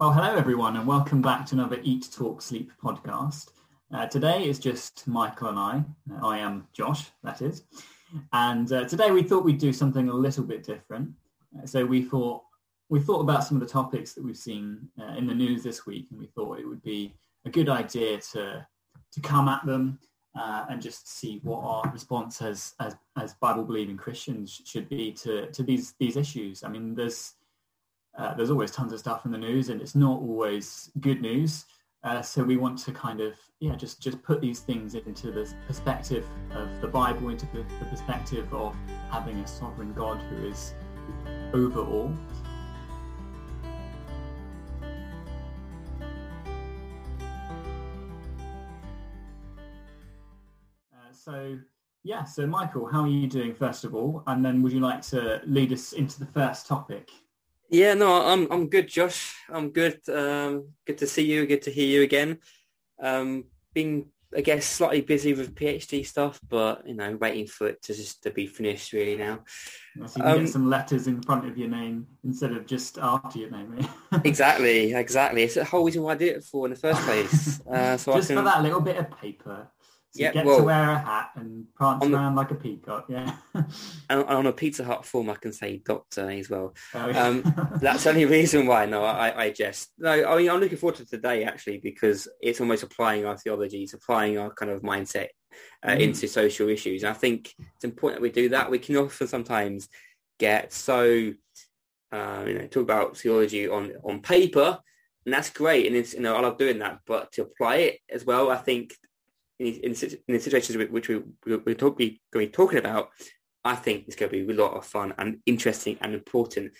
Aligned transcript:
Well, 0.00 0.12
hello 0.12 0.34
everyone, 0.34 0.76
and 0.76 0.88
welcome 0.88 1.22
back 1.22 1.46
to 1.46 1.54
another 1.54 1.78
Eat, 1.84 2.08
Talk, 2.12 2.42
Sleep 2.42 2.72
podcast. 2.82 3.52
Uh, 3.94 4.06
today 4.06 4.48
is 4.48 4.58
just 4.58 5.06
Michael 5.06 5.50
and 5.50 5.58
I. 5.58 5.84
Uh, 6.12 6.26
I 6.26 6.38
am 6.38 6.66
Josh, 6.72 7.12
that 7.22 7.40
is. 7.40 7.62
And 8.32 8.72
uh, 8.72 8.86
today 8.86 9.12
we 9.12 9.22
thought 9.22 9.44
we'd 9.44 9.58
do 9.58 9.72
something 9.72 10.08
a 10.08 10.12
little 10.12 10.42
bit 10.42 10.64
different. 10.64 11.10
Uh, 11.56 11.64
so 11.64 11.86
we 11.86 12.02
thought 12.02 12.42
we 12.88 12.98
thought 12.98 13.20
about 13.20 13.44
some 13.44 13.56
of 13.56 13.60
the 13.60 13.72
topics 13.72 14.14
that 14.14 14.24
we've 14.24 14.36
seen 14.36 14.88
uh, 15.00 15.14
in 15.16 15.28
the 15.28 15.34
news 15.34 15.62
this 15.62 15.86
week, 15.86 16.08
and 16.10 16.18
we 16.18 16.26
thought 16.26 16.58
it 16.58 16.66
would 16.66 16.82
be 16.82 17.14
a 17.44 17.50
good 17.50 17.68
idea 17.68 18.18
to 18.32 18.66
to 19.12 19.20
come 19.20 19.46
at 19.46 19.64
them 19.64 20.00
uh, 20.34 20.66
and 20.68 20.82
just 20.82 21.08
see 21.08 21.38
what 21.44 21.60
our 21.60 21.88
response 21.92 22.42
as 22.42 22.74
as, 22.80 22.96
as 23.16 23.34
Bible 23.34 23.62
believing 23.62 23.96
Christians 23.96 24.60
should 24.64 24.88
be 24.88 25.12
to 25.12 25.46
to 25.52 25.62
these 25.62 25.94
these 26.00 26.16
issues. 26.16 26.64
I 26.64 26.68
mean, 26.68 26.96
there's 26.96 27.34
uh, 28.16 28.34
there's 28.34 28.50
always 28.50 28.70
tons 28.70 28.92
of 28.92 29.00
stuff 29.00 29.24
in 29.24 29.32
the 29.32 29.38
news, 29.38 29.70
and 29.70 29.80
it's 29.80 29.94
not 29.94 30.20
always 30.20 30.90
good 31.00 31.20
news. 31.20 31.64
Uh, 32.04 32.20
so 32.20 32.44
we 32.44 32.56
want 32.56 32.78
to 32.78 32.92
kind 32.92 33.20
of 33.20 33.32
yeah 33.60 33.74
just 33.74 34.00
just 34.00 34.22
put 34.22 34.40
these 34.40 34.60
things 34.60 34.94
into 34.94 35.32
the 35.32 35.52
perspective 35.66 36.24
of 36.52 36.68
the 36.80 36.86
Bible, 36.86 37.30
into 37.30 37.46
the, 37.46 37.64
the 37.80 37.86
perspective 37.86 38.52
of 38.52 38.76
having 39.10 39.38
a 39.38 39.46
sovereign 39.46 39.92
God 39.94 40.18
who 40.22 40.46
is 40.46 40.74
over 41.54 41.80
all. 41.80 42.14
Uh, 50.92 51.12
so 51.12 51.58
yeah, 52.04 52.22
so 52.24 52.46
Michael, 52.46 52.86
how 52.86 53.00
are 53.00 53.08
you 53.08 53.26
doing 53.26 53.54
first 53.54 53.82
of 53.82 53.94
all? 53.94 54.22
And 54.26 54.44
then 54.44 54.62
would 54.62 54.72
you 54.72 54.80
like 54.80 55.00
to 55.08 55.40
lead 55.46 55.72
us 55.72 55.94
into 55.94 56.20
the 56.20 56.26
first 56.26 56.66
topic? 56.66 57.10
Yeah, 57.70 57.94
no, 57.94 58.24
I'm 58.26 58.50
I'm 58.50 58.68
good, 58.68 58.88
Josh. 58.88 59.34
I'm 59.50 59.70
good. 59.70 60.00
Um, 60.08 60.68
good 60.86 60.98
to 60.98 61.06
see 61.06 61.24
you. 61.24 61.46
Good 61.46 61.62
to 61.62 61.70
hear 61.70 61.86
you 61.86 62.02
again. 62.02 62.38
Um, 63.02 63.44
been, 63.72 64.06
I 64.36 64.40
guess, 64.42 64.66
slightly 64.66 65.00
busy 65.00 65.32
with 65.34 65.54
PhD 65.54 66.06
stuff, 66.06 66.40
but 66.48 66.86
you 66.86 66.94
know, 66.94 67.16
waiting 67.16 67.46
for 67.46 67.68
it 67.68 67.82
to 67.82 67.94
just 67.94 68.22
to 68.22 68.30
be 68.30 68.46
finished 68.46 68.92
really 68.92 69.16
now. 69.16 69.40
so 70.06 70.16
you 70.16 70.22
can 70.22 70.32
um, 70.32 70.38
get 70.40 70.52
some 70.52 70.70
letters 70.70 71.06
in 71.06 71.22
front 71.22 71.48
of 71.48 71.58
your 71.58 71.68
name 71.68 72.06
instead 72.22 72.52
of 72.52 72.66
just 72.66 72.98
after 72.98 73.38
your 73.38 73.50
name. 73.50 73.86
exactly, 74.24 74.94
exactly. 74.94 75.42
It's 75.42 75.54
the 75.54 75.64
whole 75.64 75.84
reason 75.84 76.02
why 76.02 76.12
I 76.12 76.16
did 76.16 76.36
it 76.36 76.44
for 76.44 76.66
in 76.66 76.72
the 76.72 76.78
first 76.78 77.00
place. 77.02 77.60
Uh, 77.74 77.96
so 77.96 78.12
just 78.14 78.28
can... 78.28 78.36
for 78.36 78.44
that 78.44 78.62
little 78.62 78.80
bit 78.80 78.96
of 78.96 79.10
paper. 79.18 79.68
So 80.14 80.22
yeah, 80.22 80.30
get 80.30 80.46
well, 80.46 80.58
to 80.58 80.62
wear 80.62 80.90
a 80.90 80.98
hat 80.98 81.30
and 81.34 81.66
prance 81.74 82.04
around 82.04 82.36
the, 82.36 82.40
like 82.40 82.52
a 82.52 82.54
peacock, 82.54 83.06
yeah. 83.08 83.34
and 84.08 84.24
on 84.24 84.46
a 84.46 84.52
Pizza 84.52 84.84
Hut 84.84 85.04
form, 85.04 85.28
I 85.28 85.34
can 85.34 85.52
say 85.52 85.82
doctor 85.84 86.30
as 86.30 86.48
well. 86.48 86.72
Oh, 86.94 87.08
yeah. 87.08 87.20
um, 87.20 87.78
that's 87.80 88.04
the 88.04 88.10
only 88.10 88.24
reason 88.24 88.66
why. 88.66 88.86
No, 88.86 89.04
I, 89.04 89.46
I 89.46 89.50
just 89.50 89.90
no. 89.98 90.12
I 90.12 90.36
mean, 90.36 90.48
I'm 90.48 90.60
looking 90.60 90.78
forward 90.78 90.98
to 90.98 91.04
today 91.04 91.42
actually 91.42 91.78
because 91.78 92.28
it's 92.40 92.60
almost 92.60 92.84
applying 92.84 93.26
our 93.26 93.36
theology, 93.36 93.82
it's 93.82 93.94
applying 93.94 94.38
our 94.38 94.54
kind 94.54 94.70
of 94.70 94.82
mindset 94.82 95.30
uh, 95.82 95.90
mm. 95.90 96.00
into 96.00 96.28
social 96.28 96.68
issues. 96.68 97.02
And 97.02 97.10
I 97.10 97.14
think 97.14 97.52
it's 97.58 97.84
important 97.84 98.20
that 98.20 98.22
we 98.22 98.30
do 98.30 98.50
that. 98.50 98.70
We 98.70 98.78
can 98.78 98.96
often 98.96 99.26
sometimes 99.26 99.88
get 100.38 100.72
so 100.72 101.32
uh, 102.12 102.44
you 102.46 102.54
know 102.54 102.68
talk 102.68 102.84
about 102.84 103.16
theology 103.16 103.68
on 103.68 103.94
on 104.04 104.22
paper, 104.22 104.78
and 105.26 105.34
that's 105.34 105.50
great, 105.50 105.88
and 105.88 105.96
it's 105.96 106.14
you 106.14 106.20
know 106.20 106.36
I 106.36 106.40
love 106.40 106.56
doing 106.56 106.78
that. 106.78 107.00
But 107.04 107.32
to 107.32 107.42
apply 107.42 107.76
it 107.78 107.98
as 108.08 108.24
well, 108.24 108.52
I 108.52 108.58
think 108.58 108.94
in, 109.58 109.74
in, 109.74 109.92
in 109.92 110.34
the 110.34 110.40
situations 110.40 110.76
which 110.90 111.08
we, 111.08 111.22
we, 111.46 111.56
we're 111.56 111.74
talk, 111.74 111.98
we, 111.98 112.20
going 112.32 112.46
to 112.46 112.50
be 112.50 112.52
talking 112.52 112.78
about, 112.78 113.10
I 113.64 113.76
think 113.76 114.04
it's 114.06 114.16
going 114.16 114.30
to 114.30 114.44
be 114.44 114.52
a 114.52 114.56
lot 114.56 114.74
of 114.74 114.84
fun 114.84 115.14
and 115.18 115.38
interesting 115.46 115.98
and 116.00 116.14
important. 116.14 116.72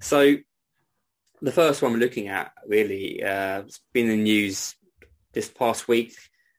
So 0.00 0.36
the 1.42 1.52
first 1.52 1.82
one 1.82 1.92
we're 1.92 1.98
looking 1.98 2.28
at 2.28 2.52
really 2.66 3.22
uh, 3.22 3.62
has 3.62 3.80
been 3.92 4.08
in 4.08 4.18
the 4.18 4.22
news 4.22 4.74
this 5.32 5.48
past 5.48 5.88
week. 5.88 6.14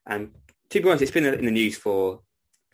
And 0.06 0.30
to 0.70 0.80
be 0.80 0.88
honest, 0.88 1.02
it's 1.02 1.10
been 1.10 1.26
in 1.26 1.44
the 1.44 1.50
news 1.50 1.76
for 1.76 2.20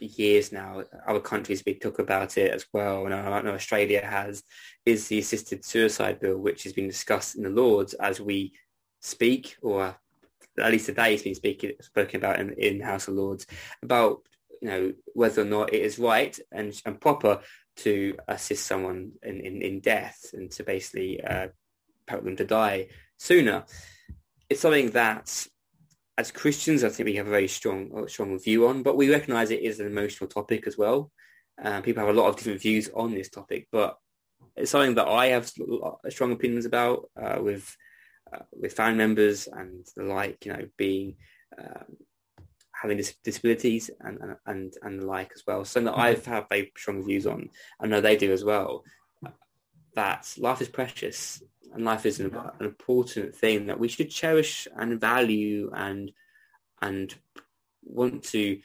years 0.01 0.53
now. 0.53 0.85
Other 1.07 1.21
countries 1.21 1.63
we 1.65 1.75
talk 1.75 1.99
about 1.99 2.39
it 2.39 2.53
as 2.53 2.67
well. 2.73 3.05
And 3.07 3.15
I 3.15 3.41
know 3.43 3.55
Australia 3.55 4.05
has, 4.05 4.43
is 4.87 5.09
the 5.09 5.19
assisted 5.19 5.65
suicide 5.65 6.21
bill, 6.21 6.39
which 6.39 6.65
has 6.65 6.73
been 6.73 6.89
discussed 6.89 7.37
in 7.37 7.43
the 7.43 7.51
Lords 7.51 7.95
as 7.95 8.21
we 8.21 8.53
speak 9.01 9.57
or 9.63 9.97
at 10.59 10.73
least 10.73 10.87
today 10.87 11.13
he's 11.13 11.23
been 11.23 11.35
speaking 11.35 11.73
spoken 11.81 12.17
about 12.17 12.41
in, 12.41 12.53
in 12.55 12.81
House 12.81 13.09
of 13.09 13.15
Lords 13.15 13.47
about 13.83 14.23
you 14.61 14.69
know 14.69 14.93
whether 15.15 15.43
or 15.43 15.47
not 15.47 15.73
it 15.73 15.83
is 15.83 15.99
right 15.99 16.39
and, 16.53 16.81
and 16.85 17.01
proper 17.01 17.41
to 17.77 18.17
assist 18.27 18.67
someone 18.67 19.13
in, 19.23 19.41
in, 19.41 19.63
in 19.63 19.81
death 19.81 20.31
and 20.33 20.51
to 20.51 20.65
basically 20.65 21.23
uh, 21.23 21.49
help 22.09 22.25
them 22.25 22.37
to 22.37 22.45
die 22.45 22.89
sooner. 23.19 23.65
It's 24.51 24.61
something 24.61 24.91
that 24.91 25.47
as 26.17 26.33
Christians, 26.33 26.83
I 26.83 26.89
think 26.89 27.07
we 27.07 27.15
have 27.15 27.29
a 27.29 27.31
very 27.31 27.47
strong, 27.47 28.09
strong 28.09 28.39
view 28.41 28.67
on, 28.67 28.83
but 28.83 28.97
we 28.97 29.11
recognise 29.11 29.51
it 29.51 29.63
is 29.63 29.79
an 29.79 29.87
emotional 29.87 30.29
topic 30.29 30.67
as 30.67 30.77
well. 30.77 31.13
Um, 31.63 31.83
people 31.83 32.05
have 32.05 32.15
a 32.15 32.19
lot 32.19 32.29
of 32.29 32.37
different 32.37 32.61
views 32.61 32.91
on 32.93 33.15
this 33.15 33.29
topic, 33.29 33.69
but 33.71 33.97
it's 34.57 34.73
something 34.73 34.97
that 34.97 35.07
I 35.07 35.27
have 35.27 35.51
strong 36.09 36.33
opinions 36.33 36.67
about 36.67 37.09
uh, 37.21 37.39
with 37.41 37.77
uh, 38.33 38.45
with 38.53 38.73
family 38.75 38.99
members 38.99 39.47
and 39.47 39.87
the 39.97 40.05
like, 40.05 40.45
you 40.45 40.53
know, 40.53 40.67
being 40.77 41.17
um, 41.59 41.97
having 42.73 42.97
dis- 42.97 43.17
disabilities 43.25 43.91
and, 44.01 44.19
and, 44.21 44.37
and 44.47 44.75
and 44.83 45.01
the 45.01 45.07
like 45.07 45.33
as 45.35 45.43
well. 45.47 45.65
So 45.65 45.81
that 45.81 45.91
mm-hmm. 45.93 46.01
I've 46.01 46.27
had 46.27 46.49
very 46.49 46.73
strong 46.77 47.05
views 47.05 47.27
on. 47.27 47.51
I 47.81 47.87
know 47.87 48.01
they 48.01 48.17
do 48.17 48.33
as 48.33 48.45
well. 48.45 48.85
That 49.95 50.33
life 50.39 50.61
is 50.61 50.69
precious 50.69 51.43
and 51.75 51.85
life 51.85 52.07
is 52.07 52.21
an, 52.21 52.35
an 52.35 52.67
important 52.67 53.35
thing 53.35 53.67
that 53.67 53.81
we 53.81 53.89
should 53.89 54.11
cherish 54.11 54.69
and 54.77 55.01
value 55.01 55.71
and 55.75 56.13
and 56.81 57.15
want 57.83 58.23
to 58.23 58.61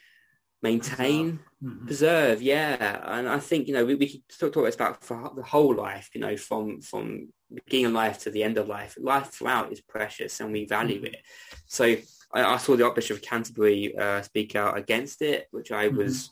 maintain, 0.62 1.40
mm-hmm. 1.64 1.86
preserve. 1.86 2.42
Yeah, 2.42 3.00
and 3.04 3.28
I 3.28 3.38
think 3.38 3.68
you 3.68 3.74
know 3.74 3.84
we, 3.84 3.94
we 3.94 4.08
could 4.08 4.22
talk, 4.28 4.52
talk 4.52 4.74
about 4.74 5.02
for 5.02 5.32
the 5.34 5.42
whole 5.42 5.74
life. 5.74 6.10
You 6.14 6.20
know, 6.20 6.36
from 6.36 6.80
from 6.80 7.28
beginning 7.54 7.86
of 7.86 7.92
life 7.92 8.18
to 8.20 8.30
the 8.30 8.42
end 8.42 8.58
of 8.58 8.68
life, 8.68 8.96
life 9.00 9.30
throughout 9.30 9.72
is 9.72 9.80
precious 9.80 10.40
and 10.40 10.52
we 10.52 10.66
value 10.66 10.96
mm-hmm. 10.96 11.14
it. 11.14 11.22
So 11.66 11.84
I, 12.32 12.44
I, 12.44 12.56
saw 12.56 12.76
the 12.76 12.84
Archbishop 12.84 13.18
of 13.18 13.22
Canterbury 13.22 13.96
uh, 13.96 14.22
speak 14.22 14.56
out 14.56 14.76
against 14.76 15.22
it, 15.22 15.46
which 15.50 15.70
I 15.70 15.88
mm-hmm. 15.88 15.98
was 15.98 16.30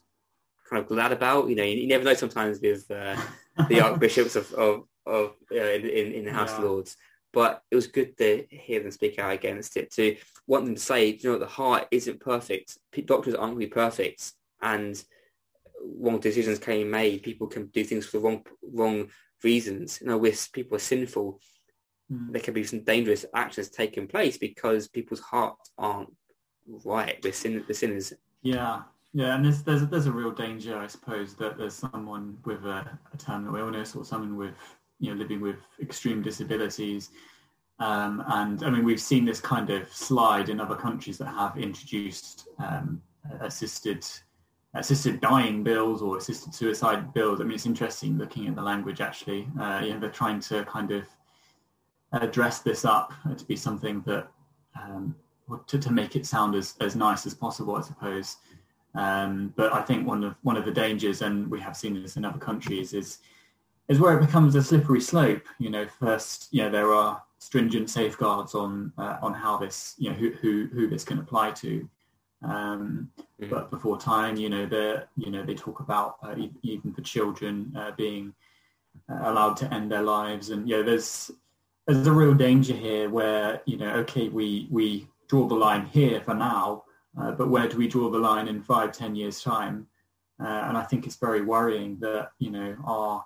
kind 0.68 0.82
of 0.82 0.88
glad 0.88 1.12
about. 1.12 1.48
You 1.48 1.56
know, 1.56 1.64
you, 1.64 1.76
you 1.76 1.86
never 1.86 2.04
know 2.04 2.14
sometimes 2.14 2.60
with 2.60 2.90
uh, 2.90 3.16
the 3.68 3.80
archbishops 3.84 4.36
of 4.36 4.52
of, 4.54 4.84
of 5.06 5.34
uh, 5.50 5.56
in, 5.56 6.12
in, 6.12 6.24
the 6.24 6.32
House 6.32 6.50
yeah. 6.50 6.58
of 6.58 6.64
Lords. 6.64 6.96
But 7.32 7.62
it 7.70 7.76
was 7.76 7.86
good 7.86 8.16
to 8.18 8.44
hear 8.50 8.80
them 8.80 8.90
speak 8.90 9.18
out 9.18 9.32
against 9.32 9.78
it. 9.78 9.90
To 9.94 10.16
want 10.46 10.66
them 10.66 10.74
to 10.74 10.80
say, 10.80 11.06
you 11.06 11.30
know, 11.30 11.38
the 11.38 11.46
heart 11.46 11.88
isn't 11.90 12.20
perfect. 12.20 12.76
Doctors 13.06 13.34
aren't 13.34 13.56
really 13.56 13.70
perfect, 13.70 14.32
and 14.60 15.02
wrong 15.98 16.20
decisions 16.20 16.58
can 16.58 16.74
be 16.74 16.84
made. 16.84 17.22
People 17.22 17.46
can 17.46 17.66
do 17.66 17.84
things 17.84 18.06
for 18.06 18.18
the 18.18 18.24
wrong 18.24 18.44
wrong 18.62 19.08
reasons. 19.42 20.00
You 20.00 20.08
know, 20.08 20.18
with 20.18 20.48
people 20.52 20.76
are 20.76 20.80
sinful, 20.80 21.40
mm. 22.12 22.32
there 22.32 22.42
can 22.42 22.54
be 22.54 22.64
some 22.64 22.84
dangerous 22.84 23.24
actions 23.34 23.68
taking 23.68 24.06
place 24.06 24.38
because 24.38 24.88
people's 24.88 25.20
hearts 25.20 25.70
aren't 25.78 26.12
right. 26.84 27.18
We're 27.22 27.32
sin, 27.32 27.64
the 27.66 27.74
sinners. 27.74 28.12
Yeah, 28.42 28.82
yeah, 29.12 29.34
and 29.34 29.44
there's 29.44 29.62
there's 29.62 29.86
there's 29.88 30.06
a 30.06 30.12
real 30.12 30.30
danger, 30.30 30.78
I 30.78 30.86
suppose, 30.86 31.34
that 31.34 31.58
there's 31.58 31.74
someone 31.74 32.38
with 32.44 32.64
a, 32.64 32.98
a 33.12 33.16
terminal 33.18 33.56
illness 33.56 33.94
or 33.94 34.04
someone 34.04 34.36
with 34.36 34.54
you 35.00 35.10
know 35.10 35.16
living 35.16 35.40
with 35.40 35.56
extreme 35.80 36.22
disabilities. 36.22 37.10
Um, 37.78 38.22
and 38.28 38.62
I 38.62 38.70
mean, 38.70 38.84
we've 38.84 39.00
seen 39.00 39.24
this 39.24 39.40
kind 39.40 39.70
of 39.70 39.92
slide 39.92 40.48
in 40.48 40.60
other 40.60 40.76
countries 40.76 41.18
that 41.18 41.26
have 41.26 41.58
introduced 41.58 42.48
um, 42.58 43.02
assisted 43.40 44.06
assisted 44.74 45.20
dying 45.20 45.62
bills 45.62 46.00
or 46.02 46.16
assisted 46.16 46.54
suicide 46.54 47.12
bills. 47.12 47.40
I 47.40 47.44
mean, 47.44 47.54
it's 47.54 47.66
interesting 47.66 48.18
looking 48.18 48.48
at 48.48 48.54
the 48.54 48.62
language 48.62 49.00
actually. 49.00 49.48
Uh, 49.60 49.82
you 49.84 49.92
know, 49.92 50.00
they're 50.00 50.10
trying 50.10 50.40
to 50.40 50.64
kind 50.64 50.90
of 50.92 51.04
dress 52.30 52.60
this 52.60 52.84
up 52.84 53.12
to 53.36 53.44
be 53.44 53.56
something 53.56 54.02
that, 54.06 54.28
um, 54.80 55.14
to, 55.66 55.78
to 55.78 55.92
make 55.92 56.16
it 56.16 56.26
sound 56.26 56.54
as, 56.54 56.74
as 56.80 56.96
nice 56.96 57.26
as 57.26 57.34
possible, 57.34 57.76
I 57.76 57.82
suppose. 57.82 58.36
Um, 58.94 59.52
but 59.56 59.72
I 59.72 59.82
think 59.82 60.06
one 60.06 60.22
of 60.22 60.34
one 60.42 60.56
of 60.56 60.64
the 60.64 60.70
dangers, 60.70 61.22
and 61.22 61.50
we 61.50 61.60
have 61.60 61.76
seen 61.76 62.00
this 62.02 62.16
in 62.16 62.24
other 62.24 62.38
countries, 62.38 62.92
is 62.92 63.18
is 63.88 63.98
where 63.98 64.16
it 64.16 64.20
becomes 64.26 64.54
a 64.54 64.62
slippery 64.62 65.00
slope. 65.00 65.44
You 65.58 65.70
know, 65.70 65.86
first, 65.86 66.48
you 66.50 66.62
know, 66.62 66.70
there 66.70 66.92
are 66.92 67.22
stringent 67.38 67.88
safeguards 67.88 68.54
on 68.54 68.92
uh, 68.98 69.16
on 69.22 69.32
how 69.32 69.56
this, 69.56 69.94
you 69.98 70.10
know, 70.10 70.16
who, 70.16 70.32
who 70.32 70.68
who 70.72 70.88
this 70.88 71.04
can 71.04 71.18
apply 71.18 71.52
to. 71.52 71.88
Um, 72.44 73.10
mm-hmm. 73.40 73.50
But 73.50 73.70
before 73.70 73.98
time, 73.98 74.36
you 74.36 74.48
know, 74.48 74.66
they 74.66 75.02
you 75.16 75.30
know 75.30 75.44
they 75.44 75.54
talk 75.54 75.80
about 75.80 76.16
uh, 76.22 76.34
even 76.62 76.92
for 76.92 77.02
children 77.02 77.72
uh, 77.76 77.92
being 77.96 78.34
uh, 79.08 79.20
allowed 79.22 79.56
to 79.58 79.72
end 79.72 79.90
their 79.90 80.02
lives, 80.02 80.50
and 80.50 80.68
you 80.68 80.76
know, 80.76 80.82
there's 80.82 81.30
there's 81.86 82.06
a 82.06 82.12
real 82.12 82.34
danger 82.34 82.74
here 82.74 83.08
where 83.10 83.62
you 83.66 83.76
know, 83.76 83.90
okay, 83.96 84.28
we 84.28 84.68
we 84.70 85.08
draw 85.28 85.46
the 85.46 85.54
line 85.54 85.86
here 85.86 86.20
for 86.20 86.34
now, 86.34 86.84
uh, 87.20 87.32
but 87.32 87.48
where 87.48 87.68
do 87.68 87.76
we 87.76 87.88
draw 87.88 88.10
the 88.10 88.18
line 88.18 88.48
in 88.48 88.62
five, 88.62 88.92
ten 88.92 89.14
years 89.14 89.42
time? 89.42 89.86
Uh, 90.42 90.64
and 90.66 90.76
I 90.76 90.82
think 90.82 91.06
it's 91.06 91.16
very 91.16 91.42
worrying 91.42 91.98
that 92.00 92.32
you 92.38 92.50
know 92.50 92.76
our 92.84 93.24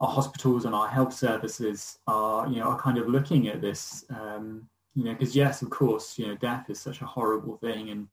our 0.00 0.08
hospitals 0.08 0.64
and 0.64 0.74
our 0.74 0.88
health 0.88 1.12
services 1.12 1.98
are, 2.06 2.48
you 2.48 2.56
know, 2.56 2.70
are 2.70 2.80
kind 2.80 2.96
of 2.96 3.06
looking 3.06 3.48
at 3.48 3.60
this, 3.60 4.04
um, 4.08 4.66
you 4.94 5.04
know, 5.04 5.12
because 5.12 5.36
yes, 5.36 5.60
of 5.60 5.68
course, 5.68 6.18
you 6.18 6.26
know, 6.26 6.34
death 6.36 6.70
is 6.70 6.80
such 6.80 7.02
a 7.02 7.06
horrible 7.06 7.58
thing, 7.58 7.90
and 7.90 8.08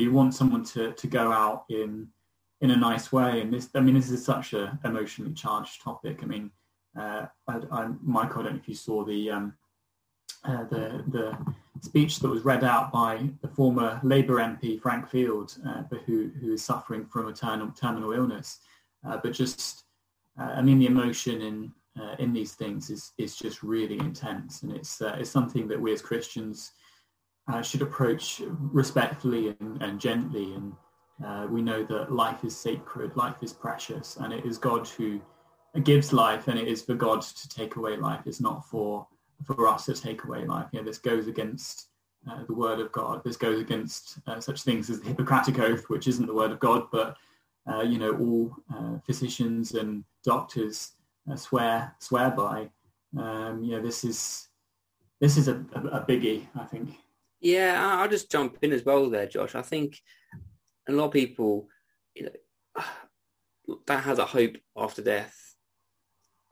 you 0.00 0.12
want 0.12 0.34
someone 0.34 0.64
to 0.64 0.92
to 0.92 1.06
go 1.06 1.32
out 1.32 1.64
in 1.68 2.08
in 2.60 2.70
a 2.70 2.76
nice 2.76 3.12
way. 3.12 3.40
And 3.40 3.52
this, 3.52 3.68
I 3.74 3.80
mean, 3.80 3.94
this 3.94 4.10
is 4.10 4.24
such 4.24 4.52
a 4.52 4.78
emotionally 4.84 5.34
charged 5.34 5.82
topic. 5.82 6.20
I 6.22 6.26
mean, 6.26 6.50
uh, 6.98 7.26
I, 7.48 7.60
I, 7.70 7.88
Michael, 8.00 8.42
I 8.42 8.44
don't 8.44 8.54
know 8.54 8.60
if 8.60 8.68
you 8.68 8.74
saw 8.74 9.04
the 9.04 9.30
um, 9.30 9.54
uh, 10.44 10.64
the 10.64 11.04
the 11.08 11.36
speech 11.80 12.20
that 12.20 12.28
was 12.28 12.44
read 12.44 12.64
out 12.64 12.92
by 12.92 13.28
the 13.42 13.48
former 13.48 14.00
Labour 14.02 14.36
MP 14.36 14.80
Frank 14.80 15.08
Field, 15.08 15.56
uh, 15.66 15.82
who 16.06 16.30
who 16.40 16.52
is 16.52 16.64
suffering 16.64 17.04
from 17.06 17.28
a 17.28 17.32
terminal 17.32 17.70
terminal 17.72 18.12
illness. 18.12 18.60
Uh, 19.04 19.18
but 19.20 19.32
just, 19.32 19.82
uh, 20.40 20.52
I 20.56 20.62
mean, 20.62 20.78
the 20.78 20.86
emotion 20.86 21.42
in 21.42 21.72
uh, 22.00 22.14
in 22.18 22.32
these 22.32 22.54
things 22.54 22.90
is 22.90 23.12
is 23.18 23.36
just 23.36 23.62
really 23.62 23.98
intense, 23.98 24.62
and 24.62 24.72
it's 24.72 25.00
it's 25.00 25.30
something 25.30 25.66
that 25.68 25.80
we 25.80 25.92
as 25.92 26.00
Christians 26.00 26.72
should 27.62 27.82
approach 27.82 28.40
respectfully 28.46 29.56
and, 29.60 29.82
and 29.82 30.00
gently. 30.00 30.54
And 30.54 30.72
we 31.50 31.62
know 31.62 31.84
that 31.84 32.12
life 32.12 32.44
is 32.44 32.56
sacred, 32.56 33.16
life 33.16 33.36
is 33.42 33.52
precious, 33.52 34.16
and 34.16 34.32
it 34.32 34.44
is 34.44 34.58
God 34.58 34.88
who 34.88 35.20
gives 35.84 36.12
life, 36.12 36.48
and 36.48 36.58
it 36.58 36.68
is 36.68 36.82
for 36.82 36.94
God 36.94 37.22
to 37.22 37.48
take 37.48 37.76
away 37.76 37.96
life. 37.96 38.22
It's 38.26 38.40
not 38.40 38.68
for 38.68 39.06
for 39.44 39.66
us 39.66 39.86
to 39.86 39.94
take 39.94 40.24
away 40.24 40.44
life. 40.44 40.68
You 40.72 40.80
know, 40.80 40.84
this 40.84 40.98
goes 40.98 41.26
against 41.26 41.88
uh, 42.30 42.44
the 42.46 42.54
word 42.54 42.78
of 42.78 42.92
God. 42.92 43.24
This 43.24 43.36
goes 43.36 43.60
against 43.60 44.18
uh, 44.26 44.40
such 44.40 44.62
things 44.62 44.88
as 44.90 45.00
the 45.00 45.08
Hippocratic 45.08 45.58
Oath, 45.58 45.88
which 45.88 46.06
isn't 46.06 46.26
the 46.26 46.34
word 46.34 46.52
of 46.52 46.60
God, 46.60 46.86
but 46.92 47.16
uh, 47.70 47.80
you 47.82 47.98
know, 47.98 48.12
all 48.12 48.56
uh, 48.74 48.98
physicians 49.04 49.74
and 49.74 50.04
doctors 50.24 50.92
uh, 51.30 51.36
swear 51.36 51.94
swear 51.98 52.30
by. 52.30 52.70
Um, 53.18 53.62
you 53.62 53.72
know, 53.72 53.82
this 53.82 54.04
is 54.04 54.48
this 55.20 55.36
is 55.36 55.48
a, 55.48 55.64
a, 55.74 55.80
a 55.80 56.06
biggie, 56.06 56.46
I 56.58 56.64
think. 56.64 56.90
Yeah, 57.42 57.98
I'll 57.98 58.08
just 58.08 58.30
jump 58.30 58.58
in 58.62 58.72
as 58.72 58.84
well 58.84 59.10
there, 59.10 59.26
Josh. 59.26 59.56
I 59.56 59.62
think 59.62 60.00
a 60.88 60.92
lot 60.92 61.06
of 61.06 61.12
people, 61.12 61.68
you 62.14 62.24
know, 62.24 62.82
that 63.86 64.04
has 64.04 64.18
a 64.18 64.24
hope 64.24 64.56
after 64.76 65.02
death 65.02 65.36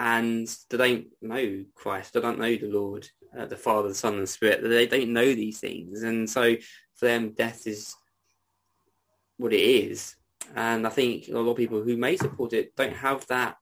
and 0.00 0.48
they 0.68 0.76
don't 0.76 1.06
know 1.22 1.64
Christ, 1.76 2.14
they 2.14 2.20
don't 2.20 2.40
know 2.40 2.56
the 2.56 2.66
Lord, 2.66 3.06
uh, 3.38 3.46
the 3.46 3.56
Father, 3.56 3.88
the 3.88 3.94
Son, 3.94 4.14
and 4.14 4.22
the 4.22 4.26
Spirit. 4.26 4.62
They 4.62 4.86
don't 4.86 5.12
know 5.12 5.26
these 5.26 5.60
things, 5.60 6.02
and 6.02 6.28
so 6.28 6.56
for 6.96 7.06
them, 7.06 7.34
death 7.36 7.66
is 7.66 7.94
what 9.36 9.52
it 9.52 9.60
is. 9.60 10.16
And 10.56 10.86
I 10.86 10.90
think 10.90 11.28
a 11.28 11.38
lot 11.38 11.50
of 11.50 11.56
people 11.56 11.82
who 11.82 11.96
may 11.96 12.16
support 12.16 12.52
it 12.52 12.74
don't 12.74 12.96
have 12.96 13.26
that 13.28 13.56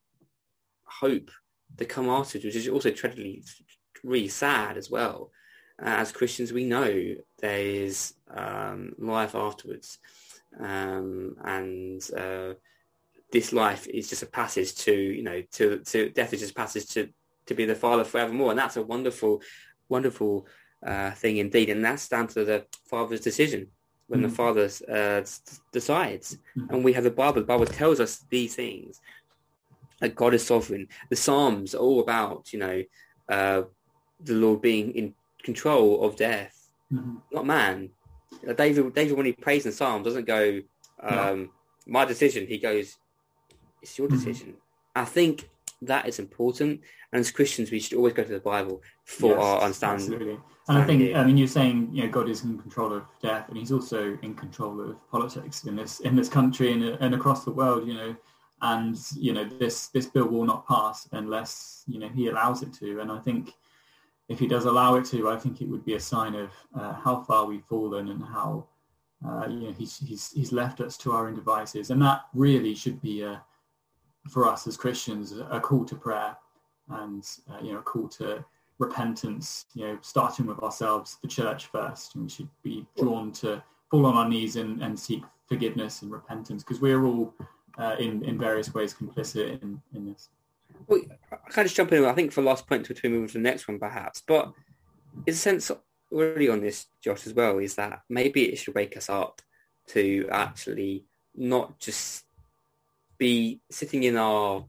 hope 0.85 1.31
to 1.77 1.85
come 1.85 2.09
afterwards, 2.09 2.45
which 2.45 2.57
is 2.57 2.69
also 2.69 2.91
tragically 2.91 3.43
really 4.03 4.29
sad 4.29 4.79
as 4.79 4.91
well. 4.91 5.31
As 5.81 6.13
Christians, 6.13 6.53
we 6.53 6.65
know 6.65 7.15
there 7.39 7.61
is 7.61 8.15
um, 8.35 8.95
life 8.99 9.35
afterwards, 9.35 9.99
um, 10.59 11.37
and 11.45 12.03
uh, 12.17 12.55
this 13.31 13.53
life 13.53 13.87
is 13.87 14.09
just 14.09 14.23
a 14.23 14.27
passage 14.27 14.75
to 14.75 14.93
you 14.93 15.23
know 15.23 15.43
to 15.53 15.79
to 15.81 16.11
death 16.11 16.33
is 16.33 16.41
just 16.41 16.53
a 16.53 16.55
passage 16.55 16.87
to 16.89 17.09
to 17.47 17.55
be 17.55 17.65
the 17.65 17.75
father 17.75 18.05
forevermore. 18.05 18.51
And 18.51 18.59
that's 18.59 18.77
a 18.77 18.83
wonderful 18.83 19.43
wonderful 19.89 20.47
uh, 20.87 21.11
thing 21.13 21.39
indeed. 21.39 21.71
And 21.71 21.85
that's 21.85 22.09
down 22.09 22.29
to 22.29 22.45
the 22.45 22.67
father's 22.89 23.21
decision 23.21 23.69
when 24.07 24.21
mm-hmm. 24.21 24.29
the 24.29 24.35
father 24.35 24.69
uh, 24.89 25.25
decides. 25.73 26.39
Mm-hmm. 26.57 26.75
and 26.75 26.85
we 26.85 26.93
have 26.93 27.05
the 27.05 27.11
bible. 27.11 27.41
The 27.41 27.47
bible 27.47 27.67
tells 27.67 28.01
us 28.01 28.25
these 28.31 28.55
things. 28.55 29.01
That 30.01 30.15
god 30.15 30.35
is 30.35 30.47
sovereign. 30.47 30.89
The 31.11 31.17
psalms 31.17 31.75
are 31.75 31.79
all 31.79 32.01
about 32.01 32.53
you 32.53 32.59
know 32.59 32.83
uh, 33.29 33.63
the 34.21 34.35
lord 34.35 34.63
being 34.63 34.93
in 34.93 35.15
control 35.43 36.05
of 36.05 36.17
death 36.17 36.69
mm-hmm. 36.93 37.17
not 37.33 37.47
man 37.47 37.91
david 38.57 38.95
david 38.95 39.17
when 39.17 39.27
he 39.27 39.33
prays 39.33 39.67
in 39.67 39.73
psalms 39.73 40.05
doesn't 40.05 40.27
go 40.27 40.61
um, 41.01 41.43
no. 41.43 41.49
my 41.87 42.05
decision 42.05 42.47
he 42.47 42.59
goes 42.59 42.99
it's 43.83 43.99
your 43.99 44.09
hmm. 44.09 44.15
decision. 44.15 44.49
Mm-hmm. 44.49 45.03
I 45.03 45.05
think 45.05 45.49
that 45.83 46.09
is 46.09 46.19
important. 46.19 46.81
And 47.13 47.21
as 47.21 47.31
Christians, 47.31 47.71
we 47.71 47.81
should 47.81 47.97
always 47.97 48.13
go 48.13 48.25
to 48.25 48.33
the 48.33 48.41
Bible 48.41 48.83
for 49.05 49.31
yes, 49.31 49.39
our 49.39 49.61
understanding. 49.63 50.07
Absolutely. 50.07 50.39
And 50.69 50.79
I 50.79 50.85
think, 50.85 51.17
I 51.17 51.25
mean, 51.25 51.39
you're 51.39 51.49
saying, 51.49 51.89
you 51.93 52.05
know, 52.05 52.11
God 52.11 52.29
is 52.29 52.45
in 52.45 52.59
control 52.59 52.93
of 52.93 53.05
death, 53.23 53.49
and 53.49 53.57
He's 53.57 53.73
also 53.73 54.19
in 54.21 54.35
control 54.35 54.79
of 54.83 55.11
politics 55.11 55.65
in 55.65 55.77
this 55.77 56.01
in 56.01 56.15
this 56.15 56.29
country 56.29 56.73
and, 56.73 56.83
and 56.83 57.15
across 57.15 57.45
the 57.45 57.51
world. 57.51 57.89
You 57.89 57.95
know, 57.95 58.17
and 58.61 58.99
you 59.17 59.33
know, 59.33 59.45
this 59.45 59.87
this 59.89 60.07
bill 60.07 60.27
will 60.27 60.45
not 60.45 60.69
pass 60.69 61.09
unless 61.13 61.85
you 61.87 61.99
know 61.99 62.11
He 62.11 62.29
allows 62.29 62.63
it 62.63 62.75
to. 62.75 63.01
And 63.01 63.11
I 63.11 63.19
think 63.21 63.55
if 64.29 64.39
He 64.39 64.47
does 64.47 64.67
allow 64.67 64.95
it 64.97 65.05
to, 65.07 65.29
I 65.29 65.37
think 65.37 65.61
it 65.61 65.69
would 65.69 65.85
be 65.85 65.95
a 65.95 66.01
sign 66.01 66.35
of 66.35 66.51
uh, 66.79 66.95
how 66.95 67.23
far 67.23 67.47
we've 67.47 67.65
fallen 67.65 68.09
and 68.09 68.23
how 68.23 68.67
uh, 69.27 69.47
you 69.49 69.61
know 69.61 69.73
He's 69.73 69.99
He's 69.99 70.33
He's 70.33 70.53
left 70.53 70.81
us 70.81 70.97
to 70.99 71.13
our 71.13 71.29
own 71.29 71.35
devices, 71.35 71.91
and 71.91 72.01
that 72.03 72.23
really 72.35 72.75
should 72.75 73.01
be 73.01 73.23
a 73.23 73.43
for 74.29 74.47
us 74.47 74.67
as 74.67 74.77
Christians 74.77 75.33
a 75.51 75.59
call 75.59 75.85
to 75.87 75.97
prayer 75.97 76.37
and 76.91 77.27
uh, 77.51 77.59
you 77.63 77.73
know 77.73 77.79
a 77.79 77.83
call 77.83 78.09
to 78.09 78.45
repentance. 78.79 79.67
You 79.75 79.87
know, 79.87 79.99
starting 80.03 80.47
with 80.47 80.61
ourselves, 80.61 81.19
the 81.23 81.29
church 81.29 81.67
first, 81.67 82.15
and 82.15 82.25
we 82.25 82.31
should 82.31 82.49
be 82.63 82.87
drawn 82.97 83.33
to 83.33 83.63
fall 83.91 84.07
on 84.07 84.15
our 84.15 84.29
knees 84.29 84.57
and, 84.57 84.83
and 84.83 84.99
seek 84.99 85.23
forgiveness 85.47 86.03
and 86.03 86.13
repentance 86.13 86.63
because 86.63 86.81
we're 86.81 87.05
all 87.05 87.35
uh, 87.79 87.97
in 87.99 88.23
in 88.25 88.39
various 88.39 88.75
ways 88.75 88.95
complicit 88.95 89.63
in 89.63 89.81
in 89.95 90.07
this. 90.07 90.29
Well, 90.87 91.01
I 91.33 91.51
can 91.51 91.65
just 91.65 91.77
jump 91.77 91.93
in. 91.93 92.05
I 92.05 92.13
think 92.13 92.33
for 92.33 92.43
last 92.43 92.67
point 92.67 92.89
between 92.89 93.13
moving 93.13 93.29
to 93.29 93.35
the 93.35 93.39
next 93.41 93.69
one, 93.69 93.79
perhaps, 93.79 94.23
but 94.27 94.53
is 95.27 95.37
a 95.37 95.39
sense 95.39 95.71
really 96.11 96.49
on 96.49 96.61
this, 96.61 96.87
Josh, 97.03 97.27
as 97.27 97.35
well, 97.35 97.59
is 97.59 97.75
that 97.75 98.01
maybe 98.09 98.45
it 98.45 98.57
should 98.57 98.75
wake 98.75 98.97
us 98.97 99.09
up 99.09 99.43
to 99.89 100.29
actually 100.31 101.05
not 101.35 101.79
just 101.79 102.25
be 103.19 103.61
sitting 103.71 104.05
in 104.05 104.17
our 104.17 104.65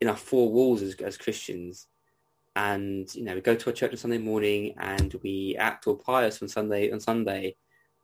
in 0.00 0.08
our 0.08 0.16
four 0.16 0.50
walls 0.50 0.82
as, 0.82 0.94
as 0.96 1.16
Christians, 1.16 1.86
and 2.56 3.12
you 3.14 3.24
know 3.24 3.34
we 3.34 3.40
go 3.40 3.54
to 3.54 3.70
a 3.70 3.72
church 3.72 3.92
on 3.92 3.96
Sunday 3.96 4.18
morning 4.18 4.74
and 4.78 5.14
we 5.22 5.56
act 5.58 5.86
all 5.86 5.96
pious 5.96 6.42
on 6.42 6.48
Sunday 6.48 6.90
on 6.90 7.00
Sunday, 7.00 7.56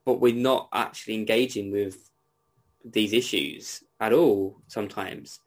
but 0.04 0.20
we're 0.20 0.34
not 0.34 0.68
actually 0.72 1.14
engaging 1.14 1.70
with 1.70 2.10
these 2.84 3.12
issues 3.12 3.82
at 4.00 4.12
all. 4.12 4.60
Sometimes, 4.66 5.40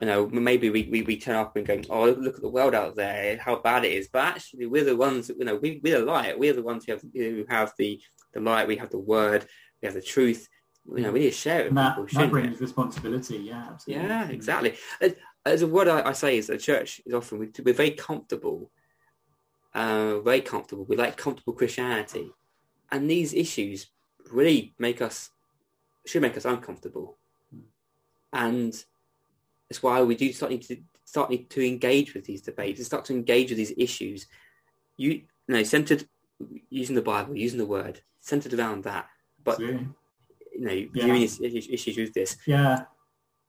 you 0.00 0.06
know, 0.06 0.26
maybe 0.28 0.68
we, 0.70 0.88
we, 0.90 1.02
we 1.02 1.18
turn 1.18 1.36
up 1.36 1.56
and 1.56 1.66
go, 1.66 1.80
oh, 1.88 2.10
look 2.10 2.36
at 2.36 2.42
the 2.42 2.48
world 2.48 2.74
out 2.74 2.96
there, 2.96 3.38
how 3.38 3.56
bad 3.56 3.84
it 3.84 3.92
is. 3.92 4.08
But 4.08 4.24
actually, 4.24 4.66
we're 4.66 4.84
the 4.84 4.96
ones, 4.96 5.30
you 5.30 5.44
know, 5.44 5.56
we, 5.56 5.80
we're 5.82 6.00
the 6.00 6.04
light. 6.04 6.38
We're 6.38 6.52
the 6.52 6.62
ones 6.62 6.84
who 6.84 6.92
have, 6.92 7.02
who 7.14 7.44
have 7.48 7.72
the, 7.78 8.00
the 8.34 8.40
light. 8.40 8.68
We 8.68 8.76
have 8.76 8.90
the 8.90 8.98
word. 8.98 9.46
We 9.80 9.86
have 9.86 9.94
the 9.94 10.02
truth 10.02 10.48
you 10.94 11.02
know, 11.02 11.12
we 11.12 11.20
need 11.20 11.30
to 11.30 11.36
share 11.36 11.60
it 11.60 11.64
with 11.66 11.74
that, 11.74 11.96
people. 11.96 12.22
That 12.22 12.30
brings 12.30 12.60
responsibility. 12.60 13.38
Yeah, 13.38 13.66
absolutely. 13.70 14.06
Yeah, 14.06 14.28
exactly. 14.28 14.74
As 15.44 15.62
a 15.62 15.66
word 15.66 15.88
I, 15.88 16.08
I 16.08 16.12
say 16.12 16.38
is 16.38 16.46
the 16.46 16.58
church 16.58 17.00
is 17.04 17.14
often 17.14 17.38
we're, 17.38 17.50
we're 17.64 17.74
very 17.74 17.90
comfortable, 17.90 18.70
uh, 19.74 20.20
very 20.20 20.40
comfortable. 20.40 20.84
We 20.84 20.96
like 20.96 21.16
comfortable 21.16 21.54
Christianity, 21.54 22.30
and 22.90 23.10
these 23.10 23.34
issues 23.34 23.88
really 24.30 24.74
make 24.78 25.02
us 25.02 25.30
should 26.06 26.22
make 26.22 26.36
us 26.36 26.44
uncomfortable, 26.44 27.18
and 28.32 28.72
it's 29.70 29.82
why 29.82 30.02
we 30.02 30.14
do 30.14 30.32
start 30.32 30.60
to 30.62 30.76
start 31.04 31.32
to 31.50 31.66
engage 31.66 32.14
with 32.14 32.24
these 32.24 32.42
debates 32.42 32.78
and 32.78 32.86
start 32.86 33.04
to 33.06 33.12
engage 33.12 33.50
with 33.50 33.58
these 33.58 33.74
issues. 33.76 34.26
You, 34.96 35.10
you 35.10 35.22
know, 35.48 35.62
centered 35.62 36.08
using 36.70 36.96
the 36.96 37.02
Bible, 37.02 37.36
using 37.36 37.58
the 37.58 37.66
Word, 37.66 38.00
centered 38.20 38.54
around 38.54 38.84
that, 38.84 39.06
but. 39.42 39.54
Absolutely 39.54 39.88
you 40.58 40.64
know 40.64 40.72
yeah. 40.72 41.04
viewing 41.04 41.22
issues 41.22 41.96
with 41.96 42.14
this. 42.14 42.36
Yeah. 42.46 42.84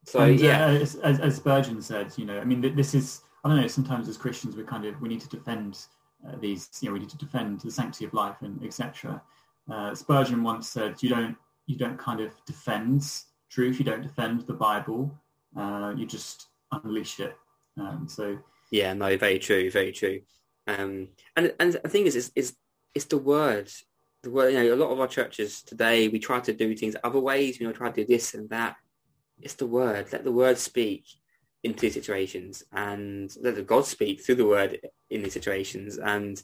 So 0.04 0.20
and, 0.20 0.40
yeah, 0.40 0.66
uh, 0.66 0.70
as, 0.70 0.96
as, 1.02 1.36
Spurgeon 1.36 1.82
said, 1.82 2.12
you 2.16 2.24
know, 2.24 2.38
I 2.38 2.44
mean, 2.44 2.60
this 2.74 2.94
is 2.94 3.22
I 3.44 3.48
don't 3.48 3.60
know. 3.60 3.66
Sometimes 3.66 4.08
as 4.08 4.16
Christians, 4.16 4.56
we 4.56 4.64
kind 4.64 4.84
of 4.84 5.00
we 5.00 5.08
need 5.08 5.20
to 5.20 5.28
defend 5.28 5.86
uh, 6.26 6.36
these. 6.40 6.68
You 6.80 6.88
know, 6.88 6.92
we 6.94 7.00
need 7.00 7.10
to 7.10 7.18
defend 7.18 7.60
the 7.60 7.70
sanctity 7.70 8.04
of 8.04 8.14
life 8.14 8.36
and 8.40 8.62
etc. 8.64 9.22
Uh, 9.70 9.94
Spurgeon 9.94 10.42
once 10.42 10.68
said, 10.68 11.02
"You 11.02 11.10
don't 11.10 11.36
you 11.66 11.76
don't 11.76 11.98
kind 11.98 12.20
of 12.20 12.32
defend 12.46 13.04
truth. 13.50 13.78
You 13.78 13.84
don't 13.84 14.02
defend 14.02 14.42
the 14.42 14.54
Bible. 14.54 15.14
Uh, 15.56 15.94
you 15.96 16.06
just 16.06 16.48
unleash 16.72 17.20
it." 17.20 17.36
Um, 17.78 18.06
so 18.08 18.38
yeah, 18.70 18.92
no, 18.92 19.16
very 19.16 19.38
true, 19.38 19.70
very 19.70 19.92
true. 19.92 20.20
Um, 20.66 21.08
and 21.36 21.54
and 21.58 21.72
the 21.72 21.88
thing 21.88 22.06
is, 22.06 22.16
is, 22.16 22.32
is 22.34 22.56
it's 22.94 23.06
the 23.06 23.18
word 23.18 23.70
the 24.22 24.30
word, 24.30 24.52
you 24.52 24.58
know, 24.58 24.74
a 24.74 24.76
lot 24.76 24.90
of 24.90 25.00
our 25.00 25.06
churches 25.06 25.62
today, 25.62 26.08
we 26.08 26.18
try 26.18 26.40
to 26.40 26.52
do 26.52 26.74
things 26.74 26.96
other 27.04 27.20
ways. 27.20 27.60
You 27.60 27.66
know, 27.66 27.72
try 27.72 27.90
to 27.90 28.04
do 28.04 28.06
this 28.06 28.34
and 28.34 28.48
that. 28.50 28.76
It's 29.40 29.54
the 29.54 29.66
word. 29.66 30.08
Let 30.12 30.24
the 30.24 30.32
word 30.32 30.58
speak 30.58 31.04
into 31.62 31.80
these 31.80 31.94
situations, 31.94 32.64
and 32.72 33.32
let 33.40 33.54
the 33.54 33.62
God 33.62 33.84
speak 33.84 34.20
through 34.20 34.36
the 34.36 34.46
word 34.46 34.80
in 35.10 35.22
these 35.22 35.32
situations. 35.32 35.98
And 35.98 36.42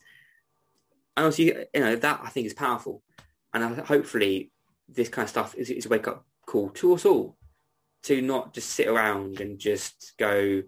and 1.16 1.26
also, 1.26 1.42
you 1.42 1.66
know, 1.74 1.96
that 1.96 2.20
I 2.22 2.28
think 2.28 2.46
is 2.46 2.54
powerful. 2.54 3.02
And 3.52 3.80
hopefully, 3.80 4.50
this 4.88 5.08
kind 5.08 5.24
of 5.24 5.30
stuff 5.30 5.54
is, 5.56 5.70
is 5.70 5.86
a 5.86 5.88
wake 5.88 6.08
up 6.08 6.24
call 6.46 6.70
to 6.70 6.94
us 6.94 7.04
all 7.04 7.36
to 8.04 8.22
not 8.22 8.54
just 8.54 8.70
sit 8.70 8.86
around 8.86 9.40
and 9.40 9.58
just 9.58 10.14
go, 10.18 10.62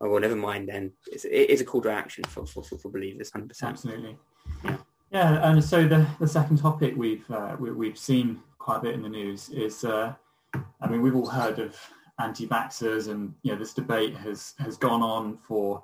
oh, 0.00 0.08
well, 0.08 0.20
never 0.20 0.36
mind 0.36 0.68
then. 0.68 0.92
It's, 1.12 1.24
it 1.24 1.50
is 1.50 1.60
a 1.60 1.64
call 1.64 1.82
to 1.82 1.90
action 1.90 2.24
for, 2.24 2.46
for, 2.46 2.62
for 2.62 2.90
believers, 2.90 3.30
100%. 3.30 3.62
Absolutely. 3.62 4.16
Yeah. 4.64 4.76
Yeah, 5.12 5.50
and 5.50 5.62
so 5.62 5.88
the, 5.88 6.06
the 6.20 6.28
second 6.28 6.58
topic 6.58 6.94
we've 6.96 7.28
uh, 7.32 7.56
we, 7.58 7.88
have 7.88 7.98
seen 7.98 8.40
quite 8.60 8.76
a 8.76 8.80
bit 8.80 8.94
in 8.94 9.02
the 9.02 9.08
news 9.08 9.48
is, 9.48 9.84
uh, 9.84 10.12
I 10.54 10.88
mean, 10.88 11.02
we've 11.02 11.16
all 11.16 11.26
heard 11.26 11.58
of 11.58 11.76
anti-vaxxers, 12.20 13.08
and 13.08 13.34
you 13.42 13.52
know 13.52 13.58
this 13.58 13.74
debate 13.74 14.16
has 14.16 14.54
has 14.58 14.76
gone 14.76 15.02
on 15.02 15.38
for 15.38 15.82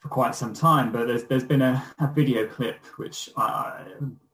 for 0.00 0.08
quite 0.08 0.34
some 0.34 0.52
time. 0.52 0.90
But 0.90 1.06
there's 1.06 1.24
there's 1.24 1.44
been 1.44 1.62
a, 1.62 1.82
a 2.00 2.08
video 2.12 2.46
clip 2.46 2.84
which 2.96 3.30
I 3.36 3.84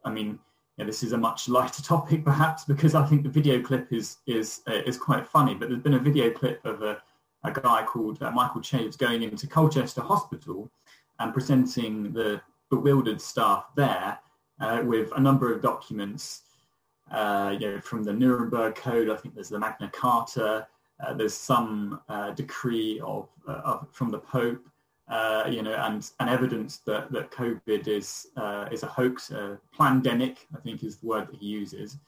I 0.05 0.11
mean 0.11 0.38
yeah, 0.76 0.85
this 0.85 1.02
is 1.02 1.12
a 1.12 1.18
much 1.18 1.49
lighter 1.49 1.83
topic 1.95 2.25
perhaps 2.25 2.64
because 2.64 2.95
I 2.95 3.06
think 3.06 3.23
the 3.23 3.28
video 3.28 3.61
clip 3.62 3.92
is 3.92 4.18
is 4.26 4.62
uh, 4.68 4.83
is 4.87 4.97
quite 4.97 5.26
funny. 5.26 5.54
But 5.54 5.68
there's 5.68 5.83
been 5.83 5.95
a 5.95 5.99
video 5.99 6.30
clip 6.30 6.64
of 6.64 6.83
a, 6.83 7.02
a 7.45 7.52
guy 7.52 7.85
called 7.85 8.23
uh, 8.23 8.30
Michael 8.30 8.61
Chaves 8.61 8.97
going 8.97 9.23
into 9.23 9.47
Colchester 9.47 10.02
Hospital 10.02 10.71
and 11.18 11.33
presenting 11.33 12.12
the 12.12 12.40
bewildered 12.71 13.21
staff 13.21 13.66
there 13.75 14.18
uh, 14.61 14.83
with 14.85 15.11
a 15.16 15.21
number 15.21 15.52
of 15.52 15.62
documents, 15.62 16.42
uh, 17.11 17.56
you 17.59 17.73
know, 17.73 17.80
from 17.80 18.02
the 18.02 18.12
Nuremberg 18.12 18.75
Code. 18.75 19.09
I 19.09 19.16
think 19.16 19.35
there's 19.35 19.49
the 19.49 19.59
Magna 19.59 19.88
Carta. 19.88 20.66
Uh, 20.99 21.14
there's 21.14 21.35
some 21.35 22.00
uh, 22.09 22.30
decree 22.30 23.00
of, 23.00 23.28
of, 23.47 23.87
from 23.92 24.11
the 24.11 24.18
Pope 24.18 24.66
uh, 25.08 25.44
you 25.48 25.62
know, 25.62 25.75
and, 25.75 26.10
and 26.18 26.28
evidence 26.28 26.78
that, 26.78 27.12
that 27.12 27.30
COVID 27.30 27.86
is 27.86 28.28
uh, 28.36 28.68
is 28.72 28.82
a 28.82 28.86
hoax, 28.86 29.30
a 29.30 29.58
pandemic, 29.76 30.46
I 30.54 30.60
think 30.60 30.82
is 30.82 30.96
the 30.96 31.06
word 31.06 31.28
that 31.28 31.36
he 31.36 31.46
uses. 31.46 31.98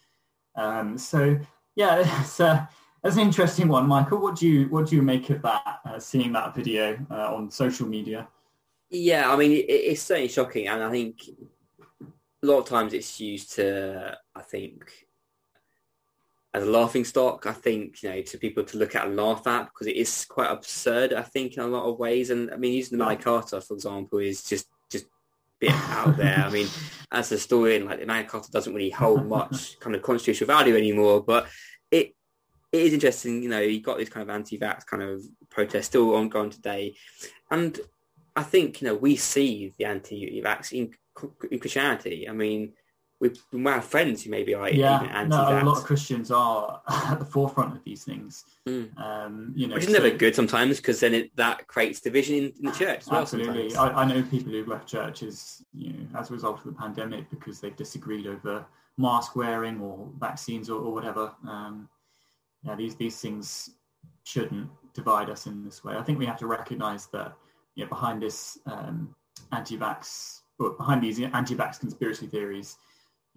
Um, 0.57 0.99
so 0.99 1.39
yeah, 1.77 1.99
it's, 2.21 2.41
uh, 2.41 2.67
it's 3.05 3.17
an 3.17 3.23
interesting 3.23 3.69
one, 3.69 3.87
Michael. 3.87 4.19
What 4.19 4.37
do 4.37 4.49
you 4.49 4.69
what 4.69 4.89
do 4.89 4.97
you 4.97 5.03
make 5.03 5.31
of 5.31 5.43
that? 5.43 5.81
Uh, 5.85 5.99
seeing 6.01 6.33
that 6.33 6.55
video 6.55 6.99
uh, 7.11 7.35
on 7.35 7.51
social 7.51 7.87
media? 7.87 8.29
Yeah, 8.91 9.33
I 9.33 9.37
mean, 9.37 9.53
it, 9.53 9.67
it's 9.69 10.03
certainly 10.03 10.29
shocking, 10.29 10.67
and 10.67 10.83
I 10.83 10.91
think 10.91 11.21
a 12.01 12.47
lot 12.47 12.59
of 12.59 12.69
times 12.69 12.95
it's 12.95 13.21
used 13.21 13.53
to, 13.55 14.17
I 14.35 14.43
think, 14.43 15.07
as 16.55 16.63
a 16.63 16.71
laughing 16.71 17.05
stock, 17.05 17.47
I 17.47 17.53
think, 17.53 18.03
you 18.03 18.11
know, 18.11 18.23
to 18.23 18.39
people 18.39 18.65
to 18.65 18.79
look 18.79 18.95
at 18.95 19.07
and 19.07 19.17
laugh 19.17 19.47
at 19.47 19.67
because 19.67 19.87
it 19.87 19.97
is 19.97 20.25
quite 20.25 20.51
absurd, 20.51 21.13
I 21.13 21.23
think, 21.23 21.57
in 21.57 21.63
a 21.63 21.67
lot 21.67 21.85
of 21.85 21.99
ways. 21.99 22.31
And 22.31 22.51
I 22.51 22.57
mean, 22.57 22.73
using 22.73 22.99
the 22.99 23.05
Magna 23.05 23.23
Carta, 23.23 23.61
for 23.61 23.75
example, 23.75 24.19
is 24.19 24.43
just 24.43 24.67
just 24.91 25.07
bit 25.61 25.73
out 25.73 26.17
there. 26.17 26.39
I 26.39 26.51
mean, 26.51 26.67
as 27.13 27.33
a 27.33 27.39
story, 27.39 27.73
historian, 27.73 27.87
like 27.87 28.01
the 28.01 28.07
Magna 28.07 28.29
Carta 28.29 28.51
doesn't 28.51 28.75
really 28.75 28.91
hold 28.91 29.27
much 29.27 29.79
kind 29.81 29.95
of 29.95 30.03
constitutional 30.03 30.49
value 30.49 30.77
anymore, 30.77 31.23
but 31.23 31.49
it 31.91 32.15
it 32.73 32.83
is 32.83 32.93
interesting, 32.93 33.43
you 33.43 33.49
know, 33.49 33.61
you 33.61 33.81
got 33.81 33.99
this 33.99 34.11
kind 34.11 34.29
of 34.29 34.35
anti-vax 34.35 34.85
kind 34.87 35.03
of 35.03 35.23
protest 35.49 35.89
still 35.89 36.15
ongoing 36.15 36.51
today. 36.51 36.95
And 37.51 37.79
I 38.37 38.43
think, 38.43 38.81
you 38.81 38.89
know, 38.89 38.95
we 38.95 39.17
see 39.17 39.73
the 39.79 39.87
anti-vax 39.87 40.73
in, 40.73 40.95
in 41.51 41.59
Christianity. 41.59 42.29
I 42.29 42.33
mean, 42.33 42.75
might 43.53 43.75
have 43.75 43.85
friends 43.85 44.23
who 44.23 44.31
maybe 44.31 44.55
are 44.55 44.71
yeah, 44.71 45.03
even 45.05 45.29
no, 45.29 45.37
a 45.37 45.65
lot 45.65 45.79
of 45.79 45.85
Christians 45.85 46.31
are 46.31 46.81
at 46.89 47.19
the 47.19 47.25
forefront 47.25 47.77
of 47.77 47.83
these 47.85 48.05
things. 48.05 48.45
Mm. 48.67 48.97
Um, 48.99 49.53
you 49.57 49.67
know, 49.67 49.75
which 49.75 49.85
is 49.85 49.91
so, 49.91 50.01
never 50.01 50.11
good 50.11 50.35
sometimes 50.35 50.77
because 50.77 51.01
then 51.01 51.15
it, 51.15 51.37
that 51.37 51.67
creates 51.67 52.01
division 52.01 52.37
in, 52.37 52.53
in 52.59 52.67
the 52.67 52.73
church. 52.73 53.07
Well 53.07 53.23
absolutely, 53.23 53.75
I, 53.75 54.03
I, 54.03 54.05
know 54.05 54.23
people 54.23 54.53
who've 54.53 54.69
left 54.69 54.89
churches, 54.89 55.65
you 55.75 55.93
know, 55.93 56.19
as 56.19 56.31
a 56.31 56.33
result 56.33 56.59
of 56.59 56.65
the 56.65 56.73
pandemic 56.73 57.29
because 57.31 57.61
they've 57.61 57.75
disagreed 57.75 58.27
over 58.27 58.65
mask 58.99 59.35
wearing 59.35 59.81
or 59.81 60.09
vaccines 60.19 60.71
or, 60.71 60.81
or 60.81 60.93
whatever. 60.93 61.33
Um, 61.47 61.89
yeah, 62.63 62.77
these 62.77 62.95
these 62.95 63.21
things 63.21 63.71
shouldn't 64.25 64.69
divide 64.95 65.29
us 65.29 65.47
in 65.47 65.65
this 65.65 65.83
way. 65.83 65.97
I 65.97 66.03
think 66.03 66.19
we 66.19 66.27
have 66.27 66.39
to 66.39 66.47
recognise 66.47 67.07
that 67.07 67.33
you 67.75 67.85
know, 67.85 67.89
behind 67.89 68.23
this 68.23 68.59
um, 68.67 69.15
anti-vax, 69.51 70.43
or 70.61 70.71
behind 70.71 71.03
these 71.03 71.21
anti-vax 71.21 71.81
conspiracy 71.81 72.27
theories 72.27 72.77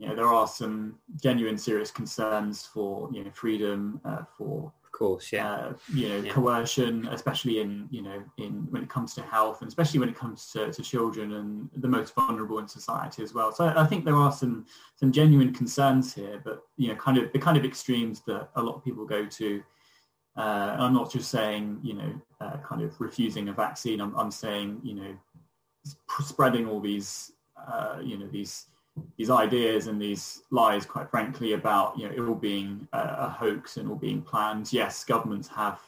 you 0.01 0.08
know, 0.08 0.15
there 0.15 0.25
are 0.25 0.48
some 0.48 0.98
genuine 1.22 1.60
serious 1.60 1.91
concerns 1.91 2.65
for, 2.65 3.08
you 3.13 3.24
know, 3.24 3.29
freedom, 3.36 4.01
uh, 4.03 4.24
for 4.36 4.74
of 4.84 4.91
course, 4.91 5.31
yeah, 5.31 5.53
uh, 5.53 5.74
you 5.93 6.10
know, 6.10 6.17
yeah. 6.17 6.34
coercion, 6.34 7.08
especially 7.12 7.60
in, 7.60 7.88
you 7.91 8.01
know, 8.01 8.24
in 8.38 8.65
when 8.72 8.81
it 8.81 8.89
comes 8.89 9.13
to 9.13 9.22
health 9.22 9.62
and 9.62 9.67
especially 9.67 10.00
when 10.00 10.10
it 10.10 10.15
comes 10.15 10.51
to, 10.53 10.74
to 10.74 10.81
children 10.81 11.34
and 11.34 11.70
the 11.75 11.88
most 11.88 12.15
vulnerable 12.15 12.58
in 12.58 12.67
society 12.67 13.22
as 13.22 13.36
well. 13.36 13.51
So 13.51 13.72
I 13.75 13.86
think 13.86 14.03
there 14.03 14.15
are 14.15 14.31
some 14.31 14.65
some 14.96 15.12
genuine 15.12 15.53
concerns 15.53 16.15
here, 16.15 16.41
but 16.43 16.63
you 16.77 16.88
know, 16.88 16.96
kind 16.96 17.20
of 17.20 17.31
the 17.31 17.38
kind 17.38 17.55
of 17.55 17.63
extremes 17.63 18.22
that 18.22 18.50
a 18.55 18.62
lot 18.62 18.77
of 18.77 18.84
people 18.84 19.05
go 19.05 19.27
to. 19.27 19.63
Uh, 20.36 20.77
I'm 20.79 20.93
not 20.96 21.12
just 21.12 21.29
saying, 21.29 21.79
you 21.84 21.93
know, 21.93 22.22
uh, 22.39 22.58
kind 22.58 22.81
of 22.81 23.00
refusing 23.00 23.50
a 23.50 23.53
vaccine. 23.53 24.01
I'm, 24.01 24.15
I'm 24.15 24.31
saying, 24.31 24.79
you 24.81 24.96
know, 24.96 25.15
spreading 26.22 26.67
all 26.67 26.79
these, 26.79 27.34
uh, 27.67 28.00
you 28.01 28.17
know, 28.17 28.27
these 28.27 28.65
these 29.18 29.30
ideas 29.30 29.88
and 29.88 30.02
these 30.02 30.44
lies, 30.52 30.86
quite 30.86 31.10
frankly, 31.10 31.54
about 31.54 31.98
you 31.98 32.08
know 32.08 32.14
it 32.14 32.20
all 32.20 32.36
being 32.36 32.88
a, 32.94 33.30
hoax 33.30 33.78
and 33.78 33.90
all 33.90 33.96
being 33.96 34.22
planned. 34.22 34.72
Yes, 34.74 35.04
governments 35.04 35.48
have 35.48 35.80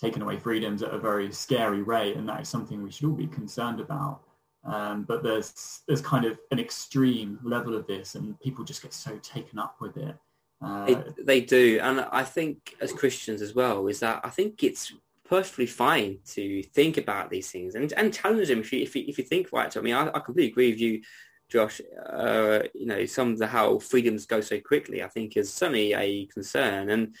taken 0.00 0.22
away 0.22 0.38
freedoms 0.38 0.82
at 0.82 0.94
a 0.94 0.98
very 0.98 1.30
scary 1.32 1.82
rate, 1.82 2.16
and 2.16 2.28
that 2.28 2.40
is 2.40 2.48
something 2.48 2.82
we 2.82 2.90
should 2.90 3.06
all 3.06 3.14
be 3.14 3.26
concerned 3.26 3.80
about. 3.80 4.20
Um, 4.64 5.04
but 5.04 5.22
there's 5.22 5.82
there's 5.86 6.00
kind 6.00 6.24
of 6.24 6.38
an 6.50 6.58
extreme 6.58 7.38
level 7.42 7.74
of 7.74 7.86
this, 7.86 8.14
and 8.14 8.38
people 8.40 8.64
just 8.64 8.82
get 8.82 8.92
so 8.92 9.18
taken 9.22 9.58
up 9.58 9.76
with 9.80 9.96
it. 9.96 10.16
Uh, 10.60 10.86
it 10.88 11.26
they 11.26 11.40
do, 11.40 11.78
and 11.82 12.00
I 12.10 12.24
think 12.24 12.74
as 12.80 12.92
Christians 12.92 13.42
as 13.42 13.54
well 13.54 13.86
is 13.86 14.00
that 14.00 14.20
I 14.24 14.30
think 14.30 14.64
it's 14.64 14.92
perfectly 15.28 15.66
fine 15.66 16.18
to 16.24 16.62
think 16.62 16.96
about 16.96 17.28
these 17.28 17.50
things 17.50 17.74
and, 17.74 17.92
and 17.92 18.14
challenge 18.14 18.48
them 18.48 18.60
if 18.60 18.72
you, 18.72 18.80
if 18.80 18.96
you, 18.96 19.04
if 19.06 19.18
you 19.18 19.24
think 19.24 19.52
right. 19.52 19.76
I 19.76 19.80
mean, 19.80 19.94
I, 19.94 20.08
I 20.08 20.20
completely 20.20 20.50
agree 20.50 20.70
with 20.70 20.80
you 20.80 21.02
Josh, 21.48 21.80
uh, 22.06 22.60
you 22.74 22.86
know, 22.86 23.06
some 23.06 23.32
of 23.32 23.38
the 23.38 23.46
how 23.46 23.78
freedoms 23.78 24.26
go 24.26 24.40
so 24.40 24.60
quickly, 24.60 25.02
I 25.02 25.08
think 25.08 25.36
is 25.36 25.52
certainly 25.52 25.94
a 25.94 26.26
concern. 26.26 26.90
And 26.90 27.14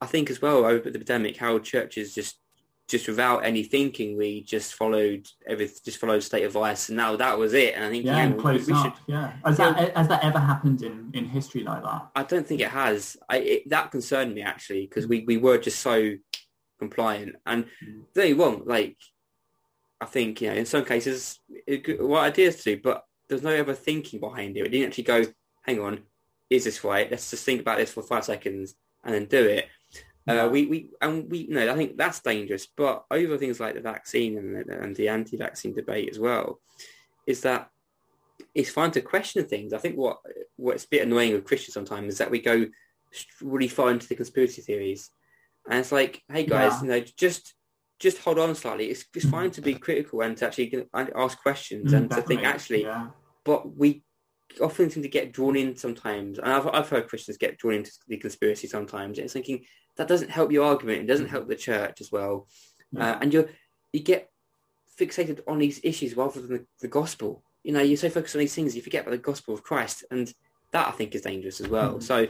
I 0.00 0.06
think 0.06 0.30
as 0.30 0.42
well 0.42 0.64
over 0.64 0.90
the 0.90 0.98
pandemic, 0.98 1.36
how 1.36 1.58
churches 1.58 2.14
just 2.14 2.38
just 2.86 3.08
without 3.08 3.38
any 3.44 3.62
thinking, 3.62 4.18
we 4.18 4.42
just 4.42 4.74
followed 4.74 5.26
everything, 5.46 5.78
just 5.86 5.98
followed 5.98 6.22
state 6.22 6.44
advice, 6.44 6.90
and 6.90 6.98
now 6.98 7.16
that 7.16 7.38
was 7.38 7.54
it. 7.54 7.74
And 7.74 7.84
I 7.84 7.88
think 7.88 8.04
yeah, 8.04 8.24
you 8.24 8.30
know, 8.30 8.36
we, 8.36 8.52
we 8.52 8.58
should, 8.58 8.92
yeah. 9.06 9.32
Has 9.44 9.56
that 9.56 9.96
has 9.96 10.08
that 10.08 10.22
ever 10.22 10.38
happened 10.38 10.82
in, 10.82 11.10
in 11.14 11.24
history 11.24 11.62
like 11.62 11.82
that? 11.82 12.08
I 12.14 12.24
don't 12.24 12.46
think 12.46 12.60
it 12.60 12.68
has. 12.68 13.16
I, 13.28 13.38
it, 13.38 13.70
that 13.70 13.90
concerned 13.90 14.34
me 14.34 14.42
actually 14.42 14.82
because 14.82 15.06
we, 15.06 15.24
we 15.26 15.38
were 15.38 15.56
just 15.56 15.80
so 15.80 16.14
compliant. 16.78 17.36
And 17.46 17.64
mm. 17.64 18.02
don't 18.14 18.26
get 18.26 18.38
wrong, 18.38 18.62
like 18.66 18.98
I 20.04 20.06
think, 20.06 20.40
you 20.40 20.50
know, 20.50 20.56
in 20.56 20.66
some 20.66 20.84
cases, 20.84 21.40
it, 21.66 22.00
what 22.00 22.24
ideas 22.24 22.56
to 22.56 22.76
do, 22.76 22.82
but 22.82 23.04
there's 23.26 23.42
no 23.42 23.58
other 23.58 23.74
thinking 23.74 24.20
behind 24.20 24.56
it. 24.56 24.66
It 24.66 24.68
didn't 24.68 24.88
actually 24.88 25.04
go, 25.04 25.24
hang 25.62 25.80
on, 25.80 26.00
is 26.50 26.64
this 26.64 26.84
right? 26.84 27.10
Let's 27.10 27.30
just 27.30 27.44
think 27.44 27.60
about 27.60 27.78
this 27.78 27.92
for 27.92 28.02
five 28.02 28.24
seconds 28.24 28.74
and 29.02 29.14
then 29.14 29.24
do 29.24 29.44
it. 29.46 29.66
Uh, 30.26 30.48
we, 30.52 30.66
we, 30.66 30.88
and 31.00 31.30
we, 31.30 31.38
you 31.38 31.54
know, 31.54 31.72
I 31.72 31.76
think 31.76 31.96
that's 31.96 32.20
dangerous. 32.20 32.66
But 32.66 33.04
over 33.10 33.38
things 33.38 33.60
like 33.60 33.74
the 33.74 33.80
vaccine 33.80 34.38
and 34.38 34.48
the, 34.56 34.82
and 34.82 34.94
the 34.94 35.08
anti-vaccine 35.08 35.74
debate 35.74 36.10
as 36.10 36.18
well, 36.18 36.60
is 37.26 37.40
that 37.42 37.70
it's 38.54 38.70
fine 38.70 38.90
to 38.92 39.00
question 39.00 39.44
things. 39.46 39.72
I 39.72 39.78
think 39.78 39.96
what 39.96 40.18
what's 40.56 40.84
a 40.84 40.88
bit 40.88 41.02
annoying 41.02 41.32
with 41.32 41.44
Christians 41.44 41.74
sometimes 41.74 42.14
is 42.14 42.18
that 42.18 42.30
we 42.30 42.40
go 42.40 42.66
really 43.40 43.68
far 43.68 43.90
into 43.90 44.08
the 44.08 44.16
conspiracy 44.16 44.62
theories, 44.62 45.10
and 45.68 45.80
it's 45.80 45.92
like, 45.92 46.22
hey 46.32 46.44
guys, 46.44 46.72
yeah. 46.72 46.82
you 46.82 46.88
know, 46.88 47.00
just 47.16 47.54
just 48.04 48.18
hold 48.18 48.38
on 48.38 48.54
slightly. 48.54 48.90
It's, 48.90 49.06
it's 49.14 49.24
fine 49.24 49.50
to 49.52 49.62
be 49.62 49.74
critical 49.74 50.20
and 50.20 50.36
to 50.36 50.46
actually 50.46 50.86
ask 50.94 51.40
questions 51.40 51.92
mm, 51.92 51.96
and 51.96 52.10
to 52.10 52.20
think 52.20 52.44
actually, 52.44 52.82
yeah. 52.82 53.08
but 53.44 53.74
we 53.74 54.02
often 54.60 54.90
seem 54.90 55.02
to 55.02 55.08
get 55.08 55.32
drawn 55.32 55.56
in 55.56 55.74
sometimes. 55.74 56.38
And 56.38 56.52
I've, 56.52 56.66
I've 56.66 56.88
heard 56.90 57.08
Christians 57.08 57.38
get 57.38 57.56
drawn 57.56 57.76
into 57.76 57.90
the 58.06 58.18
conspiracy 58.18 58.66
sometimes. 58.66 59.16
And 59.16 59.24
it's 59.24 59.32
thinking 59.32 59.64
that 59.96 60.06
doesn't 60.06 60.30
help 60.30 60.52
your 60.52 60.66
argument. 60.66 61.00
It 61.00 61.06
doesn't 61.06 61.30
help 61.30 61.48
the 61.48 61.56
church 61.56 62.02
as 62.02 62.12
well. 62.12 62.46
Yeah. 62.92 63.12
Uh, 63.12 63.18
and 63.22 63.32
you 63.32 63.48
you 63.94 64.00
get 64.00 64.28
fixated 65.00 65.40
on 65.48 65.58
these 65.58 65.80
issues 65.82 66.14
rather 66.14 66.42
than 66.42 66.50
the, 66.50 66.66
the, 66.82 66.88
gospel. 66.88 67.42
You 67.62 67.72
know, 67.72 67.80
you're 67.80 67.96
so 67.96 68.10
focused 68.10 68.36
on 68.36 68.40
these 68.40 68.54
things, 68.54 68.76
you 68.76 68.82
forget 68.82 69.02
about 69.02 69.12
the 69.12 69.18
gospel 69.18 69.54
of 69.54 69.62
Christ. 69.62 70.04
And 70.10 70.30
that 70.72 70.88
I 70.88 70.90
think 70.90 71.14
is 71.14 71.22
dangerous 71.22 71.58
as 71.60 71.68
well. 71.68 71.94
Mm. 71.94 72.02
So, 72.02 72.26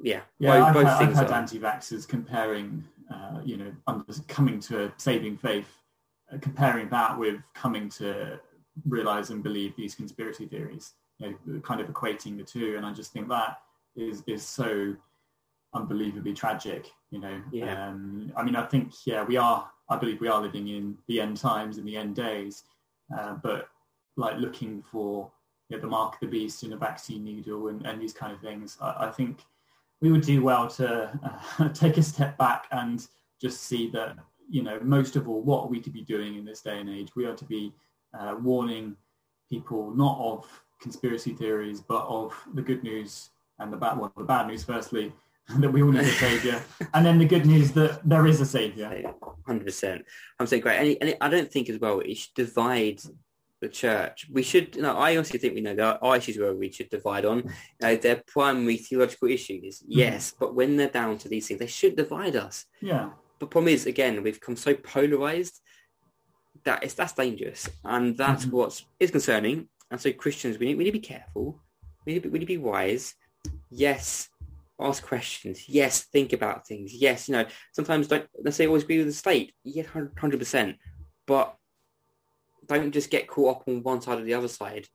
yeah, 0.00 0.20
yeah, 0.38 0.72
both, 0.72 0.86
I've, 0.86 0.98
both 0.98 1.16
I've 1.16 1.16
heard 1.16 1.30
anti-vaxxers 1.32 2.06
comparing 2.06 2.84
uh, 3.12 3.40
you 3.44 3.56
know, 3.56 3.72
coming 4.28 4.60
to 4.60 4.84
a 4.84 4.92
saving 4.96 5.36
faith, 5.36 5.68
uh, 6.32 6.38
comparing 6.40 6.88
that 6.90 7.18
with 7.18 7.36
coming 7.54 7.88
to 7.88 8.38
realize 8.86 9.30
and 9.30 9.42
believe 9.42 9.74
these 9.76 9.94
conspiracy 9.94 10.46
theories, 10.46 10.94
you 11.18 11.36
know, 11.46 11.60
kind 11.60 11.80
of 11.80 11.88
equating 11.88 12.36
the 12.36 12.44
two. 12.44 12.76
And 12.76 12.84
I 12.84 12.92
just 12.92 13.12
think 13.12 13.28
that 13.28 13.58
is, 13.96 14.22
is 14.26 14.46
so 14.46 14.94
unbelievably 15.74 16.34
tragic, 16.34 16.90
you 17.10 17.20
know. 17.20 17.40
Yeah. 17.50 17.88
Um, 17.88 18.32
I 18.36 18.42
mean, 18.42 18.56
I 18.56 18.64
think, 18.64 18.92
yeah, 19.06 19.24
we 19.24 19.36
are, 19.36 19.70
I 19.88 19.96
believe 19.96 20.20
we 20.20 20.28
are 20.28 20.40
living 20.40 20.68
in 20.68 20.98
the 21.06 21.20
end 21.20 21.38
times, 21.38 21.78
in 21.78 21.84
the 21.84 21.96
end 21.96 22.14
days, 22.14 22.64
uh, 23.16 23.34
but 23.42 23.68
like 24.16 24.36
looking 24.38 24.82
for 24.82 25.30
you 25.68 25.76
know, 25.76 25.80
the 25.80 25.88
mark 25.88 26.14
of 26.14 26.20
the 26.20 26.26
beast 26.26 26.62
in 26.62 26.72
a 26.72 26.76
vaccine 26.76 27.24
needle 27.24 27.68
and, 27.68 27.86
and 27.86 28.00
these 28.00 28.12
kind 28.12 28.32
of 28.32 28.40
things, 28.40 28.76
I, 28.80 29.06
I 29.06 29.10
think 29.10 29.44
we 30.00 30.12
would 30.12 30.22
do 30.22 30.42
well 30.42 30.68
to 30.68 31.10
uh, 31.58 31.68
take 31.74 31.96
a 31.96 32.02
step 32.02 32.38
back 32.38 32.66
and 32.70 33.06
just 33.40 33.62
see 33.62 33.90
that 33.90 34.16
you 34.48 34.62
know, 34.62 34.78
most 34.82 35.16
of 35.16 35.28
all, 35.28 35.42
what 35.42 35.64
are 35.64 35.68
we 35.68 35.80
to 35.80 35.90
be 35.90 36.02
doing 36.02 36.36
in 36.36 36.44
this 36.44 36.62
day 36.62 36.80
and 36.80 36.88
age? 36.88 37.14
We 37.14 37.26
are 37.26 37.34
to 37.34 37.44
be 37.44 37.72
uh, 38.18 38.36
warning 38.40 38.96
people 39.48 39.90
not 39.94 40.18
of 40.18 40.62
conspiracy 40.80 41.34
theories, 41.34 41.80
but 41.80 42.06
of 42.06 42.34
the 42.54 42.62
good 42.62 42.82
news 42.82 43.30
and 43.58 43.72
the 43.72 43.76
bad. 43.76 43.98
Well, 43.98 44.12
the 44.16 44.24
bad 44.24 44.46
news, 44.46 44.64
firstly, 44.64 45.12
that 45.58 45.70
we 45.70 45.82
all 45.82 45.92
need 45.92 46.02
a 46.02 46.06
savior, 46.06 46.62
and 46.94 47.04
then 47.04 47.18
the 47.18 47.26
good 47.26 47.46
news 47.46 47.72
that 47.72 48.00
there 48.08 48.26
is 48.26 48.40
a 48.40 48.46
savior. 48.46 49.12
Hundred 49.46 49.66
percent. 49.66 50.04
I'm 50.38 50.46
saying 50.46 50.62
great, 50.62 50.98
and, 51.00 51.10
and 51.10 51.16
I 51.20 51.28
don't 51.28 51.50
think 51.50 51.68
as 51.68 51.78
well 51.78 52.00
it 52.00 52.14
should 52.16 52.34
divide 52.34 53.00
the 53.60 53.68
church. 53.68 54.26
We 54.30 54.42
should. 54.42 54.76
You 54.76 54.82
know, 54.82 54.96
I 54.96 55.16
honestly 55.16 55.38
think 55.38 55.54
we 55.54 55.60
know 55.60 55.74
there 55.74 56.02
are 56.02 56.16
issues 56.16 56.38
where 56.38 56.54
we 56.54 56.70
should 56.70 56.90
divide 56.90 57.24
on. 57.24 57.38
You 57.38 57.52
know, 57.82 57.96
they're 57.96 58.22
primary 58.26 58.76
theological 58.76 59.28
issues, 59.28 59.80
mm-hmm. 59.80 59.98
yes, 59.98 60.32
mm 60.32 60.38
but 60.40 60.54
when 60.54 60.76
they're 60.76 60.88
down 60.88 61.18
to 61.18 61.28
these 61.28 61.48
things, 61.48 61.60
they 61.60 61.66
should 61.66 61.96
divide 61.96 62.36
us. 62.36 62.66
Yeah. 62.80 63.10
The 63.40 63.46
problem 63.46 63.72
is, 63.72 63.86
again, 63.86 64.22
we've 64.22 64.40
become 64.40 64.56
so 64.56 64.74
polarized 64.74 65.60
that 66.64 66.82
it's 66.82 66.94
that's 66.94 67.12
dangerous, 67.12 67.68
and 67.84 68.16
that's 68.16 68.46
mm-hmm. 68.46 68.56
what 68.56 68.82
is 69.00 69.10
concerning. 69.10 69.68
And 69.90 70.00
so 70.00 70.12
Christians, 70.12 70.58
we 70.58 70.66
need 70.66 70.76
we 70.76 70.84
need 70.84 70.90
to 70.90 70.98
be 70.98 71.06
careful. 71.14 71.60
We 72.04 72.14
need 72.14 72.22
to 72.22 72.28
be, 72.28 72.32
we 72.32 72.38
need 72.38 72.44
to 72.46 72.52
be 72.52 72.58
wise. 72.58 73.14
Yes, 73.70 74.28
ask 74.80 75.02
questions. 75.02 75.68
Yes, 75.68 76.04
think 76.04 76.32
about 76.32 76.66
things. 76.66 76.94
Yes, 76.94 77.28
you 77.28 77.34
know, 77.34 77.46
sometimes 77.72 78.08
don't 78.08 78.26
necessarily 78.42 78.68
always 78.68 78.84
agree 78.84 78.98
with 78.98 79.08
the 79.08 79.12
state. 79.12 79.54
Yeah, 79.64 79.84
100%. 79.84 80.76
But 81.26 81.54
don't 82.68 82.92
just 82.92 83.10
get 83.10 83.28
caught 83.28 83.56
up 83.56 83.68
on 83.68 83.82
one 83.82 84.00
side 84.00 84.18
or 84.18 84.24
the 84.24 84.34
other 84.34 84.48
side. 84.48 84.88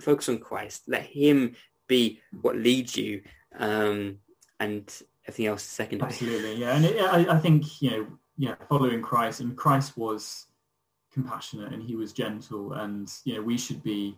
Focus 0.00 0.28
on 0.28 0.38
Christ. 0.38 0.82
Let 0.86 1.02
him 1.02 1.56
be 1.88 2.20
what 2.42 2.56
leads 2.56 2.96
you. 2.96 3.22
Um, 3.58 4.18
and 4.60 4.88
everything 5.26 5.46
else 5.46 5.62
is 5.62 5.70
secondary. 5.70 6.10
Absolutely, 6.10 6.54
yeah. 6.56 6.76
And 6.76 6.84
it, 6.84 7.00
I, 7.00 7.36
I 7.36 7.38
think, 7.38 7.82
you 7.82 7.90
know, 7.90 8.06
yeah, 8.36 8.54
following 8.68 9.02
Christ, 9.02 9.40
and 9.40 9.56
Christ 9.56 9.96
was 9.96 10.46
compassionate 11.12 11.72
and 11.72 11.82
he 11.82 11.96
was 11.96 12.12
gentle 12.12 12.74
and, 12.74 13.10
you 13.24 13.34
know, 13.34 13.42
we 13.42 13.58
should 13.58 13.82
be 13.82 14.16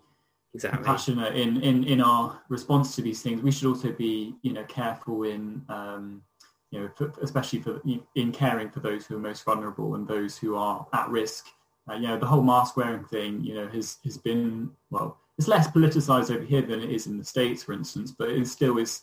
exactly. 0.52 0.76
compassionate 0.76 1.36
in, 1.36 1.62
in, 1.62 1.84
in 1.84 2.00
our 2.00 2.40
response 2.48 2.94
to 2.96 3.02
these 3.02 3.22
things. 3.22 3.40
We 3.40 3.52
should 3.52 3.68
also 3.68 3.92
be, 3.92 4.34
you 4.42 4.52
know, 4.52 4.64
careful 4.64 5.22
in, 5.22 5.62
um, 5.68 6.22
you 6.70 6.80
know, 6.80 6.90
for, 6.96 7.12
especially 7.22 7.60
for 7.60 7.80
in 8.14 8.32
caring 8.32 8.70
for 8.70 8.80
those 8.80 9.06
who 9.06 9.16
are 9.16 9.20
most 9.20 9.44
vulnerable 9.44 9.94
and 9.94 10.06
those 10.06 10.36
who 10.36 10.56
are 10.56 10.86
at 10.92 11.08
risk. 11.08 11.46
Uh, 11.90 11.94
you 11.94 12.06
know, 12.06 12.18
the 12.18 12.26
whole 12.26 12.42
mask 12.42 12.76
wearing 12.76 13.04
thing, 13.04 13.42
you 13.42 13.54
know, 13.54 13.66
has 13.68 13.98
has 14.04 14.16
been 14.16 14.70
well, 14.90 15.18
it's 15.38 15.48
less 15.48 15.68
politicized 15.68 16.34
over 16.34 16.44
here 16.44 16.62
than 16.62 16.80
it 16.80 16.90
is 16.90 17.06
in 17.06 17.18
the 17.18 17.24
states, 17.24 17.62
for 17.62 17.72
instance, 17.72 18.12
but 18.12 18.28
it 18.28 18.46
still 18.46 18.78
is 18.78 19.02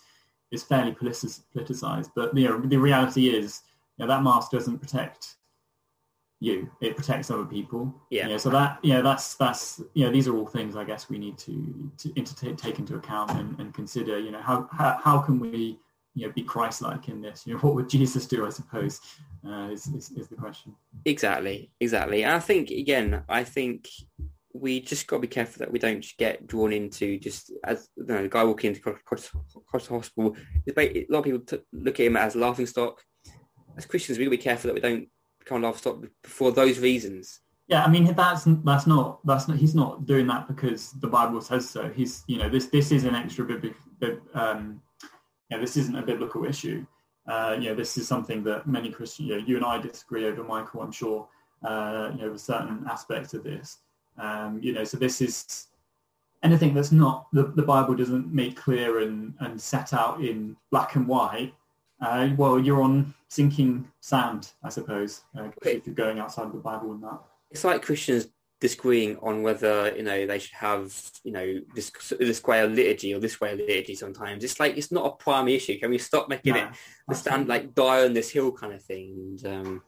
is 0.51 0.63
fairly 0.63 0.94
politicized. 0.94 2.12
But 2.15 2.36
you 2.36 2.48
know, 2.48 2.60
the 2.60 2.77
reality 2.77 3.29
is, 3.29 3.62
you 3.98 4.06
know, 4.06 4.13
that 4.13 4.24
mask 4.24 4.51
doesn't 4.51 4.79
protect 4.79 5.36
you 6.39 6.70
it 6.82 6.96
protects 6.96 7.32
other 7.32 7.46
people 7.46 7.94
yeah 8.12 8.38
so 8.38 8.50
that 8.50 8.77
you 8.84 8.94
know 8.94 9.01
that's 9.01 9.34
that's 9.36 9.82
you 9.96 10.06
know 10.06 10.12
these 10.12 10.27
are 10.27 10.36
all 10.36 10.46
things 10.46 10.75
i 10.75 10.84
guess 10.84 11.10
we 11.10 11.17
need 11.17 11.38
to 11.38 11.91
to, 11.98 12.12
to 12.13 12.53
take 12.53 12.77
into 12.77 12.96
account 12.96 13.32
and, 13.32 13.60
and 13.60 13.74
consider 13.74 14.20
you 14.20 14.29
know 14.29 14.41
how, 14.41 14.70
how 14.72 15.00
how 15.03 15.17
can 15.20 15.39
we 15.39 15.79
you 16.18 16.26
know 16.26 16.34
be 16.34 16.42
christ-like 16.42 17.10
in 17.10 17.22
this 17.22 17.46
you 17.46 17.54
know 17.54 17.60
what 17.62 17.76
would 17.76 17.90
jesus 17.90 18.26
do 18.26 18.46
i 18.46 18.50
suppose 18.50 19.00
uh, 19.48 19.70
is, 19.72 19.88
is, 19.88 20.12
is 20.12 20.28
the 20.28 20.36
question 20.36 20.74
exactly 21.06 21.72
exactly 21.80 22.24
and 22.24 22.34
i 22.34 22.40
think 22.40 22.72
again 22.72 23.24
i 23.30 23.44
think 23.44 23.88
we 24.54 24.82
just 24.82 25.08
got 25.08 25.18
to 25.18 25.22
be 25.22 25.28
careful 25.28 25.60
that 25.60 25.72
we 25.72 25.80
don't 25.80 26.06
get 26.18 26.48
drawn 26.48 26.74
into 26.74 27.20
just 27.20 27.52
as 27.64 27.90
you 27.96 28.06
know, 28.06 28.24
the 28.24 28.30
guy 28.30 28.44
walking 28.44 28.74
into 28.74 28.90
across, 28.90 29.30
across 29.56 29.88
the 29.88 29.94
hospital. 29.94 30.36
A 30.76 31.06
lot 31.10 31.20
of 31.20 31.26
people 31.26 31.40
t- 31.42 31.60
look 31.72 32.00
at 32.00 32.08
him 32.08 32.18
as 32.18 32.36
laughing 32.36 32.66
stock. 32.66 33.02
As 33.78 33.86
Christians, 33.86 34.18
we 34.18 34.26
got 34.26 34.32
to 34.32 34.38
be 34.38 34.44
careful 34.44 34.70
that 34.70 34.74
we 34.74 34.82
don't 34.82 35.08
can't 35.46 35.64
have 35.64 35.78
stop 35.78 36.04
for 36.24 36.52
those 36.52 36.80
reasons. 36.80 37.40
Yeah, 37.68 37.84
I 37.84 37.90
mean 37.90 38.06
that's 38.14 38.46
that's 38.64 38.88
not 38.88 39.26
that's 39.26 39.48
not 39.48 39.58
he's 39.58 39.76
not 39.76 40.06
doing 40.06 40.28
that 40.28 40.48
because 40.48 40.92
the 40.94 41.08
Bible 41.08 41.42
says 41.42 41.70
so. 41.70 41.90
He's 41.90 42.24
you 42.28 42.38
know 42.38 42.50
this 42.50 42.68
this 42.68 42.92
is 42.92 43.04
an 43.04 43.16
extra 43.16 43.46
biblical 43.46 43.78
um, 44.34 44.82
yeah 45.50 45.58
this 45.58 45.78
isn't 45.78 45.98
a 45.98 46.02
biblical 46.02 46.46
issue. 46.46 46.86
Uh, 47.28 47.58
you 47.60 47.70
know 47.70 47.76
this 47.76 47.98
is 47.98 48.08
something 48.08 48.44
that 48.44 48.68
many 48.68 48.90
Christians 48.90 49.30
you, 49.30 49.38
know, 49.38 49.46
you 49.46 49.56
and 49.58 49.66
I 49.66 49.80
disagree 49.80 50.26
over, 50.26 50.44
Michael. 50.44 50.82
I'm 50.82 50.92
sure 50.92 51.28
uh, 51.64 52.12
you 52.16 52.22
know 52.22 52.32
with 52.32 52.42
certain 52.42 52.86
aspects 52.90 53.34
of 53.34 53.44
this. 53.44 53.80
Um, 54.18 54.60
you 54.62 54.74
know 54.74 54.84
so 54.84 54.98
this 54.98 55.22
is 55.22 55.68
anything 56.44 56.74
that's 56.74 56.92
not 56.92 57.28
the, 57.34 57.44
the 57.44 57.64
Bible 57.64 57.96
doesn't 57.96 58.34
make 58.34 58.56
clear 58.56 59.00
and 59.00 59.34
and 59.40 59.60
set 59.60 59.94
out 59.94 60.24
in 60.24 60.56
black 60.72 60.96
and 60.96 61.08
white 61.08 61.54
uh, 62.00 62.30
well, 62.38 62.60
you're 62.60 62.82
on 62.82 63.14
sinking 63.28 63.88
sand, 64.02 64.52
I 64.64 64.70
suppose, 64.70 65.22
uh, 65.38 65.50
if 65.62 65.86
you're 65.86 65.96
going 65.96 66.20
outside 66.20 66.46
of 66.46 66.54
the 66.54 66.60
Bible 66.60 66.92
and 66.92 67.04
that. 67.04 67.20
It's 67.50 67.64
like 67.64 67.82
Christians 67.82 68.28
disagreeing 68.60 69.17
on 69.17 69.43
whether 69.43 69.96
you 69.96 70.04
know 70.04 70.26
they 70.26 70.39
should 70.39 70.56
have 70.56 70.91
you 71.24 71.32
know 71.32 71.60
this 71.76 71.91
this 72.20 72.43
way 72.43 72.62
of 72.62 72.72
liturgy 72.72 73.13
or 73.13 73.20
this 73.20 73.39
way 73.39 73.54
of 73.54 73.60
liturgy. 73.60 73.96
Sometimes 73.96 74.43
it's 74.43 74.60
like 74.60 74.78
it's 74.78 74.91
not 74.91 75.06
a 75.06 75.12
primary 75.12 75.56
issue. 75.56 75.80
Can 75.80 75.91
we 75.91 75.98
stop 75.98 76.30
making 76.30 76.54
no, 76.54 76.65
it 76.65 76.70
the 77.08 77.15
stand 77.15 77.48
like 77.48 77.76
die 77.76 78.06
on 78.06 78.13
this 78.13 78.32
hill 78.32 78.52
kind 78.52 78.74
of 78.74 78.84
thing? 78.84 79.38
And, 79.43 79.46
um, 79.46 79.82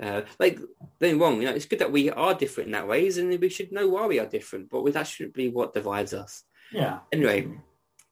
uh, 0.00 0.22
like 0.38 0.60
then 1.00 1.18
wrong, 1.18 1.40
you 1.40 1.48
know, 1.48 1.54
it's 1.54 1.66
good 1.66 1.80
that 1.80 1.90
we 1.90 2.10
are 2.10 2.34
different 2.34 2.68
in 2.68 2.72
that 2.72 2.88
ways, 2.88 3.18
and 3.18 3.36
we 3.38 3.48
should 3.48 3.72
know 3.72 3.88
why 3.88 4.06
we 4.06 4.20
are 4.20 4.26
different. 4.26 4.70
But 4.70 4.92
that 4.92 5.06
shouldn't 5.06 5.34
be 5.34 5.48
what 5.48 5.74
divides 5.74 6.14
us. 6.14 6.44
Yeah. 6.72 7.00
Anyway, 7.12 7.48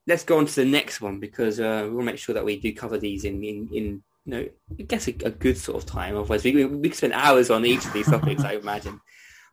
let's 0.06 0.24
go 0.24 0.38
on 0.38 0.46
to 0.46 0.54
the 0.54 0.64
next 0.64 1.00
one 1.00 1.20
because 1.20 1.60
uh, 1.60 1.82
we 1.84 1.90
will 1.90 2.04
make 2.04 2.18
sure 2.18 2.34
that 2.34 2.44
we 2.44 2.58
do 2.58 2.72
cover 2.72 2.98
these 2.98 3.24
in 3.24 3.42
in, 3.42 3.68
in 3.72 4.02
you 4.24 4.32
know 4.32 4.48
I 4.78 4.82
guess 4.82 5.08
a, 5.08 5.12
a 5.24 5.30
good 5.30 5.58
sort 5.58 5.82
of 5.82 5.88
time. 5.88 6.16
Otherwise, 6.16 6.44
we 6.44 6.64
we 6.64 6.88
could 6.88 6.96
spend 6.96 7.12
hours 7.12 7.50
on 7.50 7.64
each 7.64 7.84
of 7.84 7.92
these 7.92 8.10
topics. 8.10 8.42
I 8.42 8.54
imagine. 8.54 9.00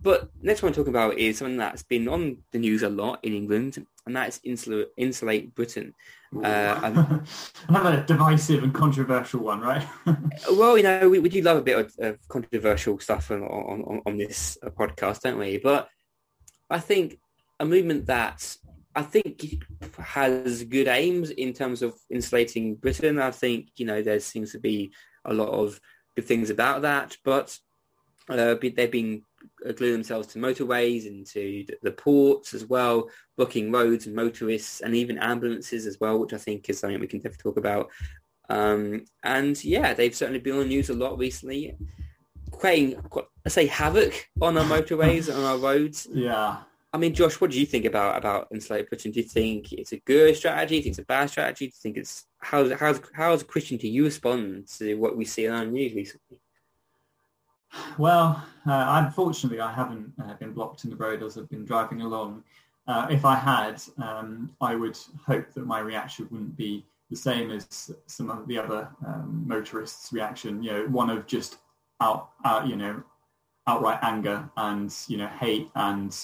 But 0.04 0.30
next 0.42 0.62
one 0.62 0.70
I'm 0.70 0.76
talking 0.76 0.94
about 0.94 1.18
is 1.18 1.38
something 1.38 1.58
that's 1.58 1.84
been 1.84 2.10
on 2.10 2.38
the 2.52 2.60
news 2.60 2.84
a 2.84 2.90
lot 2.90 3.20
in 3.24 3.34
England, 3.34 3.86
and 4.06 4.16
that's 4.16 4.42
insulate, 4.44 4.90
insulate 4.98 5.56
Britain. 5.56 5.94
Uh, 6.36 7.20
Another 7.70 8.04
divisive 8.06 8.64
and 8.64 8.74
controversial 8.74 9.40
one, 9.40 9.62
right? 9.62 9.88
well, 10.52 10.78
you 10.78 10.84
know, 10.84 11.10
we, 11.10 11.20
we 11.20 11.30
do 11.30 11.42
love 11.42 11.58
a 11.58 11.62
bit 11.62 11.80
of, 11.80 11.94
of 12.00 12.28
controversial 12.28 13.00
stuff 13.00 13.32
on, 13.32 13.44
on, 13.44 14.02
on 14.06 14.18
this 14.18 14.58
podcast, 14.78 15.22
don't 15.22 15.38
we? 15.38 15.58
But 15.58 15.88
I 16.70 16.80
think 16.80 17.18
a 17.60 17.66
movement 17.66 18.08
that 18.08 18.58
I 18.96 19.04
think 19.04 19.64
has 19.98 20.64
good 20.66 20.88
aims 20.88 21.30
in 21.30 21.54
terms 21.54 21.82
of 21.82 21.96
insulating 22.10 22.76
Britain. 22.76 23.20
I 23.20 23.32
think 23.32 23.70
you 23.78 23.86
know 23.86 24.02
there 24.02 24.20
seems 24.20 24.52
to 24.52 24.60
be 24.60 24.92
a 25.24 25.34
lot 25.34 25.50
of 25.50 25.80
good 26.16 26.26
things 26.26 26.50
about 26.50 26.82
that, 26.82 27.18
but 27.24 27.58
uh, 28.30 28.56
they've 28.62 28.92
been 28.92 29.24
gluing 29.76 29.94
themselves 29.94 30.28
to 30.28 30.40
motorways 30.40 31.08
and 31.08 31.26
to 31.28 31.66
the 31.82 31.92
ports 31.92 32.54
as 32.54 32.66
well, 32.66 33.10
blocking 33.38 33.72
roads 33.72 34.06
and 34.06 34.16
motorists 34.16 34.82
and 34.82 34.96
even 34.96 35.18
ambulances 35.18 35.86
as 35.86 36.00
well, 36.00 36.20
which 36.20 36.34
I 36.34 36.38
think 36.38 36.70
is 36.70 36.80
something 36.80 37.00
we 37.00 37.08
can 37.08 37.20
definitely 37.20 37.52
talk 37.52 37.58
about. 37.58 37.90
Um, 38.50 39.06
and 39.24 39.64
yeah, 39.64 39.94
they've 39.94 40.16
certainly 40.16 40.40
been 40.40 40.54
on 40.54 40.60
the 40.60 40.66
news 40.66 40.90
a 40.90 40.94
lot 40.94 41.18
recently, 41.18 41.76
creating, 42.52 43.02
let's 43.44 43.56
say, 43.56 43.68
havoc 43.68 44.30
on 44.42 44.58
our 44.58 44.66
motorways 44.66 45.34
and 45.34 45.44
our 45.44 45.58
roads. 45.58 46.08
Yeah. 46.12 46.58
I 46.94 46.98
mean, 47.00 47.16
Josh, 47.16 47.42
what 47.42 47.50
do 47.50 47.60
you 47.60 47.66
think 47.66 47.86
about 47.86 48.18
about 48.18 48.50
insulated 48.52 48.90
Britain? 48.90 49.12
Do 49.12 49.20
you 49.20 49.28
think 49.28 49.74
it's 49.74 49.94
a 49.94 49.98
good 49.98 50.36
strategy? 50.38 50.70
Do 50.70 50.76
you 50.76 50.84
think 50.84 50.92
it's 50.92 51.00
a 51.00 51.06
bad 51.06 51.30
strategy? 51.30 51.66
Do 51.66 51.70
you 51.70 51.80
think 51.82 51.98
it's 51.98 52.28
how 52.38 52.70
how's 52.76 53.02
how's 53.14 53.42
a 53.42 53.46
Christian 53.46 53.78
do 53.78 53.88
you 53.88 54.04
respond 54.04 54.68
to 54.78 54.94
what 54.96 55.18
we 55.18 55.26
see 55.26 55.48
on 55.48 55.66
the 55.66 55.72
news 55.72 55.96
recently? 55.96 56.40
Well, 57.98 58.44
uh, 58.66 59.04
unfortunately, 59.06 59.60
I 59.60 59.72
haven't 59.72 60.14
uh, 60.22 60.34
been 60.36 60.54
blocked 60.54 60.84
in 60.84 60.90
the 60.90 60.96
road 60.96 61.24
as 61.24 61.38
I've 61.38 61.50
been 61.50 61.66
driving 61.66 62.02
along. 62.02 62.44
Uh, 62.88 63.08
if 63.10 63.24
I 63.26 63.36
had, 63.36 63.82
um, 64.02 64.52
I 64.60 64.76
would 64.76 64.98
hope 65.26 65.54
that 65.54 65.66
my 65.66 65.80
reaction 65.80 66.28
wouldn't 66.32 66.58
be 66.58 66.86
the 67.10 67.16
same 67.16 67.52
as 67.52 67.92
some 68.08 68.30
of 68.30 68.48
the 68.48 68.58
other 68.58 68.90
um, 69.06 69.44
motorists' 69.46 70.12
reaction. 70.12 70.62
You 70.64 70.72
know, 70.72 70.86
one 70.88 71.10
of 71.10 71.28
just 71.28 71.58
out, 72.02 72.32
out, 72.46 72.68
you 72.68 72.76
know, 72.76 73.04
outright 73.68 74.00
anger 74.02 74.50
and 74.58 74.94
you 75.08 75.18
know 75.18 75.28
hate 75.28 75.70
and 75.76 76.18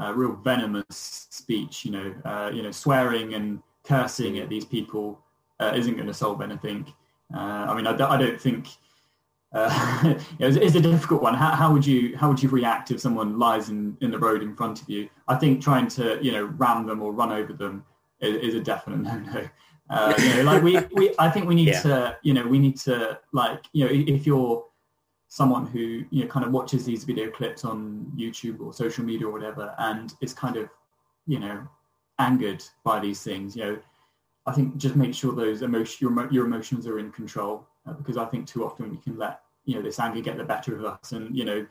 uh, 0.00 0.12
real 0.14 0.32
venomous 0.32 1.26
speech. 1.30 1.84
You 1.84 1.90
know, 1.90 2.14
uh, 2.24 2.50
you 2.54 2.62
know, 2.62 2.70
swearing 2.70 3.34
and 3.34 3.62
cursing 3.84 4.38
at 4.38 4.48
these 4.48 4.64
people 4.64 5.20
uh, 5.60 5.72
isn't 5.74 5.94
going 5.94 6.06
to 6.06 6.14
solve 6.14 6.40
anything. 6.40 6.86
Uh, 7.34 7.66
I 7.68 7.74
mean, 7.74 7.86
I, 7.86 7.92
I 7.92 8.16
don't 8.16 8.40
think 8.40 8.68
uh, 9.52 10.14
it's, 10.38 10.56
it's, 10.56 10.74
a 10.74 10.80
difficult 10.80 11.22
one. 11.22 11.34
How, 11.34 11.52
how, 11.52 11.72
would 11.72 11.86
you 11.86 12.16
how 12.16 12.28
would 12.28 12.42
you 12.42 12.48
react 12.48 12.90
if 12.90 13.00
someone 13.00 13.38
lies 13.38 13.70
in, 13.70 13.96
in 14.00 14.10
the 14.10 14.18
road 14.18 14.42
in 14.42 14.54
front 14.54 14.82
of 14.82 14.88
you? 14.88 15.08
I 15.26 15.36
think 15.36 15.62
trying 15.62 15.88
to 15.88 16.18
you 16.22 16.32
know 16.32 16.44
ram 16.56 16.86
them 16.86 17.02
or 17.02 17.12
run 17.12 17.32
over 17.32 17.52
them 17.52 17.84
is, 18.20 18.36
is 18.36 18.54
a 18.54 18.60
definite 18.60 18.98
no 18.98 19.18
no. 19.18 19.48
Uh, 19.90 20.12
you 20.18 20.34
know, 20.34 20.42
like 20.42 20.62
we, 20.62 20.78
we 20.92 21.14
I 21.18 21.30
think 21.30 21.48
we 21.48 21.54
need 21.54 21.68
yeah. 21.68 21.80
to 21.80 22.16
you 22.22 22.34
know 22.34 22.46
we 22.46 22.58
need 22.58 22.76
to 22.80 23.18
like 23.32 23.64
you 23.72 23.86
know 23.86 23.90
if 23.90 24.26
you're 24.26 24.64
someone 25.28 25.66
who 25.66 26.04
you 26.10 26.24
know 26.24 26.26
kind 26.26 26.44
of 26.44 26.52
watches 26.52 26.84
these 26.84 27.04
video 27.04 27.30
clips 27.30 27.64
on 27.64 28.10
YouTube 28.16 28.60
or 28.60 28.74
social 28.74 29.04
media 29.04 29.26
or 29.26 29.32
whatever, 29.32 29.74
and 29.78 30.12
is 30.20 30.34
kind 30.34 30.56
of 30.56 30.68
you 31.26 31.38
know 31.38 31.66
angered 32.18 32.62
by 32.84 33.00
these 33.00 33.22
things. 33.22 33.56
You 33.56 33.64
know, 33.64 33.78
I 34.44 34.52
think 34.52 34.76
just 34.76 34.94
make 34.94 35.14
sure 35.14 35.32
those 35.32 35.62
emotion 35.62 36.06
your, 36.06 36.32
your 36.32 36.44
emotions 36.44 36.86
are 36.86 36.98
in 36.98 37.10
control 37.10 37.66
because 37.96 38.16
I 38.16 38.24
think 38.26 38.46
too 38.46 38.64
often 38.64 38.90
we 38.90 38.98
can 38.98 39.16
let 39.16 39.40
you 39.64 39.74
know 39.74 39.82
this 39.82 39.98
anger 39.98 40.20
get 40.20 40.36
the 40.36 40.44
better 40.44 40.76
of 40.76 40.84
us, 40.84 41.12
and 41.12 41.36
you 41.36 41.44
know 41.44 41.66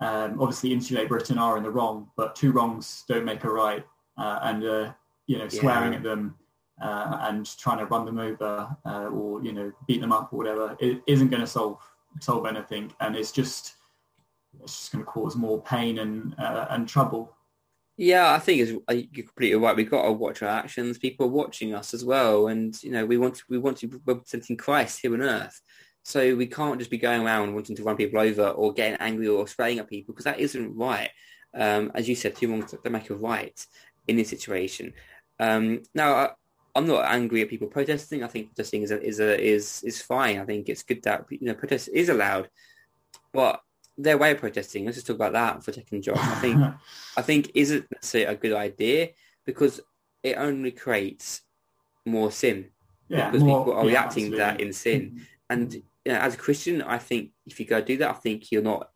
um, 0.00 0.40
obviously 0.40 0.72
insulate 0.72 1.08
Britain 1.08 1.38
are 1.38 1.56
in 1.56 1.62
the 1.62 1.70
wrong, 1.70 2.10
but 2.16 2.34
two 2.34 2.52
wrongs 2.52 3.04
don't 3.08 3.24
make 3.24 3.44
a 3.44 3.50
right, 3.50 3.84
uh, 4.18 4.38
and 4.42 4.64
uh, 4.64 4.92
you 5.26 5.38
know 5.38 5.48
swearing 5.48 5.92
yeah. 5.92 5.98
at 5.98 6.04
them 6.04 6.36
uh, 6.80 7.18
and 7.22 7.56
trying 7.58 7.78
to 7.78 7.86
run 7.86 8.04
them 8.04 8.18
over 8.18 8.68
uh, 8.84 9.06
or 9.06 9.42
you 9.42 9.52
know 9.52 9.72
beat 9.86 10.00
them 10.00 10.12
up 10.12 10.32
or 10.32 10.36
whatever 10.36 10.76
it 10.80 11.02
isn't 11.06 11.28
going 11.28 11.40
to 11.40 11.46
solve 11.46 11.78
solve 12.20 12.46
anything, 12.46 12.92
and 13.00 13.16
it's 13.16 13.32
just 13.32 13.76
it's 14.62 14.78
just 14.78 14.92
going 14.92 15.04
to 15.04 15.10
cause 15.10 15.36
more 15.36 15.62
pain 15.62 15.98
and 15.98 16.34
uh, 16.38 16.66
and 16.70 16.88
trouble. 16.88 17.32
Yeah, 17.96 18.32
I 18.32 18.38
think 18.38 18.60
it's, 18.60 18.70
you're 18.70 19.26
completely 19.26 19.60
right. 19.60 19.76
We've 19.76 19.90
got 19.90 20.04
to 20.04 20.12
watch 20.12 20.42
our 20.42 20.48
actions. 20.48 20.98
People 20.98 21.26
are 21.26 21.30
watching 21.30 21.74
us 21.74 21.92
as 21.92 22.04
well, 22.04 22.48
and 22.48 22.80
you 22.82 22.90
know 22.90 23.04
we 23.04 23.18
want 23.18 23.36
to, 23.36 23.42
we 23.48 23.58
want 23.58 23.76
to 23.78 23.88
be 23.88 23.98
representing 24.04 24.56
Christ 24.56 25.00
here 25.02 25.12
on 25.12 25.20
earth. 25.20 25.60
So 26.04 26.34
we 26.34 26.46
can't 26.46 26.78
just 26.78 26.90
be 26.90 26.98
going 26.98 27.22
around 27.22 27.54
wanting 27.54 27.76
to 27.76 27.82
run 27.84 27.96
people 27.96 28.18
over 28.18 28.48
or 28.48 28.72
getting 28.72 28.98
angry 28.98 29.28
or 29.28 29.46
spraying 29.46 29.78
at 29.78 29.88
people 29.88 30.14
because 30.14 30.24
that 30.24 30.40
isn't 30.40 30.76
right. 30.76 31.10
Um, 31.54 31.92
as 31.94 32.08
you 32.08 32.14
said, 32.14 32.34
two 32.34 32.50
wrongs 32.50 32.72
don't 32.72 32.92
make 32.92 33.10
a 33.10 33.14
right 33.14 33.66
in 34.08 34.16
this 34.16 34.30
situation. 34.30 34.94
Um, 35.38 35.82
now, 35.94 36.14
I, 36.14 36.30
am 36.74 36.86
not 36.86 37.04
angry 37.04 37.42
at 37.42 37.50
people 37.50 37.68
protesting. 37.68 38.24
I 38.24 38.28
think 38.28 38.48
protesting 38.48 38.82
is 38.82 38.90
a, 38.90 39.02
is 39.02 39.20
a, 39.20 39.40
is 39.40 39.82
is 39.84 40.00
fine. 40.00 40.38
I 40.38 40.44
think 40.44 40.68
it's 40.68 40.82
good 40.82 41.02
that 41.02 41.26
you 41.30 41.46
know 41.46 41.54
protest 41.54 41.90
is 41.92 42.08
allowed, 42.08 42.48
but 43.32 43.60
their 43.98 44.18
way 44.18 44.32
of 44.32 44.38
protesting. 44.38 44.84
Let's 44.84 44.96
just 44.96 45.06
talk 45.06 45.16
about 45.16 45.32
that 45.32 45.64
for 45.64 45.70
a 45.70 45.74
second, 45.74 46.02
Josh. 46.02 46.18
I 46.18 46.34
think 46.36 46.58
I 47.16 47.22
think 47.22 47.50
isn't 47.54 47.86
necessarily 47.90 48.34
a 48.34 48.38
good 48.38 48.52
idea 48.52 49.10
because 49.44 49.80
it 50.22 50.36
only 50.36 50.70
creates 50.70 51.42
more 52.04 52.30
sin 52.30 52.70
yeah, 53.08 53.30
because 53.30 53.44
more, 53.44 53.60
people 53.60 53.74
are 53.74 53.84
yeah, 53.84 53.90
reacting 53.90 54.30
to 54.30 54.36
that 54.38 54.60
in 54.60 54.72
sin. 54.72 55.26
And 55.50 55.74
you 55.74 55.82
know, 56.06 56.18
as 56.18 56.34
a 56.34 56.38
Christian, 56.38 56.82
I 56.82 56.98
think 56.98 57.30
if 57.46 57.60
you 57.60 57.66
go 57.66 57.80
do 57.80 57.96
that, 57.98 58.10
I 58.10 58.14
think 58.14 58.50
you're 58.50 58.62
not 58.62 58.90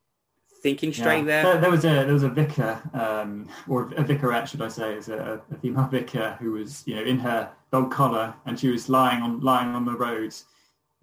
thinking 0.62 0.92
straight 0.92 1.18
yeah. 1.18 1.24
there. 1.24 1.42
there. 1.42 1.61
there. 1.61 1.70
was 1.70 1.85
a 1.85 1.88
there 1.88 2.12
was 2.12 2.22
a 2.22 2.30
vicar, 2.30 2.80
um, 2.94 3.48
or 3.68 3.92
a 3.96 4.02
vicarette, 4.02 4.48
should 4.48 4.62
I 4.62 4.68
say, 4.68 4.94
is 4.94 5.09
a, 5.09 5.40
a, 5.50 5.59
female 5.59 5.87
vicar 5.87 6.37
who 6.40 6.52
was 6.52 6.82
you 6.87 6.94
know 6.94 7.02
in 7.02 7.18
her 7.18 7.50
dog 7.70 7.90
collar 7.90 8.35
and 8.46 8.59
she 8.59 8.68
was 8.68 8.88
lying 8.88 9.22
on 9.22 9.40
lying 9.40 9.74
on 9.74 9.85
the 9.85 9.92
road, 9.92 10.35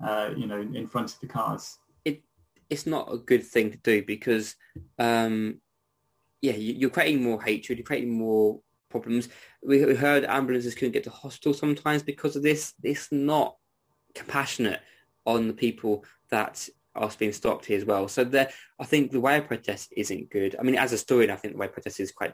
uh, 0.03 0.32
you 0.36 0.47
know, 0.47 0.60
in 0.60 0.88
front 0.88 1.13
of 1.13 1.19
the 1.19 1.27
cars 1.27 1.77
it's 2.69 2.86
not 2.86 3.13
a 3.13 3.17
good 3.17 3.43
thing 3.45 3.71
to 3.71 3.78
do 3.78 4.04
because, 4.04 4.56
um, 4.99 5.60
yeah, 6.41 6.54
you're 6.54 6.89
creating 6.89 7.23
more 7.23 7.41
hatred, 7.41 7.78
you're 7.78 7.86
creating 7.86 8.17
more 8.17 8.60
problems. 8.89 9.30
We 9.65 9.80
heard 9.80 10.26
ambulances 10.26 10.76
couldn't 10.76 10.91
get 10.91 11.06
to 11.06 11.10
hospital 11.10 11.54
sometimes 11.54 12.04
because 12.04 12.36
of 12.36 12.43
this. 12.43 12.73
It's 12.84 13.12
not 13.12 13.56
compassionate 14.13 14.82
on 15.26 15.47
the 15.47 15.54
people 15.54 16.06
that 16.30 16.67
are 16.95 17.12
being 17.17 17.34
stopped 17.34 17.65
here 17.65 17.78
as 17.78 17.86
well. 17.86 18.08
So 18.08 18.23
there, 18.23 18.49
I 18.80 18.86
think 18.86 19.12
the 19.12 19.19
way 19.19 19.38
of 19.38 19.47
protest 19.47 19.93
isn't 19.95 20.30
good. 20.30 20.56
I 20.60 20.63
mean, 20.63 20.76
as 20.76 20.91
a 20.91 20.95
historian, 20.95 21.32
I 21.32 21.36
think 21.36 21.54
the 21.54 21.60
way 21.60 21.65
of 21.65 21.73
protest 21.73 21.99
is 21.99 22.12
quite 22.12 22.34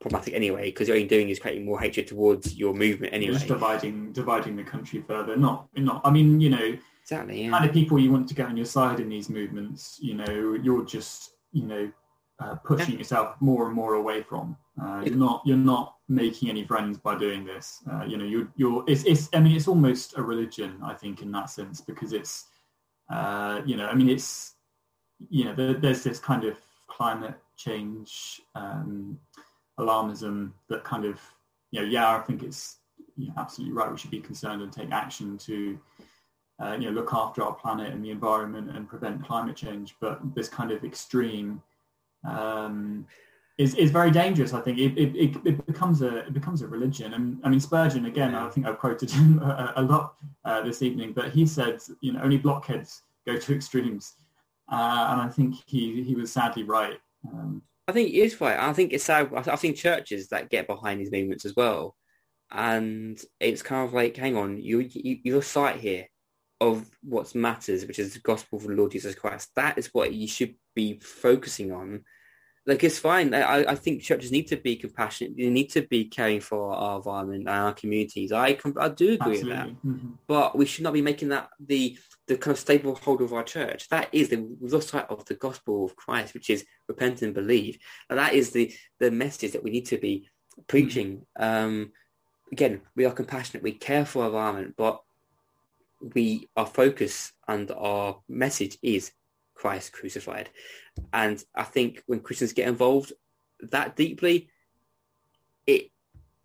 problematic 0.00 0.34
anyway 0.34 0.66
because 0.66 0.90
all 0.90 0.96
you're 0.96 1.08
doing 1.08 1.28
is 1.28 1.38
creating 1.38 1.64
more 1.64 1.80
hatred 1.80 2.08
towards 2.08 2.56
your 2.56 2.74
movement 2.74 3.14
anyway. 3.14 3.34
Just 3.34 3.46
dividing 3.46 4.12
dividing 4.12 4.56
the 4.56 4.64
country 4.64 5.00
further. 5.00 5.36
Not 5.36 5.68
not. 5.76 6.00
I 6.04 6.10
mean, 6.10 6.40
you 6.40 6.50
know, 6.50 6.76
Exactly. 7.02 7.44
Yeah. 7.44 7.50
Kind 7.50 7.64
of 7.64 7.72
people 7.72 7.98
you 7.98 8.12
want 8.12 8.28
to 8.28 8.34
get 8.34 8.46
on 8.46 8.56
your 8.56 8.66
side 8.66 9.00
in 9.00 9.08
these 9.08 9.28
movements. 9.28 9.98
You 10.00 10.14
know, 10.14 10.58
you're 10.62 10.84
just 10.84 11.32
you 11.52 11.66
know 11.66 11.92
uh, 12.38 12.54
pushing 12.56 12.92
yeah. 12.92 12.98
yourself 12.98 13.36
more 13.40 13.66
and 13.66 13.74
more 13.74 13.94
away 13.94 14.22
from. 14.22 14.56
Uh, 14.80 15.02
you're 15.04 15.16
not 15.16 15.42
you're 15.44 15.56
not 15.56 15.96
making 16.08 16.48
any 16.48 16.64
friends 16.64 16.98
by 16.98 17.16
doing 17.18 17.44
this. 17.44 17.82
Uh, 17.90 18.04
you 18.04 18.16
know, 18.16 18.24
you're 18.24 18.48
you're 18.56 18.84
it's, 18.86 19.04
it's 19.04 19.28
I 19.34 19.40
mean 19.40 19.56
it's 19.56 19.68
almost 19.68 20.16
a 20.16 20.22
religion 20.22 20.78
I 20.82 20.94
think 20.94 21.22
in 21.22 21.32
that 21.32 21.50
sense 21.50 21.80
because 21.80 22.12
it's 22.12 22.46
uh, 23.10 23.62
you 23.66 23.76
know 23.76 23.86
I 23.86 23.94
mean 23.94 24.08
it's 24.08 24.54
you 25.28 25.44
know 25.44 25.54
there, 25.54 25.74
there's 25.74 26.02
this 26.02 26.18
kind 26.18 26.44
of 26.44 26.56
climate 26.88 27.34
change 27.56 28.40
um, 28.54 29.18
alarmism 29.78 30.52
that 30.68 30.84
kind 30.84 31.04
of 31.04 31.20
you 31.70 31.80
know 31.80 31.86
yeah 31.86 32.16
I 32.16 32.20
think 32.20 32.42
it's 32.42 32.78
you 33.16 33.28
know, 33.28 33.34
absolutely 33.38 33.74
right 33.74 33.90
we 33.90 33.98
should 33.98 34.10
be 34.10 34.20
concerned 34.20 34.62
and 34.62 34.72
take 34.72 34.90
action 34.90 35.36
to 35.38 35.78
uh, 36.60 36.76
you 36.78 36.86
know, 36.86 36.92
look 36.92 37.12
after 37.12 37.42
our 37.42 37.54
planet 37.54 37.92
and 37.92 38.04
the 38.04 38.10
environment 38.10 38.70
and 38.74 38.88
prevent 38.88 39.24
climate 39.24 39.56
change. 39.56 39.96
But 40.00 40.34
this 40.34 40.48
kind 40.48 40.70
of 40.70 40.84
extreme 40.84 41.62
um, 42.24 43.06
is 43.58 43.74
is 43.74 43.90
very 43.90 44.10
dangerous. 44.10 44.52
I 44.54 44.60
think 44.60 44.78
it, 44.78 44.96
it, 44.98 45.36
it, 45.44 45.66
becomes 45.66 46.02
a 46.02 46.18
it 46.26 46.32
becomes 46.32 46.62
a 46.62 46.68
religion. 46.68 47.14
And 47.14 47.40
I 47.44 47.48
mean 47.48 47.60
Spurgeon 47.60 48.06
again. 48.06 48.34
I 48.34 48.48
think 48.48 48.66
I've 48.66 48.78
quoted 48.78 49.10
him 49.10 49.38
a, 49.42 49.72
a 49.76 49.82
lot 49.82 50.14
uh, 50.44 50.62
this 50.62 50.82
evening, 50.82 51.12
but 51.12 51.30
he 51.30 51.46
said, 51.46 51.80
you 52.00 52.12
know, 52.12 52.20
only 52.22 52.38
blockheads 52.38 53.02
go 53.26 53.36
to 53.36 53.54
extremes, 53.54 54.14
uh, 54.70 55.08
and 55.10 55.20
I 55.20 55.28
think 55.28 55.56
he 55.66 56.02
he 56.02 56.14
was 56.14 56.32
sadly 56.32 56.62
right. 56.62 56.98
Um, 57.32 57.62
I 57.88 57.92
think 57.92 58.10
he 58.10 58.20
is 58.22 58.40
right. 58.40 58.58
I 58.58 58.72
think 58.72 58.92
it's 58.92 59.04
sad. 59.04 59.32
I 59.34 59.56
think 59.56 59.76
churches 59.76 60.28
that 60.28 60.50
get 60.50 60.66
behind 60.66 61.00
these 61.00 61.10
movements 61.10 61.44
as 61.44 61.54
well, 61.56 61.96
and 62.50 63.20
it's 63.40 63.62
kind 63.62 63.86
of 63.86 63.92
like, 63.92 64.16
hang 64.16 64.36
on, 64.36 64.60
you, 64.60 64.80
you 64.80 65.18
you're 65.24 65.72
here 65.72 66.06
of 66.62 66.88
what 67.02 67.34
matters, 67.34 67.84
which 67.84 67.98
is 67.98 68.14
the 68.14 68.20
gospel 68.20 68.58
of 68.58 68.66
the 68.66 68.72
Lord 68.72 68.92
Jesus 68.92 69.14
Christ. 69.14 69.50
That 69.56 69.78
is 69.78 69.88
what 69.92 70.12
you 70.12 70.28
should 70.28 70.54
be 70.74 70.98
focusing 71.00 71.72
on. 71.72 72.04
Like 72.64 72.84
it's 72.84 73.00
fine. 73.00 73.34
I, 73.34 73.64
I 73.72 73.74
think 73.74 74.02
churches 74.02 74.30
need 74.30 74.46
to 74.48 74.56
be 74.56 74.76
compassionate. 74.76 75.36
They 75.36 75.50
need 75.50 75.70
to 75.70 75.82
be 75.82 76.04
caring 76.04 76.40
for 76.40 76.72
our 76.72 76.98
environment 76.98 77.40
and 77.40 77.48
our 77.48 77.72
communities. 77.72 78.30
I 78.30 78.56
I 78.78 78.88
do 78.88 79.14
agree 79.14 79.38
Absolutely. 79.38 79.42
with 79.42 79.48
that. 79.48 79.68
Mm-hmm. 79.84 80.10
But 80.28 80.56
we 80.56 80.66
should 80.66 80.84
not 80.84 80.92
be 80.92 81.02
making 81.02 81.30
that 81.30 81.48
the 81.58 81.98
the 82.28 82.36
kind 82.36 82.52
of 82.52 82.60
staple 82.60 82.94
holder 82.94 83.24
of 83.24 83.32
our 83.32 83.42
church. 83.42 83.88
That 83.88 84.08
is 84.12 84.28
the 84.28 84.46
lost 84.60 84.90
sight 84.90 85.06
of 85.10 85.24
the 85.24 85.34
gospel 85.34 85.84
of 85.84 85.96
Christ, 85.96 86.34
which 86.34 86.50
is 86.50 86.64
repent 86.88 87.22
and 87.22 87.34
believe. 87.34 87.78
And 88.08 88.18
that 88.20 88.32
is 88.32 88.50
the 88.50 88.72
the 89.00 89.10
message 89.10 89.52
that 89.52 89.64
we 89.64 89.70
need 89.70 89.86
to 89.86 89.98
be 89.98 90.28
preaching. 90.68 91.26
Mm-hmm. 91.40 91.42
Um, 91.42 91.92
again, 92.52 92.82
we 92.94 93.06
are 93.06 93.12
compassionate. 93.12 93.64
We 93.64 93.72
care 93.72 94.06
for 94.06 94.22
our 94.22 94.28
environment, 94.28 94.74
but 94.76 95.00
we 96.14 96.48
our 96.56 96.66
focus 96.66 97.32
and 97.48 97.70
our 97.70 98.20
message 98.28 98.78
is 98.82 99.12
Christ 99.54 99.92
crucified. 99.92 100.50
And 101.12 101.42
I 101.54 101.62
think 101.62 102.02
when 102.06 102.20
Christians 102.20 102.52
get 102.52 102.68
involved 102.68 103.12
that 103.70 103.96
deeply, 103.96 104.48
it 105.66 105.90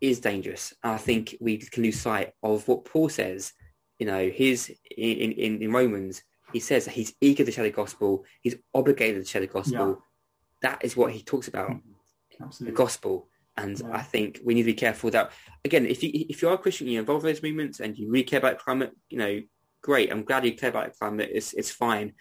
is 0.00 0.20
dangerous. 0.20 0.74
And 0.82 0.92
I 0.92 0.98
think 0.98 1.36
we 1.40 1.58
can 1.58 1.82
lose 1.82 2.00
sight 2.00 2.32
of 2.42 2.66
what 2.68 2.84
Paul 2.84 3.08
says. 3.08 3.52
You 3.98 4.06
know, 4.06 4.28
his 4.28 4.72
in, 4.96 5.32
in, 5.32 5.62
in 5.62 5.72
Romans, 5.72 6.22
he 6.52 6.60
says 6.60 6.84
that 6.84 6.94
he's 6.94 7.14
eager 7.20 7.44
to 7.44 7.50
share 7.50 7.64
the 7.64 7.70
gospel. 7.70 8.24
He's 8.40 8.56
obligated 8.72 9.24
to 9.24 9.28
share 9.28 9.40
the 9.40 9.48
gospel. 9.48 9.88
Yeah. 9.88 10.70
That 10.70 10.84
is 10.84 10.96
what 10.96 11.12
he 11.12 11.22
talks 11.22 11.48
about. 11.48 11.70
Mm-hmm. 11.70 12.44
Absolutely. 12.44 12.72
The 12.72 12.76
gospel. 12.76 13.28
And. 13.58 13.82
I 13.92 14.02
think 14.02 14.40
we 14.44 14.54
need 14.54 14.62
to 14.62 14.66
be 14.66 14.74
careful 14.74 15.10
that 15.10 15.32
again, 15.64 15.86
if 15.86 16.02
you 16.02 16.10
if 16.12 16.42
you 16.42 16.48
are 16.48 16.54
a 16.54 16.58
Christian, 16.58 16.88
you're 16.88 17.00
involved 17.00 17.24
in 17.24 17.32
those 17.32 17.42
movements, 17.42 17.80
and 17.80 17.96
you 17.96 18.10
really 18.10 18.24
care 18.24 18.38
about 18.38 18.58
climate, 18.58 18.92
you 19.10 19.18
know, 19.18 19.40
great. 19.82 20.10
I'm 20.10 20.24
glad 20.24 20.44
you 20.44 20.54
care 20.54 20.70
about 20.70 20.96
climate. 20.98 21.30
It's 21.32 21.52
it's 21.54 21.70
fine, 21.70 22.14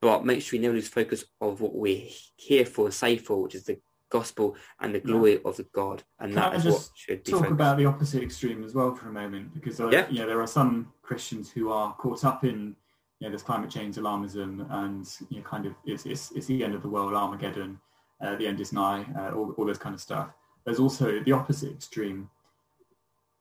but 0.00 0.24
make 0.24 0.42
sure 0.42 0.56
you 0.56 0.62
never 0.62 0.74
lose 0.74 0.88
focus 0.88 1.24
of 1.40 1.60
what 1.60 1.74
we're 1.74 2.08
here 2.36 2.66
for, 2.66 2.90
safe 2.90 3.24
for, 3.24 3.42
which 3.42 3.54
is 3.54 3.64
the 3.64 3.78
gospel 4.10 4.56
and 4.80 4.94
the 4.94 5.00
glory 5.00 5.34
yeah. 5.34 5.38
of 5.46 5.56
the 5.56 5.66
God, 5.72 6.02
and 6.20 6.34
Can 6.34 6.42
that 6.42 6.54
is 6.54 6.64
what 6.64 6.88
should 6.94 7.24
be. 7.24 7.32
Talk 7.32 7.40
focused. 7.40 7.52
about 7.52 7.76
the 7.78 7.86
opposite 7.86 8.22
extreme 8.22 8.62
as 8.64 8.74
well 8.74 8.94
for 8.94 9.08
a 9.08 9.12
moment, 9.12 9.54
because 9.54 9.80
uh, 9.80 9.88
yeah. 9.90 10.06
you 10.10 10.20
know 10.20 10.26
there 10.26 10.40
are 10.40 10.46
some 10.46 10.92
Christians 11.02 11.50
who 11.50 11.70
are 11.70 11.94
caught 11.94 12.24
up 12.24 12.44
in 12.44 12.76
you 13.20 13.28
know 13.28 13.30
this 13.32 13.42
climate 13.42 13.70
change 13.70 13.96
alarmism, 13.96 14.66
and 14.70 15.08
you 15.30 15.38
know 15.38 15.44
kind 15.44 15.66
of 15.66 15.74
it's 15.86 16.06
it's, 16.06 16.32
it's 16.32 16.46
the 16.46 16.64
end 16.64 16.74
of 16.74 16.82
the 16.82 16.88
world, 16.88 17.14
Armageddon, 17.14 17.78
uh, 18.20 18.36
the 18.36 18.46
end 18.46 18.60
is 18.60 18.72
nigh, 18.72 19.06
uh, 19.16 19.34
all 19.34 19.54
all 19.56 19.64
this 19.64 19.78
kind 19.78 19.94
of 19.94 20.00
stuff 20.00 20.30
there's 20.64 20.78
also 20.78 21.20
the 21.20 21.32
opposite 21.32 21.72
extreme, 21.72 22.30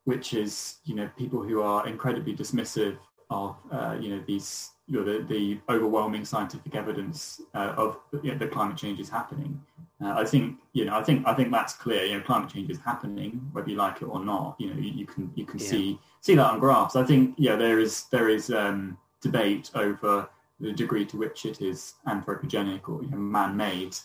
which 0.06 0.34
is 0.34 0.78
you 0.86 0.96
know 0.96 1.10
people 1.18 1.42
who 1.42 1.62
are 1.62 1.88
incredibly 1.88 2.36
dismissive 2.36 2.98
of 3.30 3.56
uh, 3.72 3.98
you 4.00 4.10
know 4.10 4.24
these 4.28 4.72
you 4.92 5.00
know, 5.00 5.06
the, 5.06 5.24
the 5.24 5.60
overwhelming 5.70 6.26
scientific 6.26 6.76
evidence 6.76 7.42
uh, 7.56 7.74
of 7.78 7.98
you 8.22 8.32
know, 8.32 8.38
that 8.38 8.52
climate 8.52 8.76
change 8.76 9.00
is 9.00 9.10
happening. 9.10 9.60
Uh, 10.04 10.14
I 10.18 10.26
think 10.26 10.58
you 10.74 10.84
know 10.84 10.96
I 10.96 11.04
think 11.04 11.26
I 11.26 11.34
think 11.34 11.52
that's 11.52 11.74
clear. 11.74 12.04
You 12.04 12.18
know, 12.18 12.22
climate 12.22 12.50
change 12.50 12.70
is 12.70 12.80
happening 12.80 13.50
whether 13.54 13.70
you 13.70 13.78
like 13.78 14.02
it 14.02 14.06
or 14.06 14.24
not. 14.24 14.56
You 14.60 14.74
know, 14.74 14.80
you, 14.80 14.92
you 14.92 15.06
can 15.06 15.32
you 15.36 15.46
can 15.46 15.60
yeah. 15.60 15.70
see 15.70 16.00
see 16.20 16.36
that 16.36 16.46
on 16.46 16.60
graphs. 16.60 16.96
I 16.96 17.06
think 17.06 17.36
yeah 17.38 17.56
there 17.56 17.80
is 17.80 18.06
there 18.12 18.28
is 18.28 18.50
um, 18.52 18.98
debate 19.22 19.72
over 19.76 20.28
the 20.60 20.74
degree 20.74 21.06
to 21.06 21.18
which 21.18 21.46
it 21.46 21.62
is 21.62 21.94
anthropogenic 22.08 22.90
or 22.90 23.02
you 23.02 23.10
know, 23.10 23.18
man-made. 23.18 23.96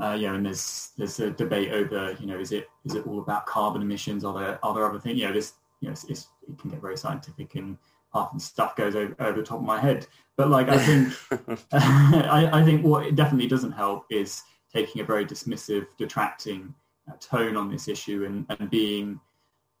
Uh, 0.00 0.12
you 0.12 0.26
know, 0.26 0.34
and 0.34 0.46
there's 0.46 0.90
there's 0.98 1.20
a 1.20 1.30
debate 1.30 1.70
over, 1.72 2.16
you 2.18 2.26
know, 2.26 2.38
is 2.38 2.52
it 2.52 2.68
is 2.84 2.94
it 2.94 3.06
all 3.06 3.20
about 3.20 3.46
carbon 3.46 3.82
emissions? 3.82 4.24
Are 4.24 4.38
there 4.38 4.64
are 4.64 4.74
there 4.74 4.88
other 4.88 4.98
things? 4.98 5.18
You 5.18 5.28
know, 5.28 5.32
this 5.32 5.54
you 5.80 5.88
know, 5.88 5.92
it's, 5.92 6.04
it's, 6.04 6.28
it 6.48 6.58
can 6.58 6.70
get 6.70 6.80
very 6.80 6.96
scientific 6.96 7.54
and 7.54 7.78
half 8.12 8.32
the 8.32 8.40
stuff 8.40 8.76
goes 8.76 8.94
over, 8.94 9.14
over 9.18 9.40
the 9.40 9.46
top 9.46 9.58
of 9.58 9.64
my 9.64 9.78
head. 9.78 10.06
But 10.36 10.48
like, 10.48 10.68
I 10.68 10.78
think 10.78 11.12
I, 11.72 12.48
I, 12.52 12.64
think 12.64 12.84
what 12.84 13.06
it 13.06 13.16
definitely 13.16 13.48
doesn't 13.48 13.72
help 13.72 14.06
is 14.10 14.42
taking 14.72 15.02
a 15.02 15.04
very 15.04 15.26
dismissive, 15.26 15.86
detracting 15.98 16.74
uh, 17.08 17.14
tone 17.20 17.56
on 17.56 17.70
this 17.70 17.88
issue 17.88 18.24
and, 18.24 18.46
and 18.58 18.70
being, 18.70 19.20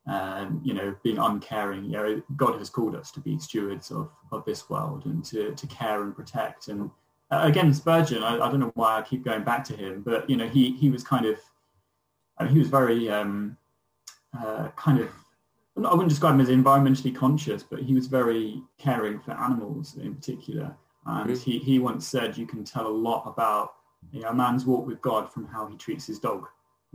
um, 0.06 0.60
you 0.64 0.74
know, 0.74 0.94
being 1.02 1.18
uncaring. 1.18 1.84
You 1.84 1.92
know, 1.92 2.22
God 2.36 2.58
has 2.58 2.70
called 2.70 2.94
us 2.94 3.10
to 3.12 3.20
be 3.20 3.38
stewards 3.38 3.90
of, 3.90 4.10
of 4.30 4.44
this 4.44 4.68
world 4.68 5.06
and 5.06 5.24
to, 5.26 5.52
to 5.52 5.66
care 5.68 6.02
and 6.02 6.14
protect 6.14 6.68
and 6.68 6.90
again, 7.30 7.72
Spurgeon. 7.72 8.22
I, 8.22 8.34
I, 8.36 8.50
don't 8.50 8.60
know 8.60 8.72
why 8.74 8.98
I 8.98 9.02
keep 9.02 9.24
going 9.24 9.44
back 9.44 9.64
to 9.64 9.76
him, 9.76 10.02
but 10.02 10.28
you 10.28 10.36
know, 10.36 10.48
he 10.48 10.72
he 10.72 10.90
was 10.90 11.02
kind 11.02 11.26
of, 11.26 11.38
I 12.38 12.44
mean, 12.44 12.52
he 12.52 12.58
was 12.58 12.68
very 12.68 13.10
um, 13.10 13.56
uh, 14.38 14.68
kind 14.76 15.00
of. 15.00 15.10
I 15.76 15.90
wouldn't 15.90 16.08
describe 16.08 16.34
him 16.34 16.40
as 16.40 16.50
environmentally 16.50 17.14
conscious, 17.14 17.64
but 17.64 17.80
he 17.80 17.94
was 17.94 18.06
very 18.06 18.62
caring 18.78 19.18
for 19.18 19.32
animals 19.32 19.96
in 19.96 20.14
particular. 20.14 20.76
And 21.06 21.30
mm-hmm. 21.30 21.50
he, 21.50 21.58
he 21.58 21.78
once 21.80 22.06
said, 22.06 22.36
you 22.36 22.46
can 22.46 22.62
tell 22.62 22.86
a 22.86 22.88
lot 22.88 23.24
about 23.26 23.74
you 24.12 24.20
know, 24.20 24.28
a 24.28 24.34
man's 24.34 24.64
walk 24.64 24.86
with 24.86 25.00
God 25.02 25.32
from 25.32 25.48
how 25.48 25.66
he 25.66 25.76
treats 25.76 26.06
his 26.06 26.20
dog, 26.20 26.46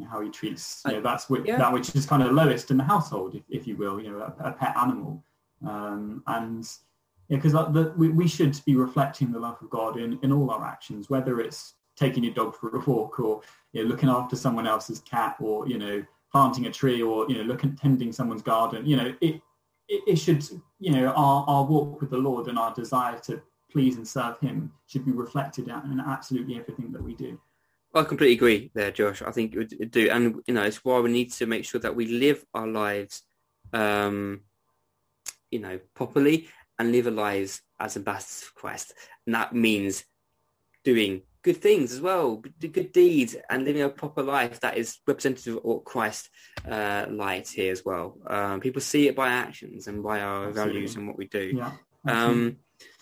how 0.10 0.22
he 0.22 0.30
treats 0.30 0.82
you 0.86 0.94
know, 0.94 1.02
that's 1.02 1.30
which, 1.30 1.46
yeah. 1.46 1.58
that 1.58 1.74
which 1.74 1.94
is 1.94 2.06
kind 2.06 2.24
of 2.24 2.32
lowest 2.32 2.72
in 2.72 2.78
the 2.78 2.84
household, 2.84 3.36
if, 3.36 3.44
if 3.50 3.68
you 3.68 3.76
will, 3.76 4.00
you 4.00 4.12
know, 4.12 4.20
a, 4.20 4.50
a 4.50 4.52
pet 4.54 4.76
animal. 4.78 5.22
Um, 5.68 6.24
and 6.28 6.66
because 7.30 7.54
yeah, 7.54 7.90
we, 7.96 8.10
we 8.10 8.28
should 8.28 8.60
be 8.66 8.76
reflecting 8.76 9.32
the 9.32 9.40
love 9.40 9.58
of 9.62 9.70
God 9.70 9.98
in, 9.98 10.20
in 10.24 10.32
all 10.32 10.50
our 10.52 10.66
actions, 10.66 11.10
whether 11.10 11.40
it's 11.40 11.76
taking 11.96 12.24
your 12.24 12.34
dog 12.34 12.56
for 12.56 12.76
a 12.76 12.80
walk 12.80 13.20
or 13.20 13.42
you 13.74 13.84
know, 13.84 13.90
looking 13.90 14.10
after 14.10 14.36
someone 14.36 14.68
else's 14.68 15.00
cat 15.02 15.36
or, 15.40 15.68
you 15.68 15.78
know, 15.78 16.04
planting 16.32 16.66
a 16.66 16.72
tree 16.72 17.02
or, 17.02 17.30
you 17.30 17.38
know, 17.38 17.44
looking, 17.44 17.76
tending 17.76 18.12
someone's 18.12 18.42
garden, 18.42 18.86
you 18.86 18.96
know, 18.96 19.14
it, 19.22 19.42
it, 19.88 20.02
it 20.08 20.16
should, 20.16 20.44
you 20.80 20.92
know, 20.92 21.08
our, 21.08 21.46
our 21.48 21.64
walk 21.64 22.02
with 22.02 22.10
the 22.10 22.18
Lord 22.18 22.48
and 22.48 22.58
our 22.58 22.74
desire 22.74 23.20
to 23.20 23.42
please 23.72 23.98
and 23.98 24.08
serve 24.08 24.40
him 24.40 24.72
should 24.88 25.06
be 25.06 25.12
reflected 25.12 25.68
in 25.68 26.04
absolutely 26.06 26.58
everything 26.58 26.92
that 26.92 27.04
we 27.04 27.14
do. 27.14 27.40
I 27.94 28.04
completely 28.04 28.36
agree 28.36 28.72
there, 28.76 28.92
Josh. 28.92 29.22
I 29.22 29.32
think 29.32 29.54
it 29.54 29.58
would 29.58 29.92
do. 29.92 30.10
And, 30.10 30.42
you 30.46 30.54
know, 30.54 30.64
it's 30.64 30.84
why 30.86 31.00
we 31.00 31.12
need 31.12 31.32
to 31.34 31.48
make 31.48 31.66
sure 31.66 31.82
that 31.82 31.96
we 31.96 32.06
live 32.06 32.46
our 32.54 32.68
lives, 32.68 33.24
um, 33.74 34.42
you 35.50 35.60
know, 35.60 35.80
properly 35.96 36.48
and 36.80 36.92
live 36.92 37.06
our 37.06 37.14
lives 37.14 37.62
as 37.80 37.98
ambassadors 37.98 38.44
for 38.44 38.60
Christ. 38.60 38.94
And 39.26 39.36
that 39.36 39.54
means 39.54 40.06
doing 40.84 41.22
good 41.42 41.58
things 41.58 41.94
as 41.94 42.02
well, 42.02 42.44
do 42.60 42.68
good 42.68 42.92
deeds 42.92 43.36
and 43.50 43.64
living 43.64 43.82
a 43.82 43.90
proper 43.90 44.22
life 44.24 44.60
that 44.62 44.78
is 44.78 44.98
representative 45.08 45.58
of 45.58 45.64
what 45.64 45.86
Christ 45.86 46.30
uh, 46.70 47.06
light 47.10 47.48
here 47.48 47.72
as 47.72 47.86
well. 47.86 48.18
Um, 48.28 48.60
people 48.60 48.82
see 48.82 49.08
it 49.08 49.16
by 49.16 49.30
actions 49.30 49.88
and 49.88 50.04
by 50.04 50.22
our 50.22 50.48
Absolutely. 50.48 50.74
values 50.74 50.96
and 50.96 51.08
what 51.08 51.18
we 51.18 51.28
do. 51.28 51.54
Yeah, 51.56 51.72
um, 52.08 52.58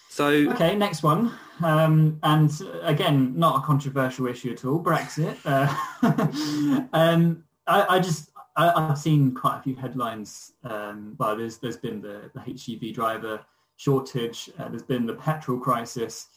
so 0.10 0.28
okay, 0.52 0.76
next 0.76 1.04
one, 1.04 1.32
um, 1.64 2.20
and 2.24 2.52
again, 2.82 3.34
not 3.38 3.62
a 3.62 3.66
controversial 3.66 4.28
issue 4.28 4.52
at 4.52 4.66
all. 4.66 4.84
Brexit. 4.84 5.38
Uh, 5.46 6.88
um, 6.94 7.44
I, 7.68 7.98
I, 7.98 8.00
just 8.00 8.32
I, 8.56 8.88
have 8.88 8.98
seen 8.98 9.36
quite 9.36 9.60
a 9.60 9.62
few 9.62 9.76
headlines. 9.76 10.54
Um, 10.64 11.16
well, 11.20 11.36
there's 11.36 11.60
there's 11.60 11.78
been 11.78 12.02
the, 12.02 12.32
the 12.34 12.40
HGV 12.40 12.96
driver 12.96 13.42
shortage. 13.78 14.50
Uh, 14.60 14.68
there's 14.70 14.84
been 14.84 15.06
the 15.06 15.14
petrol 15.14 15.60
crisis, 15.60 16.28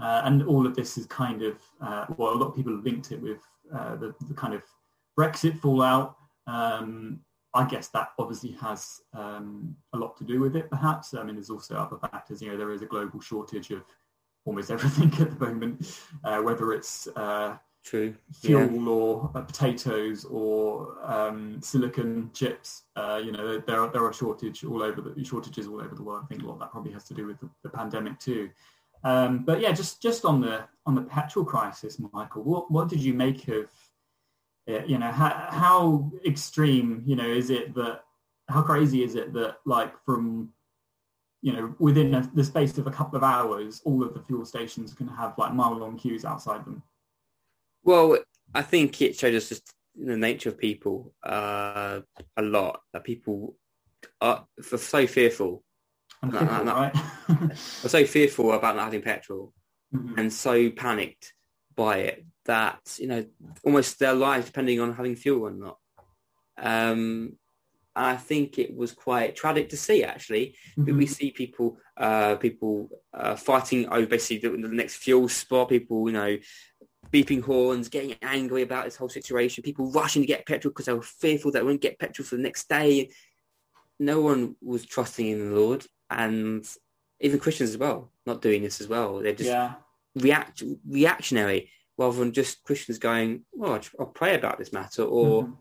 uh, 0.00 0.22
and 0.24 0.42
all 0.44 0.66
of 0.66 0.76
this 0.76 0.98
is 0.98 1.06
kind 1.06 1.42
of 1.42 1.58
uh, 1.80 2.06
well, 2.16 2.34
a 2.34 2.34
lot 2.34 2.48
of 2.48 2.56
people 2.56 2.74
have 2.74 2.84
linked 2.84 3.10
it 3.12 3.22
with 3.22 3.40
uh, 3.74 3.96
the, 3.96 4.14
the 4.28 4.34
kind 4.34 4.54
of 4.54 4.62
Brexit 5.18 5.58
fallout. 5.58 6.16
Um, 6.46 7.20
I 7.54 7.64
guess 7.66 7.88
that 7.88 8.10
obviously 8.18 8.52
has 8.60 9.00
um, 9.14 9.74
a 9.94 9.98
lot 9.98 10.16
to 10.18 10.24
do 10.24 10.40
with 10.40 10.54
it, 10.54 10.70
perhaps. 10.70 11.14
I 11.14 11.22
mean, 11.22 11.34
there's 11.36 11.50
also 11.50 11.76
other 11.76 11.96
factors. 11.96 12.42
You 12.42 12.50
know, 12.50 12.56
there 12.56 12.72
is 12.72 12.82
a 12.82 12.86
global 12.86 13.20
shortage 13.20 13.70
of 13.70 13.82
almost 14.44 14.70
everything 14.70 15.12
at 15.20 15.38
the 15.38 15.46
moment, 15.46 16.00
uh, 16.24 16.40
whether 16.40 16.72
it's 16.72 17.08
True. 17.84 18.14
fuel 18.34 18.70
yeah. 18.70 18.88
or 18.88 19.30
uh, 19.34 19.40
potatoes 19.40 20.24
or 20.26 20.98
um, 21.04 21.60
silicon 21.62 22.30
chips. 22.34 22.84
Uh, 22.96 23.20
you 23.24 23.32
know, 23.32 23.58
there 23.66 23.80
are, 23.80 23.90
there 23.90 24.04
are 24.04 24.12
shortage 24.12 24.64
all 24.64 24.82
over 24.82 25.00
the 25.00 25.24
shortages 25.24 25.66
all 25.66 25.80
over 25.80 25.94
the 25.94 26.02
world. 26.02 26.22
I 26.24 26.26
think 26.26 26.42
a 26.42 26.46
lot 26.46 26.54
of 26.54 26.58
that 26.60 26.70
probably 26.70 26.92
has 26.92 27.04
to 27.04 27.14
do 27.14 27.26
with 27.26 27.40
the, 27.40 27.48
the 27.62 27.70
pandemic 27.70 28.18
too. 28.18 28.50
Um, 29.04 29.44
but 29.44 29.60
yeah, 29.60 29.72
just 29.72 30.02
just 30.02 30.24
on 30.24 30.40
the 30.40 30.64
on 30.84 30.94
the 30.94 31.02
petrol 31.02 31.44
crisis, 31.44 32.00
Michael, 32.12 32.42
what 32.42 32.70
what 32.70 32.88
did 32.88 33.00
you 33.00 33.14
make 33.14 33.48
of 33.48 33.70
It? 34.66 34.86
you 34.88 34.98
know 34.98 35.10
how, 35.10 35.46
how 35.50 36.12
extreme 36.26 37.02
you 37.06 37.16
know 37.16 37.28
is 37.28 37.50
it 37.50 37.74
that 37.74 38.02
how 38.48 38.62
crazy 38.62 39.02
is 39.02 39.14
it 39.14 39.32
that 39.34 39.58
like 39.64 39.92
from 40.04 40.50
you 41.42 41.52
know 41.52 41.74
within 41.78 42.14
a, 42.14 42.30
the 42.34 42.42
space 42.44 42.76
of 42.78 42.86
a 42.86 42.90
couple 42.90 43.16
of 43.16 43.22
hours 43.22 43.80
all 43.84 44.02
of 44.02 44.14
the 44.14 44.20
fuel 44.20 44.44
stations 44.44 44.92
can 44.92 45.06
have 45.06 45.38
like 45.38 45.54
mile 45.54 45.76
long 45.76 45.96
queues 45.96 46.24
outside 46.24 46.64
them 46.64 46.82
well 47.88 48.18
i 48.54 48.62
think 48.62 49.00
it 49.00 49.16
shows 49.16 49.34
us 49.34 49.48
just 49.48 49.74
the 49.96 50.16
nature 50.16 50.50
of 50.50 50.58
people 50.58 51.12
uh, 51.24 52.00
a 52.36 52.42
lot 52.42 52.80
that 52.92 53.02
people 53.02 53.56
are, 54.20 54.46
are 54.72 54.78
so 54.78 55.06
fearful 55.06 55.64
not, 56.22 56.64
not, 56.64 56.76
right? 56.76 56.96
are 57.84 57.88
so 57.88 58.04
fearful 58.04 58.52
about 58.52 58.76
not 58.76 58.84
having 58.84 59.02
petrol 59.02 59.52
mm-hmm. 59.94 60.18
and 60.18 60.32
so 60.32 60.70
panicked 60.70 61.32
by 61.74 61.98
it 61.98 62.24
that 62.48 62.80
you 62.98 63.06
know 63.06 63.24
almost 63.62 63.98
their 63.98 64.14
lives 64.14 64.46
depending 64.46 64.80
on 64.80 64.94
having 64.94 65.14
fuel 65.14 65.46
or 65.46 65.52
not. 65.52 65.78
Um, 66.60 67.36
I 67.94 68.16
think 68.16 68.58
it 68.58 68.76
was 68.76 68.92
quite 68.92 69.36
tragic 69.36 69.68
to 69.70 69.76
see. 69.76 70.02
Actually, 70.02 70.56
mm-hmm. 70.76 70.96
we 70.96 71.06
see 71.06 71.30
people 71.30 71.78
uh, 71.96 72.36
people 72.36 72.88
uh, 73.14 73.36
fighting 73.36 73.88
over 73.88 74.06
basically 74.06 74.48
the, 74.48 74.56
the, 74.56 74.74
next 74.74 74.96
fuel 74.96 75.28
spot. 75.28 75.68
People, 75.68 76.08
you 76.08 76.14
know, 76.14 76.36
beeping 77.12 77.42
horns, 77.42 77.88
getting 77.88 78.16
angry 78.22 78.62
about 78.62 78.84
this 78.84 78.96
whole 78.96 79.08
situation. 79.08 79.62
People 79.62 79.90
rushing 79.90 80.22
to 80.22 80.26
get 80.26 80.46
petrol 80.46 80.70
because 80.70 80.86
they 80.86 80.92
were 80.92 81.02
fearful 81.02 81.50
that 81.50 81.60
they 81.60 81.64
wouldn't 81.64 81.82
get 81.82 81.98
petrol 81.98 82.26
for 82.26 82.36
the 82.36 82.42
next 82.42 82.68
day. 82.68 83.10
No 83.98 84.20
one 84.20 84.56
was 84.62 84.84
trusting 84.84 85.26
in 85.26 85.50
the 85.50 85.56
Lord, 85.56 85.84
and 86.10 86.68
even 87.20 87.40
Christians 87.40 87.70
as 87.70 87.78
well, 87.78 88.12
not 88.26 88.42
doing 88.42 88.62
this 88.62 88.80
as 88.80 88.88
well. 88.88 89.18
They're 89.18 89.32
just 89.32 89.50
yeah. 89.50 89.74
react 90.14 90.62
reactionary 90.86 91.70
rather 91.96 92.18
than 92.18 92.32
just 92.32 92.62
Christians 92.62 92.98
going, 92.98 93.44
well, 93.52 93.80
I'll 93.98 94.06
pray 94.06 94.36
about 94.36 94.58
this 94.58 94.72
matter, 94.72 95.02
or 95.02 95.44
mm-hmm. 95.44 95.52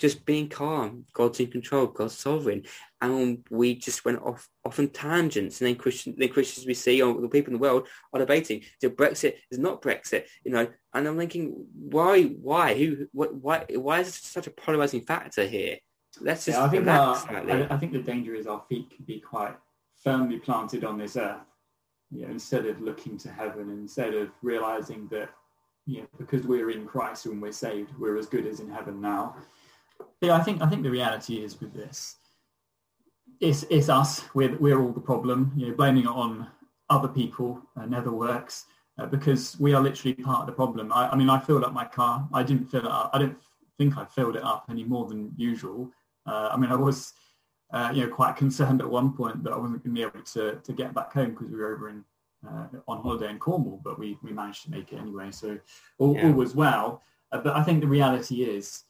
Just 0.00 0.24
being 0.24 0.48
calm. 0.48 1.04
God's 1.12 1.40
in 1.40 1.50
control. 1.50 1.86
God's 1.86 2.16
sovereign. 2.16 2.64
And 3.00 3.44
we 3.50 3.76
just 3.76 4.04
went 4.04 4.20
off 4.22 4.48
off 4.64 4.78
on 4.78 4.88
tangents. 4.88 5.60
And 5.60 5.68
then 5.68 5.76
Christian, 5.76 6.14
then 6.18 6.30
Christians 6.30 6.66
we 6.66 6.74
see, 6.74 7.00
or 7.00 7.20
the 7.20 7.28
people 7.28 7.52
in 7.52 7.60
the 7.60 7.62
world 7.62 7.86
are 8.12 8.18
debating: 8.18 8.62
is 8.82 8.90
Brexit 8.90 9.34
is 9.50 9.58
not 9.58 9.82
Brexit? 9.82 10.24
You 10.44 10.52
know. 10.52 10.68
And 10.92 11.06
I'm 11.06 11.18
thinking, 11.18 11.66
why? 11.74 12.24
Why? 12.24 12.74
Who? 12.74 13.06
What? 13.12 13.34
Why? 13.34 13.64
Why 13.70 14.00
is 14.00 14.08
it 14.08 14.14
such 14.14 14.46
a 14.46 14.50
polarizing 14.50 15.02
factor 15.02 15.46
here? 15.46 15.76
Let's 16.20 16.46
just. 16.46 16.58
Yeah, 16.58 16.64
I 16.64 16.68
think 16.68 16.88
our, 16.88 17.16
I, 17.16 17.74
I 17.74 17.76
think 17.76 17.92
the 17.92 18.02
danger 18.02 18.34
is 18.34 18.46
our 18.46 18.62
feet 18.68 18.90
can 18.90 19.04
be 19.04 19.20
quite 19.20 19.54
firmly 20.02 20.38
planted 20.38 20.84
on 20.84 20.98
this 20.98 21.16
earth. 21.16 21.36
You 22.10 22.22
know, 22.22 22.32
instead 22.32 22.66
of 22.66 22.80
looking 22.80 23.18
to 23.18 23.30
heaven, 23.30 23.70
instead 23.70 24.14
of 24.14 24.30
realizing 24.42 25.06
that 25.08 25.30
you 25.86 26.02
know, 26.02 26.08
because 26.18 26.46
we're 26.46 26.70
in 26.70 26.86
Christ 26.86 27.26
and 27.26 27.40
we're 27.40 27.52
saved, 27.52 27.90
we're 27.98 28.18
as 28.18 28.26
good 28.26 28.46
as 28.46 28.60
in 28.60 28.70
heaven 28.70 29.00
now. 29.00 29.36
Yeah, 30.20 30.36
I 30.36 30.42
think 30.42 30.62
I 30.62 30.68
think 30.68 30.82
the 30.82 30.90
reality 30.90 31.42
is 31.42 31.60
with 31.60 31.72
this, 31.72 32.16
it's 33.40 33.64
it's 33.70 33.88
us. 33.88 34.24
We're 34.34 34.56
we're 34.58 34.80
all 34.80 34.92
the 34.92 35.00
problem. 35.00 35.52
You 35.56 35.68
know, 35.68 35.74
blaming 35.74 36.04
it 36.04 36.08
on 36.08 36.48
other 36.88 37.08
people 37.08 37.62
uh, 37.76 37.86
never 37.86 38.10
works 38.10 38.66
uh, 38.98 39.06
because 39.06 39.58
we 39.58 39.74
are 39.74 39.82
literally 39.82 40.14
part 40.14 40.40
of 40.40 40.46
the 40.46 40.52
problem. 40.52 40.92
I, 40.92 41.08
I, 41.08 41.16
mean, 41.16 41.30
I 41.30 41.38
filled 41.38 41.62
up 41.62 41.72
my 41.72 41.84
car. 41.84 42.28
I 42.32 42.42
didn't 42.42 42.66
fill 42.66 42.84
it 42.84 42.90
up. 42.90 43.10
I 43.14 43.18
don't 43.18 43.36
think 43.78 43.96
I 43.96 44.04
filled 44.04 44.36
it 44.36 44.42
up 44.42 44.64
any 44.68 44.84
more 44.84 45.06
than 45.06 45.32
usual. 45.36 45.90
Uh, 46.26 46.50
I 46.52 46.56
mean, 46.56 46.70
I 46.70 46.76
was. 46.76 47.12
Uh, 47.72 47.88
you 47.94 48.04
know, 48.04 48.12
quite 48.12 48.34
concerned 48.34 48.80
at 48.80 48.90
one 48.90 49.12
point 49.12 49.44
that 49.44 49.52
I 49.52 49.56
wasn't 49.56 49.84
going 49.84 49.94
to 49.94 50.00
be 50.00 50.02
able 50.02 50.24
to, 50.24 50.56
to 50.56 50.72
get 50.72 50.92
back 50.92 51.12
home 51.12 51.30
because 51.30 51.46
we 51.46 51.56
were 51.56 51.72
over 51.72 51.88
in 51.88 52.04
uh, 52.46 52.66
on 52.88 53.02
holiday 53.02 53.30
in 53.30 53.38
Cornwall, 53.38 53.80
but 53.84 53.98
we, 53.98 54.18
we 54.22 54.32
managed 54.32 54.64
to 54.64 54.70
make 54.70 54.92
it 54.92 54.96
anyway. 54.96 55.30
So 55.30 55.58
all, 55.98 56.14
yeah. 56.14 56.26
all 56.26 56.32
was 56.32 56.54
well. 56.54 57.02
Uh, 57.32 57.38
but 57.38 57.56
I 57.56 57.62
think 57.62 57.80
the 57.80 57.86
reality 57.86 58.42
is, 58.42 58.84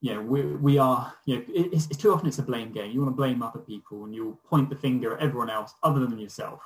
you 0.00 0.14
know, 0.14 0.20
we, 0.20 0.42
we 0.42 0.78
are, 0.78 1.12
you 1.24 1.36
know, 1.36 1.44
it's, 1.48 1.86
it's, 1.86 1.96
too 1.96 2.12
often 2.12 2.28
it's 2.28 2.38
a 2.38 2.42
blame 2.42 2.72
game. 2.72 2.90
You 2.90 3.00
want 3.00 3.12
to 3.12 3.16
blame 3.16 3.42
other 3.42 3.60
people 3.60 4.04
and 4.04 4.14
you'll 4.14 4.38
point 4.48 4.70
the 4.70 4.76
finger 4.76 5.16
at 5.16 5.22
everyone 5.22 5.50
else 5.50 5.74
other 5.82 6.06
than 6.06 6.18
yourself. 6.18 6.60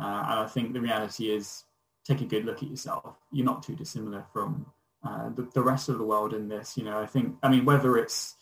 Uh, 0.00 0.24
and 0.28 0.40
I 0.40 0.46
think 0.46 0.72
the 0.72 0.80
reality 0.80 1.30
is 1.30 1.64
take 2.06 2.20
a 2.20 2.24
good 2.24 2.44
look 2.44 2.62
at 2.62 2.70
yourself. 2.70 3.16
You're 3.32 3.46
not 3.46 3.62
too 3.62 3.74
dissimilar 3.74 4.24
from 4.32 4.66
uh, 5.04 5.30
the, 5.30 5.48
the 5.54 5.62
rest 5.62 5.88
of 5.88 5.98
the 5.98 6.04
world 6.04 6.32
in 6.32 6.48
this. 6.48 6.76
You 6.76 6.84
know, 6.84 6.98
I 6.98 7.06
think, 7.06 7.36
I 7.42 7.48
mean, 7.48 7.64
whether 7.64 7.96
it's 7.98 8.36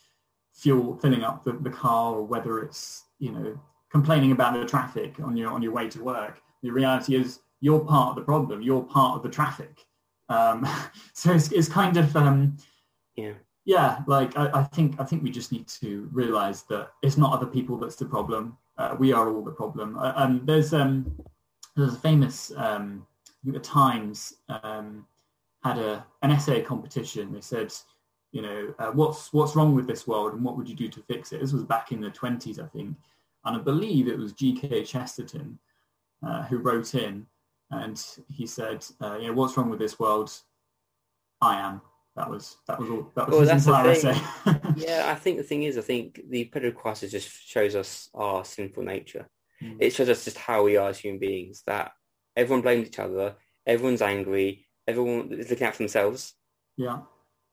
fuel, 0.55 0.97
filling 0.97 1.25
up 1.25 1.45
the, 1.45 1.53
the 1.53 1.71
car 1.71 2.14
or 2.14 2.23
whether 2.25 2.61
it's, 2.61 3.05
you 3.19 3.33
know, 3.33 3.59
complaining 3.90 4.33
about 4.33 4.55
the 4.55 4.66
traffic 4.66 5.19
on 5.21 5.37
your 5.37 5.51
on 5.51 5.62
your 5.62 5.73
way 5.73 5.88
to 5.88 6.03
work 6.03 6.42
the 6.66 6.73
reality 6.73 7.14
is 7.16 7.40
you're 7.61 7.81
part 7.81 8.11
of 8.11 8.16
the 8.16 8.23
problem. 8.23 8.62
You're 8.62 8.83
part 8.83 9.16
of 9.16 9.23
the 9.23 9.29
traffic. 9.29 9.85
Um, 10.29 10.66
so 11.12 11.33
it's, 11.33 11.51
it's 11.53 11.69
kind 11.69 11.97
of 11.97 12.14
um, 12.16 12.57
yeah 13.14 13.33
yeah 13.67 13.99
like 14.07 14.37
I, 14.39 14.49
I, 14.61 14.63
think 14.63 14.99
I 14.99 15.05
think 15.05 15.23
we 15.23 15.31
just 15.31 15.53
need 15.53 15.69
to 15.69 16.09
realize 16.13 16.63
that 16.65 16.93
it's 17.03 17.19
not 17.19 17.33
other 17.33 17.47
people 17.47 17.77
that's 17.77 17.97
the 17.97 18.07
problem. 18.07 18.57
Uh, 18.79 18.97
we 18.99 19.13
are 19.13 19.31
all 19.31 19.43
the 19.43 19.51
problem. 19.51 19.99
Uh, 19.99 20.13
um, 20.17 20.43
there's 20.45 20.73
um, 20.73 21.13
there's 21.77 21.95
a 21.95 21.99
famous 21.99 22.53
um, 22.57 23.07
the 23.45 23.59
Times 23.59 24.35
um, 24.49 25.07
had 25.63 25.79
a 25.79 26.07
an 26.23 26.31
essay 26.31 26.63
competition. 26.63 27.33
They 27.33 27.41
said 27.41 27.73
you 28.33 28.43
know 28.43 28.75
uh, 28.79 28.93
what's 28.93 29.33
what's 29.33 29.57
wrong 29.57 29.75
with 29.75 29.87
this 29.87 30.07
world 30.07 30.33
and 30.33 30.45
what 30.45 30.57
would 30.57 30.69
you 30.69 30.77
do 30.77 30.89
to 30.89 31.03
fix 31.03 31.33
it. 31.33 31.41
This 31.41 31.53
was 31.53 31.65
back 31.65 31.93
in 31.93 32.01
the 32.01 32.11
20s 32.11 32.63
I 32.63 32.67
think, 32.67 32.97
and 33.45 33.57
I 33.57 33.59
believe 33.59 34.09
it 34.09 34.19
was 34.19 34.33
G.K. 34.33 34.85
Chesterton 34.85 35.59
uh, 36.27 36.45
who 36.45 36.59
wrote 36.59 36.95
in 36.95 37.27
and 37.73 38.01
he 38.29 38.47
said, 38.47 38.85
uh, 39.01 39.19
know, 39.19 39.33
what's 39.33 39.57
wrong 39.57 39.71
with 39.71 39.81
this 39.81 39.99
world? 39.99 40.33
I 41.41 41.59
am." 41.59 41.81
That 42.17 42.31
was 42.31 42.57
that 42.67 42.81
was 42.81 42.89
all. 42.89 43.13
That 43.15 43.29
was 43.29 43.47
well, 43.47 43.55
his 43.55 43.67
entire 43.67 43.91
essay. 43.91 44.21
yeah, 44.77 45.05
I 45.07 45.15
think 45.17 45.37
the 45.37 45.43
thing 45.43 45.65
is, 45.65 45.77
I 45.77 45.83
think 45.83 46.21
the 46.29 46.47
petrol 46.47 46.73
crisis 46.73 47.13
just 47.13 47.29
shows 47.47 47.75
us 47.75 48.09
our 48.15 48.43
sinful 48.45 48.85
nature. 48.85 49.29
Mm. 49.63 49.77
It 49.81 49.93
shows 49.93 50.09
us 50.09 50.25
just 50.25 50.39
how 50.39 50.63
we 50.63 50.79
are 50.79 50.89
as 50.89 50.99
human 50.99 51.21
beings. 51.21 51.63
That 51.67 51.93
everyone 52.35 52.63
blames 52.63 52.89
each 52.89 52.99
other, 52.99 53.35
everyone's 53.67 54.01
angry, 54.01 54.67
everyone 54.89 55.31
is 55.33 55.51
looking 55.51 55.67
out 55.67 55.75
for 55.75 55.83
themselves. 55.83 56.33
Yeah, 56.79 57.01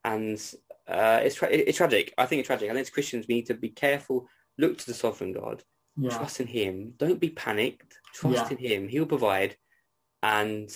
and 0.05 0.39
uh, 0.87 1.19
it's 1.23 1.35
tra- 1.35 1.49
it's 1.49 1.77
tragic. 1.77 2.13
I 2.17 2.25
think 2.25 2.39
it's 2.39 2.47
tragic. 2.47 2.69
And 2.69 2.77
as 2.77 2.89
Christians, 2.89 3.25
we 3.27 3.35
need 3.35 3.47
to 3.47 3.55
be 3.55 3.69
careful. 3.69 4.29
Look 4.57 4.77
to 4.77 4.85
the 4.85 4.93
sovereign 4.93 5.33
God. 5.33 5.61
Yeah. 5.97 6.17
Trust 6.17 6.39
in 6.39 6.47
Him. 6.47 6.93
Don't 6.97 7.19
be 7.19 7.29
panicked. 7.29 7.99
Trust 8.13 8.49
yeah. 8.49 8.57
in 8.57 8.57
Him. 8.57 8.87
He'll 8.87 9.05
provide. 9.05 9.57
And 10.21 10.69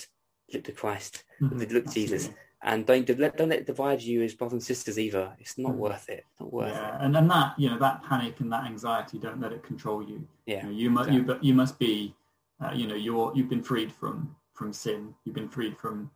look 0.52 0.64
to 0.64 0.72
Christ. 0.72 1.24
Mm-hmm. 1.40 1.74
Look 1.74 1.86
to 1.86 1.92
Jesus. 1.92 2.28
And 2.62 2.84
don't 2.86 3.06
don't 3.06 3.20
let, 3.20 3.52
it 3.52 3.66
divide 3.66 4.02
you 4.02 4.22
as 4.22 4.34
brothers 4.34 4.54
and 4.54 4.62
sisters 4.62 4.98
either. 4.98 5.32
It's 5.38 5.58
not 5.58 5.72
mm-hmm. 5.72 5.80
worth 5.80 6.08
it. 6.08 6.24
Not 6.40 6.52
worth 6.52 6.72
yeah. 6.72 6.96
it. 6.96 7.04
And 7.04 7.16
and 7.16 7.30
that 7.30 7.54
you 7.58 7.70
know 7.70 7.78
that 7.78 8.02
panic 8.02 8.40
and 8.40 8.52
that 8.52 8.64
anxiety. 8.64 9.18
Don't 9.18 9.40
let 9.40 9.52
it 9.52 9.62
control 9.62 10.02
you. 10.02 10.26
Yeah. 10.46 10.62
You 10.62 10.62
know, 10.64 10.70
you, 10.78 10.90
must 10.90 11.10
you, 11.10 11.38
you 11.40 11.54
must 11.54 11.78
be. 11.78 12.14
Uh, 12.60 12.72
you 12.74 12.88
know 12.88 12.96
you're 12.96 13.30
you've 13.36 13.48
been 13.48 13.62
freed 13.62 13.92
from 13.92 14.34
from 14.54 14.72
sin. 14.72 15.14
You've 15.24 15.36
been 15.36 15.48
freed 15.48 15.78
from 15.78 16.10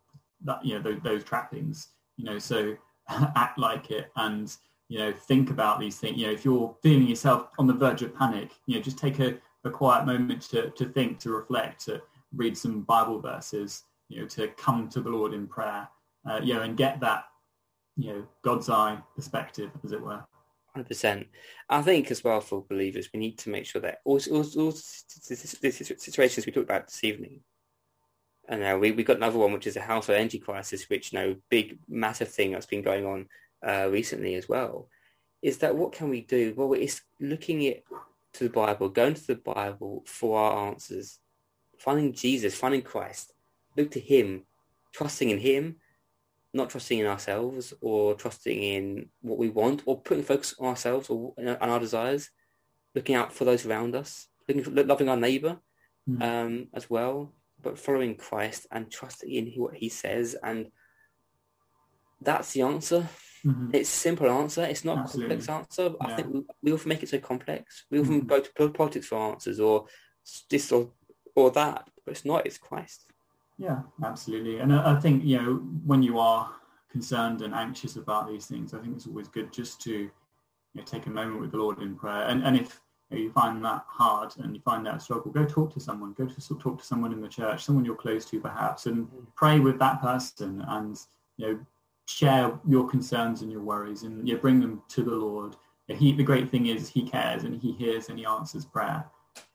that. 0.44 0.64
You 0.64 0.74
know 0.74 0.82
those, 0.82 1.00
those 1.04 1.24
trappings. 1.24 1.88
You 2.16 2.24
know 2.24 2.38
so 2.40 2.76
act 3.36 3.58
like 3.58 3.90
it 3.90 4.10
and 4.16 4.56
you 4.88 4.98
know 4.98 5.12
think 5.12 5.50
about 5.50 5.80
these 5.80 5.98
things 5.98 6.18
you 6.18 6.26
know 6.26 6.32
if 6.32 6.44
you're 6.44 6.74
feeling 6.82 7.06
yourself 7.06 7.48
on 7.58 7.66
the 7.66 7.72
verge 7.72 8.02
of 8.02 8.14
panic 8.14 8.50
you 8.66 8.74
know 8.74 8.80
just 8.80 8.98
take 8.98 9.18
a, 9.18 9.36
a 9.64 9.70
quiet 9.70 10.06
moment 10.06 10.42
to, 10.42 10.70
to 10.70 10.86
think 10.86 11.18
to 11.18 11.30
reflect 11.30 11.84
to 11.84 12.00
read 12.34 12.56
some 12.56 12.82
bible 12.82 13.18
verses 13.20 13.84
you 14.08 14.20
know 14.20 14.26
to 14.26 14.48
come 14.48 14.88
to 14.88 15.00
the 15.00 15.08
lord 15.08 15.32
in 15.32 15.46
prayer 15.46 15.88
uh, 16.28 16.40
you 16.42 16.54
know 16.54 16.62
and 16.62 16.76
get 16.76 17.00
that 17.00 17.24
you 17.96 18.12
know 18.12 18.26
god's 18.42 18.68
eye 18.68 18.98
perspective 19.16 19.70
as 19.84 19.92
it 19.92 20.00
were 20.00 20.24
100%. 20.76 21.26
I 21.68 21.82
think 21.82 22.10
as 22.10 22.24
well 22.24 22.40
for 22.40 22.64
believers, 22.68 23.10
we 23.12 23.20
need 23.20 23.38
to 23.38 23.50
make 23.50 23.66
sure 23.66 23.82
that 23.82 23.98
all, 24.04 24.20
all, 24.30 24.44
all 24.58 24.72
situations 24.72 26.46
we 26.46 26.52
talked 26.52 26.70
about 26.70 26.86
this 26.86 27.04
evening, 27.04 27.40
and 28.48 28.60
now 28.60 28.78
we 28.78 28.92
we 28.92 29.04
got 29.04 29.18
another 29.18 29.38
one, 29.38 29.52
which 29.52 29.66
is 29.66 29.76
a 29.76 29.80
household 29.80 30.18
energy 30.18 30.38
crisis, 30.38 30.88
which 30.88 31.12
you 31.12 31.18
know, 31.18 31.36
big 31.48 31.78
massive 31.88 32.28
thing 32.28 32.52
that's 32.52 32.66
been 32.66 32.82
going 32.82 33.06
on 33.06 33.28
uh, 33.66 33.88
recently 33.90 34.34
as 34.34 34.48
well. 34.48 34.88
Is 35.42 35.58
that 35.58 35.76
what 35.76 35.92
can 35.92 36.08
we 36.08 36.22
do? 36.22 36.54
Well, 36.56 36.72
it's 36.72 37.02
looking 37.20 37.66
at 37.66 37.82
to 38.34 38.44
the 38.44 38.50
Bible, 38.50 38.88
going 38.88 39.14
to 39.14 39.26
the 39.26 39.36
Bible 39.36 40.02
for 40.06 40.38
our 40.38 40.68
answers, 40.68 41.18
finding 41.78 42.12
Jesus, 42.12 42.54
finding 42.54 42.82
Christ, 42.82 43.32
look 43.76 43.90
to 43.92 44.00
Him, 44.00 44.44
trusting 44.92 45.30
in 45.30 45.38
Him, 45.38 45.76
not 46.54 46.70
trusting 46.70 46.98
in 46.98 47.06
ourselves 47.06 47.72
or 47.80 48.14
trusting 48.14 48.62
in 48.62 49.08
what 49.20 49.38
we 49.38 49.48
want, 49.48 49.82
or 49.86 50.00
putting 50.00 50.24
focus 50.24 50.54
on 50.58 50.68
ourselves 50.68 51.08
or 51.08 51.34
on 51.38 51.56
our 51.60 51.80
desires, 51.80 52.30
looking 52.94 53.14
out 53.14 53.32
for 53.32 53.44
those 53.44 53.64
around 53.66 53.94
us, 53.94 54.28
looking 54.48 54.64
for, 54.64 54.70
loving 54.70 55.08
our 55.08 55.16
neighbour 55.16 55.58
mm. 56.08 56.22
um, 56.22 56.68
as 56.74 56.90
well 56.90 57.32
but 57.62 57.78
following 57.78 58.16
Christ 58.16 58.66
and 58.70 58.90
trusting 58.90 59.30
in 59.30 59.46
what 59.56 59.74
he 59.74 59.88
says. 59.88 60.36
And 60.42 60.70
that's 62.20 62.52
the 62.52 62.62
answer. 62.62 63.08
Mm-hmm. 63.46 63.70
It's 63.72 63.88
a 63.88 63.96
simple 63.96 64.30
answer. 64.30 64.64
It's 64.64 64.84
not 64.84 64.98
Absolutely. 64.98 65.36
a 65.36 65.38
complex 65.38 65.48
answer. 65.48 65.94
Yeah. 66.00 66.06
I 66.06 66.16
think 66.16 66.28
we, 66.32 66.42
we, 66.62 66.72
often 66.72 66.88
make 66.88 67.02
it 67.02 67.08
so 67.08 67.18
complex. 67.18 67.84
We 67.90 68.00
often 68.00 68.22
mm-hmm. 68.22 68.26
go 68.26 68.40
to 68.68 68.72
politics 68.72 69.06
for 69.06 69.18
answers 69.18 69.58
or 69.60 69.86
this 70.50 70.70
or, 70.70 70.90
or 71.34 71.50
that, 71.52 71.88
but 72.04 72.12
it's 72.12 72.24
not. 72.24 72.46
It's 72.46 72.58
Christ. 72.58 73.06
Yeah, 73.58 73.82
absolutely. 74.04 74.58
And 74.58 74.72
I, 74.72 74.94
I 74.96 75.00
think, 75.00 75.24
you 75.24 75.40
know, 75.40 75.54
when 75.84 76.02
you 76.02 76.18
are 76.18 76.52
concerned 76.90 77.42
and 77.42 77.54
anxious 77.54 77.96
about 77.96 78.28
these 78.28 78.46
things, 78.46 78.74
I 78.74 78.78
think 78.78 78.96
it's 78.96 79.06
always 79.06 79.28
good 79.28 79.52
just 79.52 79.80
to 79.82 79.92
you 79.92 80.10
know, 80.74 80.82
take 80.84 81.06
a 81.06 81.10
moment 81.10 81.40
with 81.40 81.52
the 81.52 81.58
Lord 81.58 81.80
in 81.80 81.94
prayer. 81.96 82.24
And, 82.26 82.42
and 82.44 82.56
if 82.56 82.80
you 83.10 83.30
find 83.32 83.64
that 83.64 83.84
hard 83.86 84.32
and 84.38 84.54
you 84.54 84.62
find 84.62 84.86
that 84.86 85.02
struggle, 85.02 85.30
go 85.30 85.44
talk 85.44 85.72
to 85.74 85.80
someone. 85.80 86.14
Go 86.14 86.26
to 86.26 86.58
talk 86.58 86.78
to 86.78 86.84
someone 86.84 87.12
in 87.12 87.20
the 87.20 87.28
church, 87.28 87.64
someone 87.64 87.84
you're 87.84 87.94
close 87.94 88.24
to 88.26 88.40
perhaps, 88.40 88.86
and 88.86 89.06
pray 89.34 89.60
with 89.60 89.78
that 89.78 90.00
person 90.00 90.64
and 90.68 90.98
you 91.36 91.46
know 91.46 91.60
share 92.06 92.58
your 92.66 92.88
concerns 92.88 93.42
and 93.42 93.50
your 93.50 93.62
worries 93.62 94.02
and 94.02 94.26
you 94.26 94.34
know, 94.34 94.40
bring 94.40 94.60
them 94.60 94.82
to 94.88 95.02
the 95.02 95.14
Lord. 95.14 95.56
He, 95.88 96.12
the 96.12 96.22
great 96.22 96.50
thing 96.50 96.66
is 96.66 96.88
he 96.88 97.02
cares 97.02 97.44
and 97.44 97.60
he 97.60 97.72
hears 97.72 98.08
and 98.08 98.18
he 98.18 98.24
answers 98.24 98.64
prayer. 98.64 99.04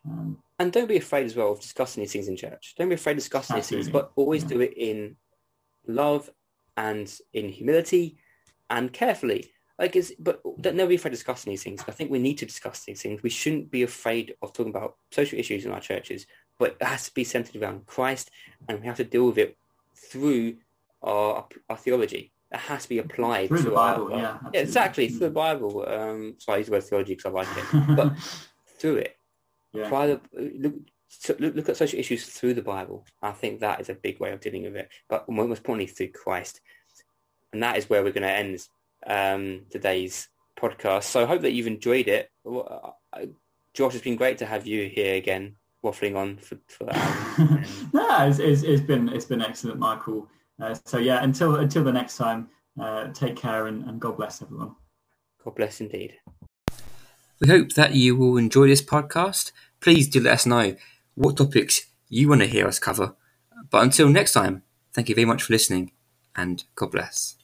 Um, 0.06 0.38
and 0.60 0.72
don't 0.72 0.88
be 0.88 0.98
afraid 0.98 1.26
as 1.26 1.36
well 1.36 1.52
of 1.52 1.62
discussing 1.62 2.02
these 2.02 2.14
things 2.14 2.28
in 2.28 2.36
church. 2.36 2.74
Don't 2.78 2.90
be 2.90 2.96
afraid 2.96 3.14
of 3.14 3.20
discussing 3.20 3.58
absolutely. 3.58 3.78
these 3.78 3.86
things, 3.88 3.94
but 3.94 4.12
always 4.16 4.44
do 4.44 4.62
it 4.62 4.74
in 4.76 5.16
love 5.88 6.30
and 6.76 7.12
in 7.34 7.50
humility 7.50 8.18
and 8.70 8.92
carefully 8.92 9.52
like 9.80 9.96
is 9.96 10.14
but 10.20 10.42
don't 10.60 10.76
never 10.76 10.90
be 10.90 10.96
afraid 10.96 11.12
of 11.12 11.20
discussing 11.20 11.52
these 11.52 11.64
things. 11.64 11.84
I 11.88 11.92
think 11.92 12.10
we 12.10 12.20
need 12.20 12.38
to 12.40 12.46
discuss 12.46 12.84
these 12.84 13.02
things. 13.02 13.22
We 13.22 13.30
shouldn't 13.30 13.70
be 13.70 13.84
afraid 13.84 14.36
of 14.42 14.54
talking 14.54 14.72
about 14.72 14.96
social 15.12 15.38
issues 15.38 15.66
in 15.66 15.72
our 15.72 15.80
churches, 15.80 16.26
but 16.58 16.78
it 16.80 16.86
has 16.86 17.06
to 17.06 17.14
be 17.14 17.24
centered 17.24 17.62
around 17.62 17.86
Christ, 17.86 18.32
and 18.68 18.80
we 18.80 18.88
have 18.88 18.98
to 18.98 19.04
deal 19.04 19.28
with 19.28 19.38
it 19.38 19.58
through 19.96 20.58
our 21.04 21.48
our 21.70 21.78
theology. 21.78 22.32
It 22.52 22.60
has 22.60 22.84
to 22.84 22.90
be 22.90 23.00
applied 23.00 23.50
through 23.50 23.58
to 23.58 23.64
the 23.66 23.72
Bible. 23.72 24.14
Our, 24.14 24.20
yeah, 24.20 24.38
yeah, 24.54 24.62
exactly 24.62 25.10
through 25.10 25.28
the 25.28 25.30
Bible. 25.30 25.86
Um, 25.88 26.36
so 26.40 26.54
I 26.54 26.58
use 26.58 26.68
the 26.68 26.72
word 26.72 26.84
theology 26.84 27.14
because 27.14 27.32
I 27.32 27.36
like 27.36 27.48
it, 27.56 27.88
but 27.96 28.14
through 28.80 28.98
it. 28.98 29.17
Yeah. 29.78 29.86
Apply 29.86 30.08
the 30.08 30.22
look, 30.34 30.74
look, 31.40 31.56
look 31.56 31.70
at 31.70 31.78
social 31.78 32.00
issues 32.00 32.26
through 32.26 32.56
the 32.56 32.62
Bible. 32.62 33.06
I 33.22 33.32
think 33.32 33.60
that 33.60 33.80
is 33.80 33.90
a 33.90 33.94
big 33.94 34.20
way 34.20 34.32
of 34.32 34.40
dealing 34.40 34.64
with 34.64 34.76
it, 34.76 34.90
but 35.08 35.30
most 35.30 35.60
importantly 35.60 35.88
through 35.88 36.10
Christ, 36.10 36.62
and 37.54 37.62
that 37.64 37.78
is 37.78 37.90
where 37.90 38.04
we're 38.04 38.12
going 38.12 38.24
to 38.24 38.30
end 38.30 38.68
um, 39.06 39.66
today's 39.70 40.30
podcast. 40.60 41.04
So 41.04 41.22
I 41.22 41.26
hope 41.26 41.42
that 41.42 41.52
you've 41.52 41.68
enjoyed 41.68 42.08
it. 42.08 42.32
Uh, 42.46 42.92
Josh, 43.74 43.94
it's 43.94 44.04
been 44.04 44.16
great 44.16 44.40
to 44.40 44.46
have 44.46 44.66
you 44.66 44.90
here 44.90 45.16
again, 45.16 45.56
waffling 45.84 46.18
on 46.18 46.38
for. 46.38 46.58
for 46.68 46.90
um, 46.92 47.64
no, 47.94 48.28
it's, 48.28 48.40
it's, 48.40 48.64
it's 48.64 48.82
been 48.82 49.10
it's 49.10 49.26
been 49.26 49.42
excellent, 49.42 49.80
Michael. 49.80 50.28
Uh, 50.60 50.76
so 50.86 50.98
yeah, 50.98 51.24
until 51.24 51.58
until 51.58 51.84
the 51.84 51.92
next 51.92 52.18
time, 52.18 52.50
uh, 52.80 53.08
take 53.14 53.36
care 53.36 53.68
and, 53.68 53.88
and 53.88 54.00
God 54.00 54.18
bless 54.18 54.42
everyone. 54.42 54.76
God 55.44 55.56
bless 55.56 55.80
indeed. 55.80 56.16
We 57.40 57.48
hope 57.48 57.74
that 57.74 57.94
you 57.94 58.16
will 58.16 58.38
enjoy 58.38 58.68
this 58.68 58.82
podcast. 58.82 59.52
Please 59.80 60.08
do 60.08 60.20
let 60.22 60.34
us 60.34 60.46
know 60.46 60.76
what 61.16 61.38
topics 61.38 61.88
you 62.10 62.30
want 62.30 62.42
to 62.42 62.48
hear 62.48 62.68
us 62.68 62.80
cover. 62.80 63.16
But 63.70 63.84
until 63.84 64.10
next 64.10 64.34
time, 64.34 64.64
thank 64.94 65.10
you 65.10 65.16
very 65.16 65.26
much 65.26 65.44
for 65.44 65.54
listening 65.54 65.92
and 66.36 66.64
God 66.76 66.92
bless. 66.92 67.36